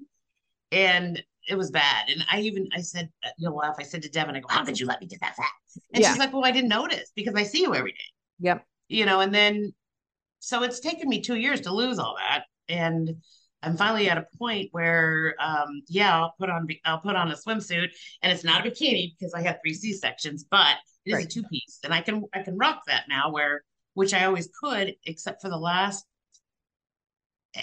And 0.72 1.22
it 1.48 1.56
was 1.56 1.70
bad. 1.70 2.08
And 2.08 2.24
I 2.30 2.40
even, 2.40 2.68
I 2.74 2.80
said, 2.80 3.08
uh, 3.24 3.30
you'll 3.38 3.56
laugh. 3.56 3.76
I 3.78 3.84
said 3.84 4.02
to 4.02 4.08
Devin, 4.08 4.34
I 4.34 4.40
go, 4.40 4.48
how 4.48 4.64
could 4.64 4.80
you 4.80 4.86
let 4.86 5.00
me 5.00 5.06
get 5.06 5.20
that 5.20 5.36
fat? 5.36 5.46
And 5.94 6.02
yeah. 6.02 6.10
she's 6.10 6.18
like, 6.18 6.32
well, 6.32 6.44
I 6.44 6.50
didn't 6.50 6.70
notice 6.70 7.12
because 7.14 7.34
I 7.34 7.44
see 7.44 7.62
you 7.62 7.74
every 7.74 7.92
day. 7.92 7.98
Yep. 8.40 8.64
You 8.88 9.06
know, 9.06 9.20
and 9.20 9.34
then, 9.34 9.72
so 10.40 10.62
it's 10.62 10.80
taken 10.80 11.08
me 11.08 11.20
two 11.20 11.36
years 11.36 11.60
to 11.62 11.74
lose 11.74 11.98
all 11.98 12.16
that. 12.18 12.44
And 12.68 13.16
I'm 13.62 13.76
finally 13.76 14.08
at 14.10 14.18
a 14.18 14.26
point 14.38 14.68
where, 14.72 15.34
um, 15.40 15.82
yeah, 15.88 16.16
I'll 16.16 16.34
put 16.38 16.50
on 16.50 16.68
I'll 16.84 16.98
put 16.98 17.16
on 17.16 17.32
a 17.32 17.34
swimsuit, 17.34 17.88
and 18.22 18.32
it's 18.32 18.44
not 18.44 18.64
a 18.64 18.70
bikini 18.70 19.14
because 19.18 19.34
I 19.34 19.42
had 19.42 19.58
three 19.62 19.74
C 19.74 19.92
sections, 19.92 20.44
but 20.48 20.76
it 21.04 21.10
is 21.10 21.14
right. 21.14 21.24
a 21.24 21.28
two 21.28 21.42
piece, 21.44 21.80
and 21.82 21.92
I 21.92 22.00
can 22.00 22.22
I 22.32 22.42
can 22.42 22.58
rock 22.58 22.82
that 22.86 23.04
now. 23.08 23.32
Where 23.32 23.62
which 23.94 24.14
I 24.14 24.24
always 24.24 24.48
could, 24.62 24.94
except 25.04 25.42
for 25.42 25.48
the 25.48 25.56
last. 25.56 26.04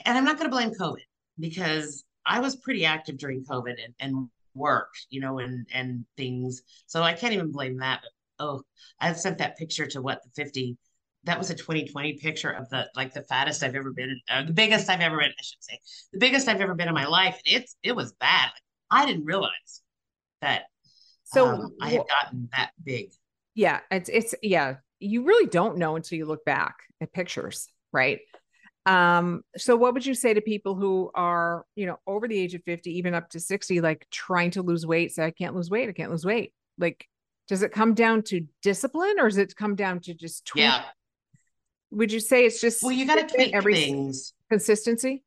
And 0.06 0.18
I'm 0.18 0.26
not 0.26 0.38
going 0.38 0.50
to 0.50 0.56
blame 0.56 0.72
COVID 0.72 1.04
because 1.40 2.04
I 2.26 2.40
was 2.40 2.56
pretty 2.56 2.86
active 2.86 3.18
during 3.18 3.44
COVID 3.44 3.76
and, 3.84 3.94
and 4.00 4.30
worked, 4.56 5.08
you 5.10 5.20
know, 5.20 5.40
and 5.40 5.66
and 5.74 6.06
things. 6.18 6.62
So 6.88 7.04
I 7.04 7.14
can't 7.14 7.34
even 7.34 7.52
blame 7.52 7.78
that. 7.78 8.02
But 8.38 8.46
oh, 8.46 8.64
I 9.00 9.14
sent 9.14 9.38
that 9.40 9.58
picture 9.58 9.86
to 9.88 10.02
what 10.02 10.22
the 10.24 10.30
50 10.44 10.78
that 11.26 11.38
was 11.38 11.50
a 11.50 11.56
2020 11.56 12.14
picture 12.18 12.52
of 12.52 12.70
the 12.70 12.90
like 12.96 13.14
the 13.14 13.22
fattest 13.24 13.64
I've 13.64 13.76
ever 13.76 13.92
been, 13.92 14.20
uh, 14.30 14.44
the 14.44 14.54
biggest 14.54 14.90
I've 14.90 15.02
ever 15.02 15.18
been. 15.18 15.30
I 15.30 15.44
should 15.44 15.64
say 15.64 15.80
the 16.12 16.20
biggest 16.20 16.48
I've 16.48 16.62
ever 16.62 16.76
been 16.76 16.88
in 16.88 16.94
my 16.94 17.06
life. 17.06 17.40
And 17.46 17.62
it's 17.62 17.76
it 17.84 17.96
was 17.96 18.14
bad. 18.14 18.46
Like, 18.46 19.04
I 19.04 19.06
didn't 19.06 19.26
realize 19.26 19.82
that. 20.42 20.64
So 21.24 21.48
um, 21.48 21.76
I 21.82 21.90
had 21.90 22.04
gotten 22.08 22.50
that 22.52 22.72
big. 22.84 23.12
Yeah, 23.56 23.80
it's 23.90 24.10
it's 24.10 24.36
yeah. 24.42 24.76
You 25.00 25.24
really 25.24 25.48
don't 25.48 25.78
know 25.78 25.96
until 25.96 26.18
you 26.18 26.26
look 26.26 26.46
back 26.46 26.76
at 27.02 27.12
pictures, 27.14 27.68
right? 27.92 28.20
Um, 28.86 29.44
so 29.56 29.76
what 29.76 29.94
would 29.94 30.06
you 30.06 30.14
say 30.14 30.34
to 30.34 30.42
people 30.42 30.76
who 30.76 31.10
are, 31.16 31.66
you 31.76 31.86
know, 31.86 32.00
over 32.06 32.28
the 32.28 32.38
age 32.38 32.54
of 32.54 32.64
50, 32.64 32.98
even 32.98 33.14
up 33.14 33.30
to 33.30 33.40
60, 33.40 33.82
like 33.82 34.06
trying 34.12 34.52
to 34.52 34.62
lose 34.62 34.86
weight, 34.86 35.14
say, 35.14 35.26
I 35.26 35.32
can't 35.32 35.56
lose 35.56 35.70
weight, 35.70 35.90
I 35.90 35.94
can't 35.94 36.12
lose 36.12 36.26
weight. 36.26 36.54
Like, 36.78 37.08
does 37.48 37.62
it 37.62 37.72
come 37.72 37.94
down 37.94 38.24
to 38.24 38.46
discipline 38.62 39.16
or 39.20 39.30
does 39.30 39.38
it 39.38 39.56
come 39.56 39.76
down 39.76 40.00
to 40.02 40.14
just 40.14 40.46
tweak? 40.46 40.64
Yeah. 40.64 40.84
Would 41.92 42.12
you 42.12 42.20
say 42.20 42.46
it's 42.46 42.60
just 42.60 42.82
well 42.82 42.92
you 42.92 43.06
got 43.06 43.28
to 43.28 43.36
tweak 43.36 43.54
every 43.54 43.76
things. 43.76 44.34
consistency? 44.50 45.24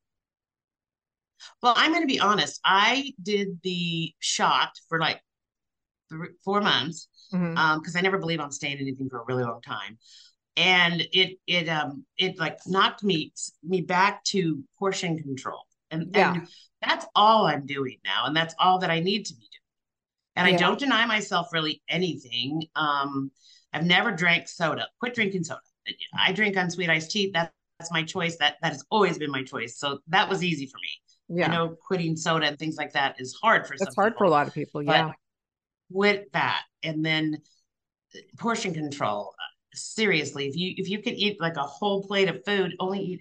Well 1.62 1.74
i'm 1.76 1.92
going 1.92 2.02
to 2.02 2.12
be 2.12 2.18
honest 2.18 2.60
i 2.64 3.12
did 3.22 3.60
the 3.62 4.12
shot 4.20 4.70
for 4.88 4.98
like 4.98 5.20
three, 6.08 6.30
four 6.44 6.60
months 6.60 7.08
because 7.30 7.46
mm-hmm. 7.46 7.58
um, 7.58 7.82
i 7.94 8.00
never 8.00 8.18
believe 8.18 8.40
on 8.40 8.50
staying 8.50 8.78
anything 8.78 9.08
for 9.08 9.20
a 9.20 9.24
really 9.26 9.44
long 9.44 9.60
time 9.60 9.98
and 10.56 11.06
it 11.12 11.38
it 11.46 11.68
um 11.68 12.04
it 12.18 12.38
like 12.38 12.58
knocked 12.66 13.02
me 13.02 13.32
me 13.62 13.80
back 13.80 14.22
to 14.24 14.62
portion 14.78 15.18
control 15.18 15.66
and, 15.90 16.14
yeah. 16.14 16.34
and 16.34 16.48
that's 16.82 17.06
all 17.14 17.46
i'm 17.46 17.66
doing 17.66 17.98
now 18.04 18.24
and 18.26 18.36
that's 18.36 18.54
all 18.58 18.78
that 18.78 18.90
i 18.90 19.00
need 19.00 19.24
to 19.24 19.34
be 19.34 19.40
doing 19.40 19.50
and 20.36 20.48
yeah. 20.48 20.54
i 20.54 20.58
don't 20.58 20.78
deny 20.78 21.04
myself 21.06 21.48
really 21.52 21.82
anything 21.88 22.62
um 22.74 23.30
i've 23.72 23.84
never 23.84 24.10
drank 24.10 24.48
soda 24.48 24.86
quit 24.98 25.14
drinking 25.14 25.44
soda 25.44 25.60
I 26.18 26.32
drink 26.32 26.56
unsweet 26.56 26.90
iced 26.90 27.10
tea. 27.10 27.30
That, 27.32 27.52
that's 27.78 27.92
my 27.92 28.02
choice. 28.02 28.36
That 28.36 28.56
that 28.62 28.72
has 28.72 28.84
always 28.90 29.18
been 29.18 29.30
my 29.30 29.42
choice. 29.42 29.78
So 29.78 30.00
that 30.08 30.28
was 30.28 30.42
easy 30.42 30.66
for 30.66 30.78
me. 30.78 31.38
Yeah. 31.40 31.48
I 31.48 31.54
know 31.54 31.76
quitting 31.86 32.16
soda 32.16 32.46
and 32.46 32.58
things 32.58 32.76
like 32.76 32.92
that 32.92 33.16
is 33.18 33.38
hard 33.42 33.66
for. 33.66 33.74
That's 33.78 33.94
hard 33.94 34.12
people, 34.14 34.18
for 34.18 34.24
a 34.24 34.30
lot 34.30 34.46
of 34.46 34.54
people. 34.54 34.82
Yeah. 34.82 35.12
With 35.90 36.30
that, 36.32 36.62
and 36.82 37.04
then 37.04 37.38
portion 38.38 38.74
control. 38.74 39.34
Seriously, 39.76 40.46
if 40.46 40.56
you 40.56 40.74
if 40.76 40.88
you 40.88 41.02
could 41.02 41.14
eat 41.14 41.40
like 41.40 41.56
a 41.56 41.62
whole 41.62 42.02
plate 42.02 42.28
of 42.28 42.44
food, 42.44 42.74
only 42.80 43.00
eat. 43.00 43.20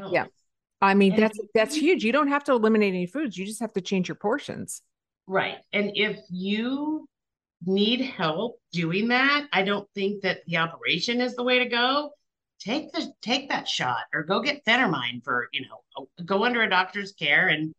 Oh, 0.00 0.12
yeah. 0.12 0.26
I 0.80 0.94
mean, 0.94 1.12
and 1.12 1.22
that's 1.22 1.38
that's 1.54 1.74
huge. 1.74 2.04
You 2.04 2.12
don't 2.12 2.28
have 2.28 2.44
to 2.44 2.52
eliminate 2.52 2.94
any 2.94 3.06
foods. 3.06 3.36
You 3.38 3.46
just 3.46 3.60
have 3.60 3.72
to 3.74 3.80
change 3.80 4.08
your 4.08 4.16
portions. 4.16 4.82
Right. 5.26 5.58
And 5.72 5.92
if 5.94 6.18
you 6.30 7.08
need 7.64 8.00
help 8.00 8.58
doing 8.72 9.08
that, 9.08 9.46
I 9.52 9.62
don't 9.62 9.88
think 9.94 10.22
that 10.22 10.40
the 10.46 10.56
operation 10.56 11.20
is 11.20 11.36
the 11.36 11.44
way 11.44 11.60
to 11.60 11.66
go. 11.66 12.10
Take 12.58 12.92
the 12.92 13.12
take 13.22 13.48
that 13.48 13.68
shot 13.68 14.04
or 14.12 14.22
go 14.22 14.40
get 14.40 14.64
Phentermine 14.64 15.24
for, 15.24 15.48
you 15.52 15.62
know, 15.62 16.08
go 16.24 16.44
under 16.44 16.62
a 16.62 16.70
doctor's 16.70 17.12
care 17.12 17.48
and 17.48 17.72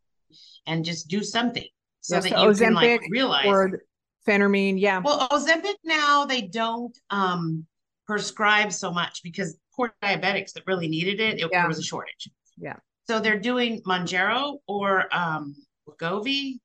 and 0.66 0.84
just 0.84 1.08
do 1.08 1.22
something 1.22 1.66
so 2.00 2.16
yes, 2.16 2.24
that 2.24 2.30
you 2.30 2.36
Ozempic 2.36 2.58
can 2.58 2.74
like 2.74 3.00
realize 3.10 3.46
or 3.46 3.82
Phentermine, 4.26 4.80
yeah. 4.80 5.00
Well, 5.04 5.28
Ozempic 5.28 5.76
now 5.84 6.24
they 6.24 6.42
don't 6.42 6.96
um 7.10 7.66
prescribe 8.06 8.72
so 8.72 8.92
much 8.92 9.22
because 9.22 9.56
poor 9.74 9.94
diabetics 10.02 10.52
that 10.52 10.62
really 10.66 10.88
needed 10.88 11.20
it, 11.20 11.38
it 11.40 11.48
yeah. 11.50 11.62
there 11.62 11.68
was 11.68 11.78
a 11.78 11.82
shortage. 11.82 12.30
Yeah. 12.56 12.76
So 13.06 13.20
they're 13.20 13.38
doing 13.40 13.82
Mounjaro 13.82 14.58
or 14.66 15.14
um 15.14 15.54
Wegovy. 15.88 16.58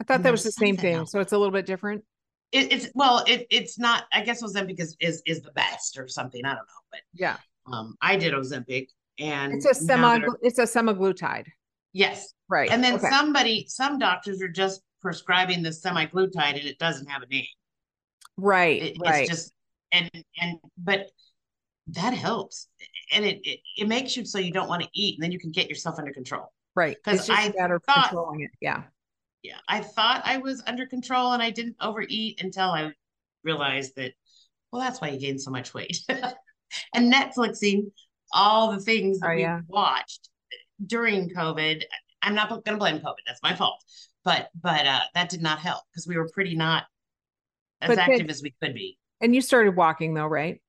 I 0.00 0.04
thought 0.04 0.22
that 0.22 0.30
was 0.32 0.44
the 0.44 0.52
same 0.52 0.76
thing. 0.76 0.94
else. 0.94 1.12
So 1.12 1.20
it's 1.20 1.32
a 1.32 1.38
little 1.38 1.52
bit 1.52 1.66
different. 1.66 2.04
It, 2.52 2.72
it's 2.72 2.88
well, 2.94 3.24
it 3.26 3.46
it's 3.50 3.78
not. 3.78 4.04
I 4.12 4.22
guess 4.22 4.42
Ozempic 4.42 4.80
is, 4.80 4.96
is 5.00 5.22
is 5.26 5.42
the 5.42 5.50
best 5.52 5.98
or 5.98 6.08
something. 6.08 6.44
I 6.44 6.50
don't 6.50 6.58
know, 6.58 6.82
but 6.90 7.00
Yeah. 7.12 7.36
um, 7.70 7.96
I 8.00 8.16
did 8.16 8.32
Ozempic, 8.32 8.86
and 9.18 9.52
It's 9.52 9.66
a 9.66 9.74
semi 9.74 10.20
it's 10.40 10.58
a 10.58 10.62
semaglutide. 10.62 11.46
yes, 11.92 12.32
Right. 12.48 12.70
and 12.70 12.82
then 12.82 12.94
Okay. 12.94 13.10
somebody, 13.10 13.66
some 13.68 13.98
doctors 13.98 14.40
are 14.40 14.48
just 14.48 14.80
prescribing 15.02 15.62
the 15.62 15.70
semaglutide, 15.70 16.56
and 16.56 16.64
it 16.64 16.78
doesn't 16.78 17.06
have 17.08 17.22
a 17.22 17.26
name. 17.26 17.44
right. 18.38 18.82
It, 18.82 18.96
right. 18.98 19.22
It's 19.22 19.30
just 19.30 19.52
and 19.92 20.10
and 20.40 20.58
but 20.76 21.10
that 21.88 22.12
helps, 22.14 22.68
and 23.12 23.24
it, 23.24 23.40
it 23.44 23.60
it 23.76 23.88
makes 23.88 24.16
you 24.16 24.24
so 24.24 24.38
you 24.38 24.52
don't 24.52 24.68
want 24.68 24.82
to 24.82 24.88
eat, 24.94 25.16
and 25.18 25.24
then 25.24 25.32
you 25.32 25.38
can 25.38 25.50
get 25.50 25.68
yourself 25.68 25.98
under 25.98 26.12
control. 26.12 26.52
right 26.74 26.96
because 27.02 27.28
I 27.30 27.52
matter 27.56 27.80
thought- 27.80 28.08
controlling 28.10 28.40
it. 28.42 28.50
Yeah. 28.60 28.82
Yeah, 29.44 29.58
I 29.68 29.80
thought 29.82 30.22
I 30.24 30.38
was 30.38 30.62
under 30.66 30.84
control, 30.86 31.32
and 31.32 31.40
I 31.42 31.50
didn't 31.50 31.76
overeat 31.80 32.42
until 32.42 32.70
I 32.70 32.92
realized 33.44 33.94
that. 33.96 34.12
Well, 34.72 34.82
that's 34.82 35.00
why 35.00 35.08
you 35.10 35.18
gained 35.20 35.40
so 35.40 35.50
much 35.52 35.72
weight. 35.72 36.00
and 36.94 37.10
Netflixing 37.12 37.84
all 38.32 38.72
the 38.72 38.80
things 38.80 39.20
that 39.20 39.30
Oh, 39.30 39.34
we 39.36 39.42
yeah. 39.42 39.60
watched 39.68 40.28
during 40.84 41.30
COVID. 41.30 41.82
I'm 42.20 42.34
not 42.34 42.48
going 42.50 42.62
to 42.64 42.76
blame 42.76 42.98
COVID. 42.98 43.14
That's 43.26 43.42
my 43.42 43.54
fault. 43.54 43.82
But 44.24 44.48
but 44.60 44.86
uh, 44.86 45.00
that 45.14 45.28
did 45.30 45.40
not 45.40 45.60
help 45.60 45.84
because 45.92 46.06
we 46.08 46.16
were 46.18 46.28
pretty 46.34 46.56
not 46.56 46.84
as 47.80 47.88
But 47.88 47.96
then- 47.96 48.10
active 48.10 48.28
as 48.28 48.42
we 48.42 48.52
could 48.60 48.74
be. 48.74 48.98
And 49.20 49.34
you 49.34 49.40
started 49.40 49.74
walking 49.76 50.14
though, 50.14 50.26
right? 50.26 50.60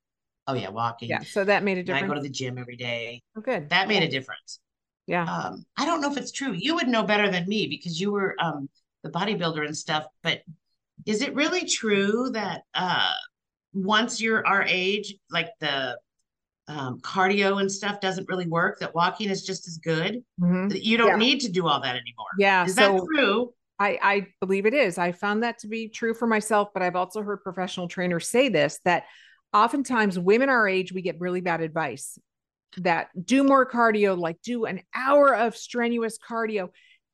Oh 0.48 0.54
yeah, 0.54 0.70
walking. 0.70 1.10
Yeah. 1.10 1.20
So 1.22 1.44
that 1.44 1.64
made 1.64 1.78
a 1.78 1.82
And 1.82 1.92
I 1.92 1.94
difference. 1.94 2.10
go 2.10 2.16
to 2.16 2.22
the 2.22 2.30
gym 2.30 2.58
every 2.58 2.76
day. 2.76 3.22
oh, 3.38 3.42
good. 3.42 3.70
That 3.70 3.88
made 3.88 4.04
a 4.04 4.08
difference. 4.08 4.60
Yeah. 5.06 5.24
Um, 5.26 5.66
I 5.78 5.86
don't 5.86 6.02
know 6.02 6.12
if 6.12 6.18
it's 6.18 6.32
true. 6.32 6.54
You 6.54 6.76
would 6.76 6.88
know 6.88 7.04
better 7.04 7.30
than 7.30 7.48
me 7.48 7.68
because 7.68 8.00
you 8.00 8.12
were 8.12 8.36
um 8.40 8.70
the 9.04 9.10
bodybuilder 9.10 9.66
and 9.66 9.76
stuff. 9.78 10.06
But 10.24 10.42
is 11.06 11.22
it 11.22 11.36
really 11.36 11.66
true 11.66 12.30
that 12.34 12.62
uh 12.74 13.14
once 13.74 14.20
you're 14.20 14.46
our 14.46 14.64
age, 14.68 15.16
like 15.30 15.50
the 15.60 15.98
um, 16.68 17.00
cardio 17.02 17.60
and 17.62 17.72
stuff 17.72 18.00
doesn't 18.00 18.28
really 18.28 18.48
work? 18.48 18.80
That 18.80 18.94
walking 18.96 19.30
is 19.30 19.44
just 19.44 19.68
as 19.68 19.78
good. 19.78 20.24
Mhm. 20.42 20.70
That 20.70 20.84
you 20.84 20.98
don't 20.98 21.10
Yeah. 21.10 21.16
need 21.18 21.40
to 21.42 21.52
do 21.52 21.68
all 21.68 21.82
that 21.82 21.96
anymore. 21.96 22.28
Yeah. 22.40 22.66
Is 22.66 22.76
so 22.76 22.82
that 22.94 23.02
true? 23.16 23.54
I, 23.80 23.98
I 24.02 24.28
believe 24.42 24.66
it 24.66 24.74
is. 24.74 24.98
I 24.98 25.14
found 25.14 25.44
that 25.44 25.60
to 25.60 25.68
be 25.68 25.88
true 25.88 26.14
for 26.14 26.28
myself, 26.28 26.70
but 26.74 26.84
I've 26.84 26.98
also 26.98 27.22
heard 27.22 27.44
professional 27.44 27.88
trainers 27.88 28.28
say 28.28 28.50
this 28.50 28.80
that 28.84 29.04
oftentimes 29.54 30.20
women 30.20 30.50
our 30.50 30.68
age, 30.68 30.92
we 30.92 31.02
get 31.02 31.20
really 31.20 31.42
bad 31.42 31.62
advice 31.62 32.20
that 32.78 33.10
do 33.26 33.44
more 33.44 33.66
cardio, 33.66 34.18
like 34.18 34.42
do 34.44 34.66
an 34.66 34.82
hour 34.94 35.34
of 35.34 35.56
strenuous 35.56 36.18
cardio. 36.18 36.70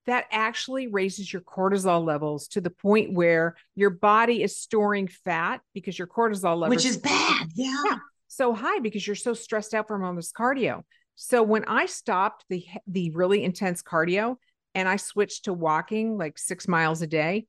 That 0.07 0.25
actually 0.31 0.85
raises 0.87 1.31
your 1.33 1.41
cortisol 1.41 2.05
levels 2.05 2.47
to 2.49 2.61
the 2.61 2.69
point 2.69 3.13
where 3.13 3.55
your 3.73 3.89
body 3.89 4.43
is 4.43 4.55
storing 4.55 5.07
fat 5.07 5.61
because 5.73 5.97
your 5.97 6.07
cortisol 6.07 6.59
levels 6.59 6.69
Which 6.69 6.85
is 6.85 6.97
bad. 6.97 7.47
Yeah. 7.55 7.81
Yeah. 7.85 7.97
so 8.27 8.53
high 8.53 8.79
because 8.79 9.07
you're 9.07 9.15
so 9.15 9.33
stressed 9.33 9.73
out 9.73 9.87
from 9.87 10.03
all 10.03 10.13
this 10.13 10.31
cardio. 10.31 10.83
So 11.15 11.41
when 11.41 11.65
I 11.65 11.85
stopped 11.87 12.45
the 12.49 12.65
the 12.85 13.11
really 13.11 13.43
intense 13.43 13.81
cardio 13.81 14.35
and 14.75 14.87
I 14.87 14.97
switched 14.97 15.45
to 15.45 15.53
walking 15.53 16.17
like 16.17 16.37
6 16.37 16.67
miles 16.67 17.01
a 17.01 17.07
day, 17.07 17.47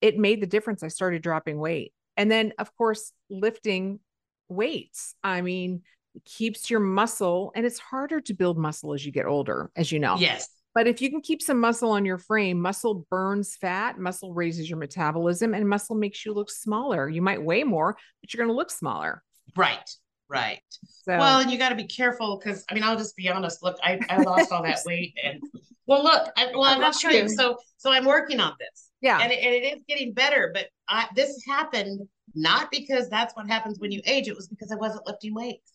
it 0.00 0.16
made 0.16 0.40
the 0.40 0.46
difference. 0.46 0.82
I 0.82 0.88
started 0.88 1.20
dropping 1.20 1.58
weight. 1.58 1.92
And 2.16 2.30
then 2.30 2.54
of 2.58 2.74
course 2.76 3.12
lifting 3.28 4.00
weights. 4.48 5.14
I 5.22 5.42
mean, 5.42 5.82
it 6.14 6.24
keeps 6.24 6.70
your 6.70 6.80
muscle 6.80 7.52
and 7.54 7.66
it's 7.66 7.78
harder 7.78 8.20
to 8.22 8.34
build 8.34 8.56
muscle 8.56 8.94
as 8.94 9.04
you 9.04 9.12
get 9.12 9.26
older, 9.26 9.70
as 9.76 9.92
you 9.92 9.98
know. 9.98 10.16
Yes. 10.16 10.48
But 10.72 10.86
if 10.86 11.02
you 11.02 11.10
can 11.10 11.20
keep 11.20 11.42
some 11.42 11.58
muscle 11.58 11.90
on 11.90 12.04
your 12.04 12.18
frame, 12.18 12.60
muscle 12.60 13.06
burns 13.10 13.56
fat, 13.56 13.98
muscle 13.98 14.32
raises 14.32 14.70
your 14.70 14.78
metabolism, 14.78 15.52
and 15.52 15.68
muscle 15.68 15.96
makes 15.96 16.24
you 16.24 16.32
look 16.32 16.48
smaller. 16.48 17.08
You 17.08 17.22
might 17.22 17.42
weigh 17.42 17.64
more, 17.64 17.96
but 18.20 18.32
you're 18.32 18.38
going 18.38 18.54
to 18.54 18.56
look 18.56 18.70
smaller. 18.70 19.24
Right. 19.56 19.90
Right. 20.30 20.62
So, 21.04 21.18
Well, 21.18 21.40
and 21.40 21.50
you 21.50 21.58
got 21.58 21.70
to 21.70 21.74
be 21.74 21.86
careful 21.86 22.38
because 22.38 22.64
I 22.70 22.74
mean, 22.74 22.82
I'll 22.84 22.96
just 22.96 23.16
be 23.16 23.28
honest. 23.28 23.62
Look, 23.62 23.76
I, 23.82 23.98
I 24.08 24.18
lost 24.22 24.52
all 24.52 24.62
that 24.62 24.78
weight, 24.86 25.14
and 25.22 25.42
well, 25.86 26.02
look, 26.02 26.30
I, 26.36 26.46
well, 26.52 26.64
I'm 26.64 26.80
not 26.80 26.94
sure. 26.94 27.10
you. 27.10 27.28
So, 27.28 27.56
so 27.76 27.90
I'm 27.90 28.04
working 28.04 28.40
on 28.40 28.54
this, 28.58 28.90
yeah, 29.00 29.20
and 29.20 29.32
it, 29.32 29.40
and 29.42 29.54
it 29.54 29.76
is 29.76 29.82
getting 29.88 30.12
better. 30.12 30.50
But 30.54 30.68
I, 30.88 31.08
this 31.16 31.42
happened 31.46 32.06
not 32.34 32.70
because 32.70 33.10
that's 33.10 33.34
what 33.34 33.48
happens 33.48 33.80
when 33.80 33.90
you 33.90 34.00
age. 34.06 34.28
It 34.28 34.36
was 34.36 34.46
because 34.46 34.70
I 34.70 34.76
wasn't 34.76 35.04
lifting 35.06 35.34
weights 35.34 35.72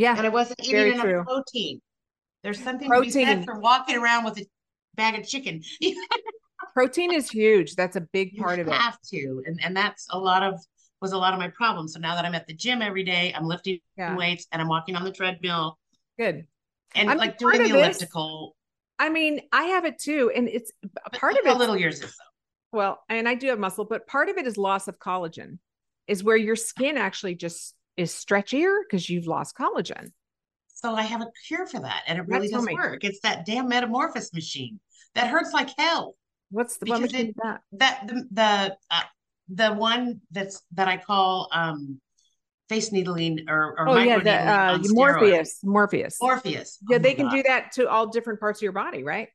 yeah, 0.00 0.16
and 0.16 0.26
I 0.26 0.30
wasn't 0.30 0.60
eating 0.62 0.94
enough 0.94 1.04
true. 1.04 1.24
protein. 1.24 1.80
There's 2.42 2.58
something 2.58 2.90
to 2.90 3.00
be 3.02 3.10
Protein. 3.10 3.26
said 3.26 3.44
for 3.44 3.60
walking 3.60 3.96
around 3.96 4.24
with 4.24 4.38
a 4.38 4.46
bag 4.94 5.18
of 5.20 5.28
chicken. 5.28 5.62
protein 6.74 7.12
is 7.12 7.30
huge. 7.30 7.74
That's 7.74 7.96
a 7.96 8.00
big 8.00 8.34
part 8.38 8.58
of 8.60 8.68
it. 8.68 8.72
have 8.72 8.98
to, 9.10 9.42
and 9.44 9.60
and 9.62 9.76
that's 9.76 10.06
a 10.08 10.18
lot 10.18 10.42
of 10.42 10.58
was 11.00 11.12
a 11.12 11.18
lot 11.18 11.32
of 11.32 11.38
my 11.38 11.48
problem. 11.48 11.88
So 11.88 11.98
now 11.98 12.14
that 12.14 12.24
I'm 12.24 12.34
at 12.34 12.46
the 12.46 12.54
gym 12.54 12.82
every 12.82 13.04
day, 13.04 13.32
I'm 13.34 13.44
lifting 13.46 13.80
Yeah, 13.96 14.16
weights 14.16 14.46
and 14.52 14.60
I'm 14.60 14.68
walking 14.68 14.96
on 14.96 15.04
the 15.04 15.12
treadmill 15.12 15.78
good. 16.18 16.46
and 16.94 17.08
I 17.08 17.14
mean, 17.14 17.18
like 17.18 17.38
doing 17.38 17.58
the 17.58 17.64
of 17.64 17.70
this- 17.70 17.96
elliptical. 17.98 18.56
I 18.98 19.08
mean, 19.08 19.40
I 19.50 19.64
have 19.64 19.86
it 19.86 19.98
too, 19.98 20.30
and 20.34 20.46
it's 20.46 20.70
part 21.14 21.32
of 21.38 21.44
how 21.46 21.54
it. 21.54 21.58
little 21.58 21.76
yours 21.76 22.02
is 22.02 22.14
though. 22.16 22.76
Well, 22.78 23.00
and 23.08 23.26
I 23.26 23.34
do 23.34 23.46
have 23.48 23.58
muscle, 23.58 23.86
but 23.86 24.06
part 24.06 24.28
of 24.28 24.36
it 24.36 24.46
is 24.46 24.58
loss 24.58 24.88
of 24.88 24.98
collagen, 24.98 25.58
is 26.06 26.22
where 26.22 26.36
your 26.36 26.54
skin 26.56 26.98
actually 26.98 27.34
just 27.34 27.74
is 27.96 28.12
stretchier 28.12 28.80
because 28.86 29.08
you've 29.08 29.26
lost 29.26 29.56
collagen. 29.56 30.12
So 30.68 30.94
I 30.94 31.02
have 31.02 31.22
a 31.22 31.28
cure 31.48 31.66
for 31.66 31.80
that, 31.80 32.02
and 32.06 32.18
it 32.18 32.26
really 32.28 32.48
tell 32.48 32.60
does 32.60 32.66
me. 32.66 32.74
work. 32.74 33.02
It's 33.02 33.20
that 33.20 33.46
damn 33.46 33.68
Metamorphosis 33.68 34.34
machine 34.34 34.78
that 35.14 35.28
hurts 35.28 35.52
like 35.54 35.70
hell. 35.78 36.14
What's 36.50 36.76
the 36.76 36.84
Because 36.84 37.14
it- 37.14 37.34
that? 37.42 37.62
That 37.72 38.06
the 38.06 38.26
the 38.30 38.76
uh, 38.90 39.02
the 39.52 39.72
one 39.72 40.20
that's 40.30 40.62
that 40.72 40.88
I 40.88 40.96
call 40.96 41.48
um 41.52 42.00
face 42.68 42.92
needling 42.92 43.46
or 43.48 43.78
or 43.78 43.88
Oh 43.88 43.98
yeah, 43.98 44.18
the 44.18 44.32
uh. 44.32 44.78
Morpheus, 44.88 45.60
Morpheus. 45.62 46.18
Morpheus. 46.20 46.78
Yeah, 46.88 46.96
Oh 46.96 47.00
they 47.00 47.14
can 47.14 47.26
God. 47.26 47.36
do 47.36 47.42
that 47.44 47.72
to 47.72 47.88
all 47.88 48.06
different 48.06 48.40
parts 48.40 48.60
of 48.60 48.62
your 48.62 48.72
body, 48.72 49.02
right? 49.02 49.28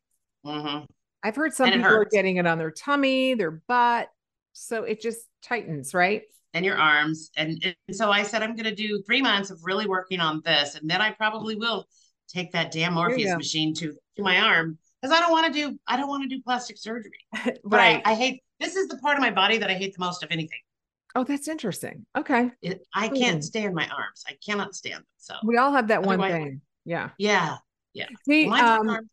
Mhm. 0.45 0.85
I've 1.23 1.35
heard 1.35 1.53
some 1.53 1.71
people 1.71 1.89
are 1.89 2.05
getting 2.05 2.37
it 2.37 2.45
on 2.45 2.57
their 2.57 2.71
tummy, 2.71 3.33
their 3.33 3.51
butt, 3.51 4.09
so 4.53 4.83
it 4.83 5.01
just 5.01 5.21
tightens, 5.41 5.93
right? 5.93 6.23
and 6.55 6.65
your 6.65 6.77
arms. 6.77 7.31
And, 7.35 7.61
and 7.87 7.95
so 7.95 8.09
I 8.09 8.23
said, 8.23 8.41
I'm 8.41 8.55
going 8.55 8.63
to 8.63 8.73
do 8.73 9.03
three 9.05 9.21
months 9.21 9.49
of 9.49 9.59
really 9.65 9.87
working 9.87 10.21
on 10.21 10.41
this. 10.45 10.75
And 10.75 10.89
then 10.89 11.01
I 11.01 11.11
probably 11.11 11.55
will 11.55 11.85
take 12.29 12.53
that 12.53 12.71
damn 12.71 12.93
Morpheus 12.93 13.35
machine 13.35 13.73
to, 13.75 13.93
to 14.15 14.23
my 14.23 14.39
arm 14.39 14.77
because 15.05 15.17
I 15.17 15.21
don't 15.21 15.31
want 15.31 15.53
to 15.53 15.53
do, 15.53 15.79
I 15.85 15.97
don't 15.97 16.07
want 16.07 16.23
to 16.23 16.35
do 16.35 16.41
plastic 16.41 16.77
surgery. 16.77 17.11
Right. 17.63 18.01
I, 18.05 18.11
I 18.11 18.15
hate, 18.15 18.41
this 18.59 18.75
is 18.75 18.87
the 18.87 18.97
part 18.97 19.17
of 19.17 19.21
my 19.21 19.29
body 19.29 19.59
that 19.59 19.69
I 19.69 19.75
hate 19.75 19.93
the 19.93 20.03
most 20.03 20.23
of 20.23 20.31
anything. 20.31 20.59
oh, 21.15 21.23
that's 21.23 21.47
interesting. 21.47 22.05
Okay. 22.17 22.49
It, 22.61 22.81
I 22.93 23.09
can't 23.09 23.43
stand 23.43 23.75
my 23.75 23.87
arms. 23.87 24.23
I 24.27 24.35
cannot 24.43 24.73
stand 24.73 24.95
them. 24.95 25.05
So 25.17 25.35
We 25.43 25.57
all 25.57 25.71
have 25.71 25.89
that 25.89 26.01
one 26.01 26.19
thing. 26.19 26.61
Yeah. 26.85 27.09
yeah. 27.19 27.57
See, 28.27 28.47
Mine's 28.47 28.63
um, 28.63 28.89
arms. 28.89 29.09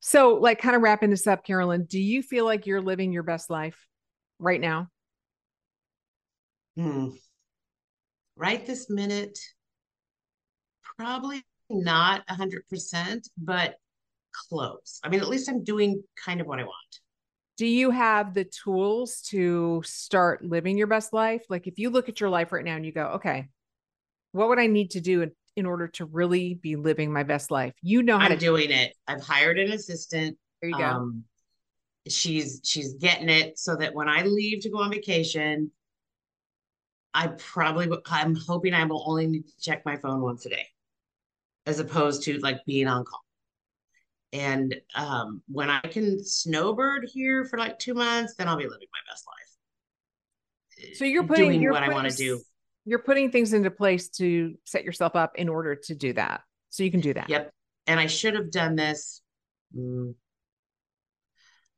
so 0.00 0.34
like 0.34 0.60
kind 0.60 0.76
of 0.76 0.82
wrapping 0.82 1.10
this 1.10 1.26
up, 1.26 1.44
Carolyn, 1.44 1.84
do 1.84 1.98
you 1.98 2.22
feel 2.22 2.44
like 2.44 2.66
you're 2.66 2.82
living 2.82 3.10
your 3.10 3.22
best 3.22 3.48
life 3.48 3.86
right 4.38 4.60
now? 4.60 4.88
Hmm. 6.76 7.08
Right 8.36 8.64
this 8.66 8.90
minute, 8.90 9.38
probably 10.98 11.42
not 11.70 12.22
a 12.28 12.34
hundred 12.34 12.68
percent, 12.68 13.28
but 13.36 13.76
close. 14.32 15.00
I 15.02 15.08
mean, 15.08 15.20
at 15.20 15.28
least 15.28 15.48
I'm 15.48 15.64
doing 15.64 16.02
kind 16.24 16.40
of 16.40 16.46
what 16.46 16.58
I 16.58 16.64
want. 16.64 17.00
Do 17.56 17.66
you 17.66 17.90
have 17.90 18.34
the 18.34 18.44
tools 18.44 19.22
to 19.30 19.82
start 19.84 20.44
living 20.44 20.78
your 20.78 20.86
best 20.86 21.12
life? 21.12 21.42
Like 21.48 21.66
if 21.66 21.78
you 21.78 21.90
look 21.90 22.08
at 22.08 22.20
your 22.20 22.30
life 22.30 22.52
right 22.52 22.64
now 22.64 22.76
and 22.76 22.86
you 22.86 22.92
go, 22.92 23.06
okay, 23.14 23.48
what 24.32 24.48
would 24.48 24.58
I 24.60 24.66
need 24.66 24.92
to 24.92 25.00
do 25.00 25.22
in, 25.22 25.32
in 25.56 25.66
order 25.66 25.88
to 25.88 26.04
really 26.04 26.54
be 26.54 26.76
living 26.76 27.12
my 27.12 27.24
best 27.24 27.50
life? 27.50 27.74
You 27.82 28.02
know 28.02 28.18
how 28.18 28.26
I'm 28.26 28.32
to 28.32 28.36
do 28.36 28.46
doing 28.46 28.70
it. 28.70 28.94
I've 29.08 29.22
hired 29.22 29.58
an 29.58 29.72
assistant. 29.72 30.38
there 30.60 30.70
you 30.70 30.78
go. 30.78 30.84
Um, 30.84 31.24
she's 32.06 32.60
she's 32.64 32.94
getting 32.94 33.28
it 33.28 33.58
so 33.58 33.76
that 33.76 33.94
when 33.94 34.08
I 34.08 34.22
leave 34.22 34.60
to 34.60 34.70
go 34.70 34.78
on 34.78 34.90
vacation, 34.90 35.70
I 37.14 37.28
probably 37.28 37.88
I'm 38.06 38.36
hoping 38.36 38.74
I 38.74 38.84
will 38.84 39.04
only 39.08 39.26
need 39.26 39.46
to 39.46 39.60
check 39.60 39.84
my 39.84 39.96
phone 39.96 40.20
once 40.20 40.46
a 40.46 40.50
day, 40.50 40.66
as 41.66 41.80
opposed 41.80 42.22
to 42.24 42.38
like 42.38 42.58
being 42.66 42.86
on 42.86 43.04
call. 43.04 43.24
And 44.32 44.74
um, 44.94 45.42
when 45.48 45.70
I 45.70 45.80
can 45.80 46.22
snowbird 46.22 47.08
here 47.12 47.44
for 47.46 47.58
like 47.58 47.78
two 47.78 47.94
months, 47.94 48.34
then 48.36 48.46
I'll 48.46 48.56
be 48.56 48.64
living 48.64 48.88
my 48.92 49.10
best 49.10 49.24
life. 49.26 50.96
so 50.96 51.04
you're 51.04 51.24
putting 51.24 51.46
doing 51.46 51.62
you're 51.62 51.72
what 51.72 51.82
I 51.82 51.88
want 51.88 52.10
to 52.10 52.16
do. 52.16 52.40
You're 52.84 52.98
putting 53.00 53.30
things 53.30 53.52
into 53.52 53.70
place 53.70 54.08
to 54.10 54.54
set 54.64 54.84
yourself 54.84 55.16
up 55.16 55.32
in 55.36 55.48
order 55.48 55.74
to 55.74 55.94
do 55.94 56.12
that. 56.14 56.42
So 56.70 56.82
you 56.82 56.90
can 56.90 57.00
do 57.00 57.14
that. 57.14 57.28
Yep. 57.28 57.52
And 57.86 57.98
I 57.98 58.06
should 58.06 58.34
have 58.34 58.50
done 58.50 58.76
this. 58.76 59.22
mm, 59.76 60.14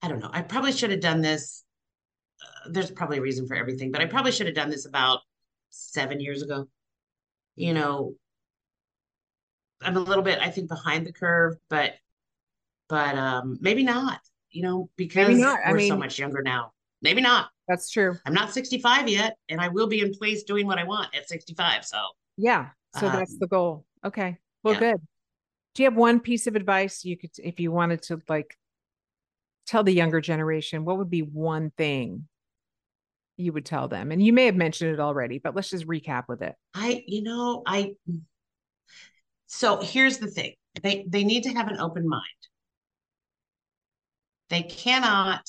I 0.03 0.09
don't 0.09 0.21
know. 0.21 0.31
I 0.33 0.43
probably 0.43 0.73
should 0.73 0.91
have 0.91 1.01
done 1.01 1.21
this. 1.21 1.65
Uh, 2.43 2.71
there's 2.71 2.91
probably 2.91 3.19
a 3.19 3.23
reason 3.23 3.47
for 3.47 3.55
everything, 3.55 3.93
but 3.93 4.01
I 4.01 4.07
probably 4.07 4.33
should 4.33 4.47
have 4.47 4.57
done 4.57 4.71
this 4.71 4.87
about 4.87 5.21
seven 5.71 6.21
years 6.21 6.43
ago. 6.43 6.69
You 7.55 7.75
know, 7.75 8.15
I'm 9.83 9.97
a 9.97 10.01
little 10.01 10.25
bit, 10.25 10.39
I 10.41 10.51
think, 10.51 10.69
behind 10.69 11.07
the 11.07 11.13
curve, 11.13 11.57
but 11.69 11.93
but 12.91 13.17
um 13.17 13.57
maybe 13.61 13.83
not, 13.83 14.21
you 14.51 14.63
know, 14.63 14.91
because. 14.97 15.39
We're 15.39 15.75
mean- 15.77 15.89
so 15.89 15.97
much 15.97 16.19
younger 16.19 16.43
now. 16.43 16.73
Maybe 17.03 17.23
not. 17.23 17.49
That's 17.67 17.91
true. 17.91 18.17
I'm 18.27 18.35
not 18.35 18.53
65 18.53 19.09
yet, 19.09 19.37
and 19.49 19.61
I 19.61 19.69
will 19.69 19.87
be 19.87 20.01
in 20.01 20.13
place 20.13 20.43
doing 20.43 20.67
what 20.67 20.79
I 20.79 20.85
want 20.85 21.15
at 21.15 21.29
65. 21.29 21.85
So 21.87 22.03
Yeah. 22.37 22.71
So 22.97 23.09
that's 23.09 23.33
Um, 23.33 23.39
the 23.41 23.47
goal. 23.47 23.87
Okay. 24.05 24.37
Well, 24.65 24.75
yeah. 24.75 24.81
good. 24.81 25.01
Do 25.75 25.83
you 25.83 25.89
have 25.89 25.97
one 25.97 26.19
piece 26.21 26.49
of 26.49 26.57
advice 26.57 27.05
you 27.05 27.17
could, 27.17 27.31
if 27.39 27.61
you 27.61 27.71
wanted 27.71 28.03
to 28.03 28.21
like 28.29 28.59
tell 29.67 29.85
the 29.85 29.93
younger 29.93 30.21
generation, 30.21 30.85
what 30.85 30.99
would 30.99 31.09
be 31.09 31.23
one 31.23 31.71
thing 31.71 32.27
you 33.37 33.53
would 33.53 33.65
tell 33.65 33.87
them? 33.87 34.11
And 34.11 34.21
you 34.23 34.33
may 34.33 34.47
have 34.47 34.57
mentioned 34.57 34.93
it 34.93 35.01
already, 35.01 35.39
but 35.39 35.55
let's 35.55 35.71
just 35.71 35.87
recap 35.87 36.25
with 36.29 36.43
it. 36.43 36.57
I, 36.75 37.05
you 37.07 37.23
know, 37.23 37.63
I 37.65 37.95
so 39.47 39.81
here's 39.81 40.19
the 40.19 40.27
thing. 40.27 40.55
They 40.83 41.05
they 41.09 41.25
need 41.25 41.45
to 41.45 41.51
have 41.51 41.69
an 41.69 41.79
open 41.79 42.09
mind. 42.09 42.25
They 44.51 44.63
cannot 44.65 45.43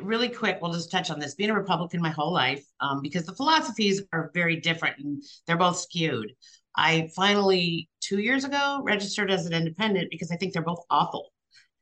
really 0.00 0.28
quick, 0.28 0.58
we'll 0.60 0.72
just 0.72 0.90
touch 0.90 1.10
on 1.10 1.18
this. 1.18 1.34
Being 1.34 1.50
a 1.50 1.54
Republican 1.54 2.00
my 2.00 2.10
whole 2.10 2.32
life, 2.32 2.64
um, 2.80 3.00
because 3.02 3.26
the 3.26 3.34
philosophies 3.34 4.02
are 4.12 4.30
very 4.34 4.56
different 4.56 4.98
and 4.98 5.22
they're 5.46 5.56
both 5.56 5.78
skewed. 5.78 6.32
I 6.74 7.10
finally, 7.14 7.88
two 8.00 8.18
years 8.18 8.44
ago, 8.44 8.80
registered 8.82 9.30
as 9.30 9.46
an 9.46 9.52
independent 9.52 10.10
because 10.10 10.30
I 10.30 10.36
think 10.36 10.52
they're 10.52 10.62
both 10.62 10.84
awful. 10.88 11.28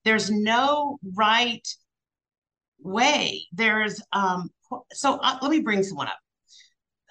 There's 0.05 0.31
no 0.31 0.99
right 1.15 1.67
way. 2.81 3.47
There's, 3.53 4.03
um, 4.13 4.51
so 4.93 5.19
uh, 5.23 5.39
let 5.43 5.51
me 5.51 5.61
bring 5.61 5.83
someone 5.83 6.09
up. 6.09 6.19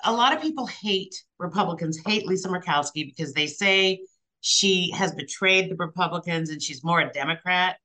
A 0.03 0.11
lot 0.11 0.33
of 0.33 0.41
people 0.41 0.65
hate 0.65 1.15
Republicans, 1.37 1.99
hate 2.05 2.25
Lisa 2.25 2.49
Murkowski 2.49 3.05
because 3.05 3.33
they 3.33 3.47
say 3.47 4.01
she 4.41 4.91
has 4.91 5.13
betrayed 5.13 5.69
the 5.69 5.75
Republicans 5.75 6.49
and 6.49 6.61
she's 6.61 6.83
more 6.83 6.99
a 6.99 7.11
Democrat. 7.11 7.77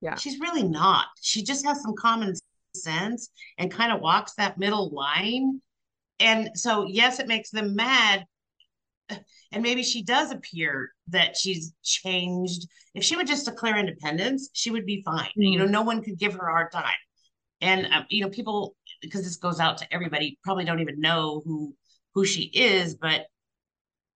Yeah. 0.00 0.16
She's 0.16 0.38
really 0.38 0.62
not. 0.62 1.06
She 1.20 1.42
just 1.42 1.64
has 1.64 1.82
some 1.82 1.94
common 1.96 2.34
sense 2.74 3.30
and 3.58 3.70
kind 3.70 3.92
of 3.92 4.00
walks 4.00 4.34
that 4.34 4.58
middle 4.58 4.90
line. 4.90 5.60
And 6.20 6.50
so, 6.54 6.86
yes, 6.86 7.20
it 7.20 7.28
makes 7.28 7.50
them 7.50 7.74
mad. 7.74 8.26
And 9.52 9.62
maybe 9.62 9.82
she 9.82 10.02
does 10.02 10.30
appear 10.30 10.90
that 11.08 11.36
she's 11.36 11.72
changed. 11.82 12.66
If 12.94 13.04
she 13.04 13.16
would 13.16 13.26
just 13.26 13.44
declare 13.44 13.76
independence, 13.78 14.50
she 14.52 14.70
would 14.70 14.86
be 14.86 15.02
fine. 15.04 15.28
You 15.36 15.58
know, 15.58 15.66
no 15.66 15.82
one 15.82 16.02
could 16.02 16.18
give 16.18 16.34
her 16.34 16.48
a 16.48 16.52
hard 16.52 16.72
time. 16.72 16.92
And 17.60 17.86
um, 17.86 18.06
you 18.08 18.22
know, 18.22 18.30
people 18.30 18.76
because 19.00 19.22
this 19.22 19.36
goes 19.36 19.60
out 19.60 19.78
to 19.78 19.94
everybody 19.94 20.38
probably 20.42 20.64
don't 20.64 20.80
even 20.80 21.00
know 21.00 21.42
who 21.44 21.74
who 22.14 22.24
she 22.24 22.42
is, 22.44 22.94
but 22.94 23.26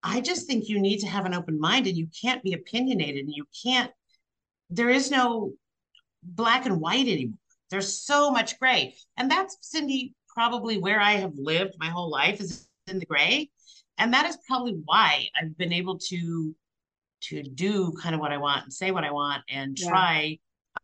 I 0.03 0.20
just 0.20 0.46
think 0.46 0.68
you 0.68 0.80
need 0.80 0.99
to 1.01 1.07
have 1.07 1.26
an 1.26 1.34
open 1.34 1.59
mind 1.59 1.86
and 1.86 1.96
you 1.96 2.09
can't 2.20 2.42
be 2.42 2.53
opinionated 2.53 3.24
and 3.24 3.34
you 3.34 3.44
can't 3.64 3.90
there 4.70 4.90
is 4.90 5.11
no 5.11 5.53
black 6.22 6.66
and 6.66 6.80
white 6.80 7.09
anymore. 7.09 7.38
There's 7.70 8.03
so 8.03 8.30
much 8.30 8.59
gray. 8.59 8.96
And 9.16 9.30
that's 9.30 9.57
Cindy 9.61 10.14
probably 10.28 10.78
where 10.78 11.01
I 11.01 11.12
have 11.12 11.32
lived 11.36 11.74
my 11.78 11.88
whole 11.88 12.11
life 12.11 12.40
is 12.40 12.68
in 12.86 12.99
the 12.99 13.07
gray. 13.07 13.51
And 13.99 14.12
that 14.14 14.26
is 14.26 14.38
probably 14.46 14.80
why 14.84 15.26
I've 15.40 15.57
been 15.57 15.72
able 15.72 15.99
to 15.99 16.55
to 17.20 17.42
do 17.42 17.92
kind 18.01 18.14
of 18.14 18.20
what 18.20 18.32
I 18.32 18.38
want 18.38 18.64
and 18.64 18.72
say 18.72 18.90
what 18.92 19.05
I 19.05 19.11
want 19.11 19.42
and 19.51 19.76
Yeah. 19.78 19.88
try. 19.88 20.38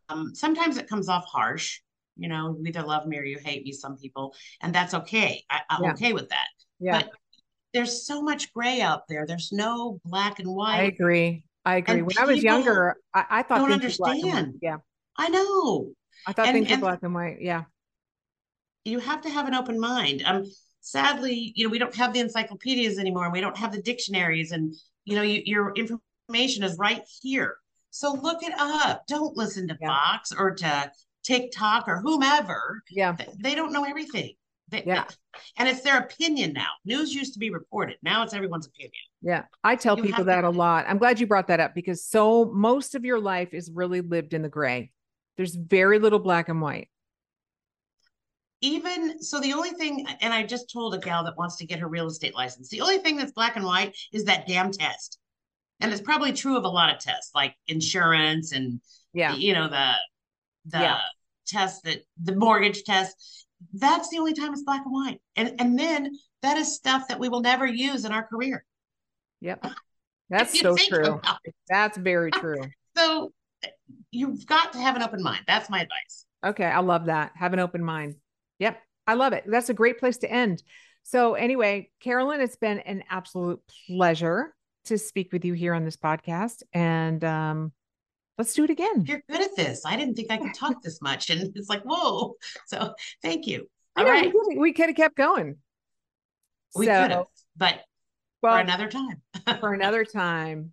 Um, 0.08 0.34
sometimes 0.34 0.76
it 0.76 0.88
comes 0.88 1.08
off 1.08 1.24
harsh, 1.26 1.80
you 2.16 2.28
know, 2.28 2.56
you 2.58 2.66
either 2.66 2.82
love 2.82 3.06
me 3.06 3.18
or 3.18 3.24
you 3.24 3.38
hate 3.38 3.64
me, 3.64 3.72
some 3.72 3.96
people, 3.96 4.34
and 4.60 4.74
that's 4.74 4.94
okay. 4.94 5.44
I, 5.48 5.60
I'm 5.70 5.84
Yeah. 5.84 5.92
okay 5.92 6.12
with 6.12 6.28
that. 6.30 6.48
Yeah. 6.80 7.02
But 7.02 7.12
there's 7.74 8.06
so 8.06 8.22
much 8.22 8.52
gray 8.54 8.80
out 8.80 9.02
there. 9.08 9.26
There's 9.26 9.50
no 9.52 10.00
black 10.04 10.38
and 10.38 10.48
white. 10.48 10.76
I 10.78 10.82
agree. 10.84 11.44
I 11.64 11.76
agree. 11.76 11.98
And 11.98 12.06
When 12.06 12.18
I 12.18 12.24
was 12.24 12.42
younger, 12.42 12.96
I, 13.12 13.24
I 13.30 13.42
thought 13.42 13.68
don't 13.68 13.80
things 13.80 13.98
were 13.98 14.04
black 14.06 14.14
and 14.16 14.22
white. 14.24 14.32
understand. 14.34 14.58
Yeah. 14.62 14.76
I 15.16 15.28
know. 15.28 15.92
I 16.26 16.32
thought 16.32 16.46
And- 16.46 16.54
things 16.66 16.70
were 16.70 16.76
black 16.86 17.02
and 17.02 17.14
white. 17.14 17.38
Yeah. 17.40 17.64
you 18.84 18.98
have 19.00 19.20
to 19.22 19.30
have 19.30 19.48
an 19.48 19.54
open 19.54 19.78
mind. 19.80 20.22
Um, 20.26 20.44
sadly, 20.80 21.52
you 21.56 21.64
know, 21.66 21.70
we 21.70 21.78
don't 21.78 21.94
have 21.94 22.12
the 22.12 22.20
encyclopedias 22.20 22.98
anymore, 22.98 23.24
and 23.24 23.32
we 23.32 23.40
don't 23.40 23.56
have 23.56 23.72
the 23.72 23.80
dictionaries, 23.82 24.52
and 24.52 24.74
you 25.04 25.16
know, 25.16 25.22
you, 25.22 25.42
your 25.44 25.72
information 25.74 26.62
is 26.62 26.76
right 26.78 27.02
here. 27.22 27.56
So 27.90 28.12
look 28.12 28.42
it 28.42 28.52
up. 28.58 29.06
Don't 29.06 29.36
listen 29.36 29.68
to 29.68 29.78
Yeah. 29.80 29.88
Fox 29.88 30.32
or 30.32 30.54
to 30.54 30.90
TikTok 31.24 31.88
or 31.88 32.00
whomever. 32.00 32.82
Yeah. 32.90 33.16
They 33.42 33.54
don't 33.54 33.72
know 33.72 33.84
everything. 33.84 34.34
They, 34.74 34.84
Yeah. 34.86 35.04
and 35.56 35.68
it's 35.68 35.82
their 35.82 35.98
opinion 35.98 36.52
now. 36.52 36.68
News 36.84 37.14
used 37.14 37.32
to 37.34 37.38
be 37.38 37.50
reported. 37.50 37.96
Now 38.02 38.22
it's 38.24 38.34
everyone's 38.34 38.66
opinion. 38.66 38.92
Yeah. 39.22 39.44
I 39.62 39.76
tell 39.76 39.96
You 39.96 40.02
people 40.04 40.24
that 40.24 40.40
to- 40.42 40.48
a 40.48 40.50
lot. 40.50 40.86
I'm 40.88 40.98
glad 40.98 41.20
you 41.20 41.26
brought 41.26 41.46
that 41.48 41.60
up 41.60 41.74
because 41.74 42.04
so 42.04 42.46
most 42.46 42.94
of 42.94 43.04
your 43.04 43.20
life 43.20 43.54
is 43.54 43.70
really 43.70 44.00
lived 44.00 44.34
in 44.34 44.42
the 44.42 44.48
gray. 44.48 44.90
There's 45.36 45.54
very 45.54 45.98
little 45.98 46.18
black 46.18 46.48
and 46.48 46.60
white. 46.60 46.88
Even 48.60 49.22
so, 49.22 49.40
the 49.40 49.52
only 49.52 49.70
thing, 49.70 50.06
and 50.20 50.32
I 50.32 50.42
just 50.42 50.70
told 50.72 50.94
a 50.94 50.98
gal 50.98 51.24
that 51.24 51.36
wants 51.36 51.56
to 51.56 51.66
get 51.66 51.80
her 51.80 51.88
real 51.88 52.06
estate 52.06 52.34
license, 52.34 52.68
the 52.70 52.80
only 52.80 52.98
thing 52.98 53.16
that's 53.16 53.32
black 53.32 53.56
and 53.56 53.64
white 53.64 53.94
is 54.12 54.24
that 54.24 54.46
damn 54.46 54.70
test. 54.72 55.18
And 55.80 55.92
it's 55.92 56.00
probably 56.00 56.32
true 56.32 56.56
of 56.56 56.64
a 56.64 56.68
lot 56.68 56.94
of 56.94 56.98
tests 56.98 57.30
like 57.34 57.54
insurance 57.66 58.52
and 58.52 58.80
Yeah. 59.12 59.34
you 59.34 59.52
know 59.52 59.68
the 59.68 59.92
the 60.66 60.78
Yeah. 60.78 61.00
test 61.46 61.82
that 61.84 61.98
the 62.22 62.34
mortgage 62.34 62.84
test 62.84 63.43
that's 63.72 64.08
the 64.10 64.18
only 64.18 64.34
time 64.34 64.52
it's 64.52 64.62
black 64.62 64.82
and 64.84 64.92
white 64.92 65.20
and 65.36 65.54
and 65.58 65.78
then 65.78 66.10
that 66.42 66.56
is 66.56 66.74
stuff 66.74 67.08
that 67.08 67.18
we 67.18 67.28
will 67.28 67.40
never 67.40 67.66
use 67.66 68.04
in 68.04 68.12
our 68.12 68.24
career 68.26 68.64
Yep. 69.40 69.66
That's 70.30 70.58
so 70.58 70.74
true. 70.74 71.20
That's 71.68 71.98
very 71.98 72.30
true. 72.32 72.62
so 72.96 73.32
you've 74.10 74.46
got 74.46 74.72
to 74.72 74.78
have 74.78 74.96
an 74.96 75.02
open 75.02 75.22
mind 75.22 75.42
that's 75.46 75.68
my 75.68 75.80
advice 75.80 76.24
Okay, 76.44 76.66
I 76.66 76.80
love 76.80 77.06
that. 77.06 77.32
Have 77.36 77.54
an 77.54 77.58
open 77.58 77.82
mind. 77.82 78.16
Yep, 78.58 78.78
I 79.06 79.14
love 79.14 79.32
it. 79.32 79.44
That's 79.46 79.70
a 79.70 79.74
great 79.74 79.98
place 79.98 80.18
to 80.18 80.30
end. 80.30 80.62
So, 81.02 81.34
anyway, 81.34 81.90
Carolyn, 82.00 82.40
it's 82.40 82.56
been 82.56 82.80
an 82.80 83.02
absolute 83.08 83.60
pleasure 83.88 84.54
to 84.86 84.98
speak 84.98 85.32
with 85.32 85.44
you 85.44 85.54
here 85.54 85.72
on 85.72 85.84
this 85.84 85.96
podcast, 85.96 86.62
and 86.74 87.24
um, 87.24 87.72
let's 88.38 88.54
do 88.54 88.64
it 88.64 88.70
again. 88.70 89.04
you're 89.06 89.22
good 89.28 89.40
at 89.40 89.56
this 89.56 89.84
i 89.86 89.96
didn't 89.96 90.14
think 90.14 90.30
i 90.30 90.36
could 90.36 90.54
talk 90.54 90.82
this 90.82 91.00
much 91.00 91.30
and 91.30 91.52
it's 91.56 91.68
like 91.68 91.82
whoa 91.82 92.34
so 92.66 92.94
thank 93.22 93.46
you 93.46 93.68
I 93.96 94.00
all 94.00 94.06
know, 94.06 94.12
right 94.12 94.32
we, 94.48 94.58
we 94.58 94.72
could 94.72 94.86
have 94.86 94.96
kept 94.96 95.16
going. 95.16 95.56
we 96.74 96.86
so, 96.86 97.02
could 97.02 97.10
have 97.10 97.26
but 97.56 97.80
well, 98.42 98.54
for 98.56 98.60
another 98.60 98.88
time 98.88 99.22
for 99.60 99.72
another 99.72 100.04
time. 100.04 100.72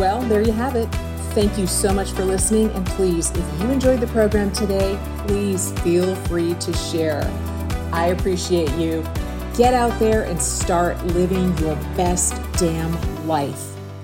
Well, 0.00 0.22
there 0.22 0.40
you 0.40 0.52
have 0.52 0.76
it. 0.76 0.86
Thank 1.34 1.58
you 1.58 1.66
so 1.66 1.92
much 1.92 2.12
for 2.12 2.24
listening. 2.24 2.70
And 2.70 2.86
please, 2.86 3.30
if 3.32 3.60
you 3.60 3.70
enjoyed 3.70 4.00
the 4.00 4.06
program 4.06 4.50
today, 4.50 4.98
please 5.26 5.78
feel 5.80 6.14
free 6.14 6.54
to 6.54 6.72
share. 6.72 7.22
I 7.92 8.06
appreciate 8.06 8.72
you. 8.76 9.04
Get 9.56 9.74
out 9.74 9.98
there 9.98 10.22
and 10.22 10.40
start 10.40 11.04
living 11.08 11.54
your 11.58 11.76
best 11.96 12.34
damn 12.54 13.28
life. 13.28 13.76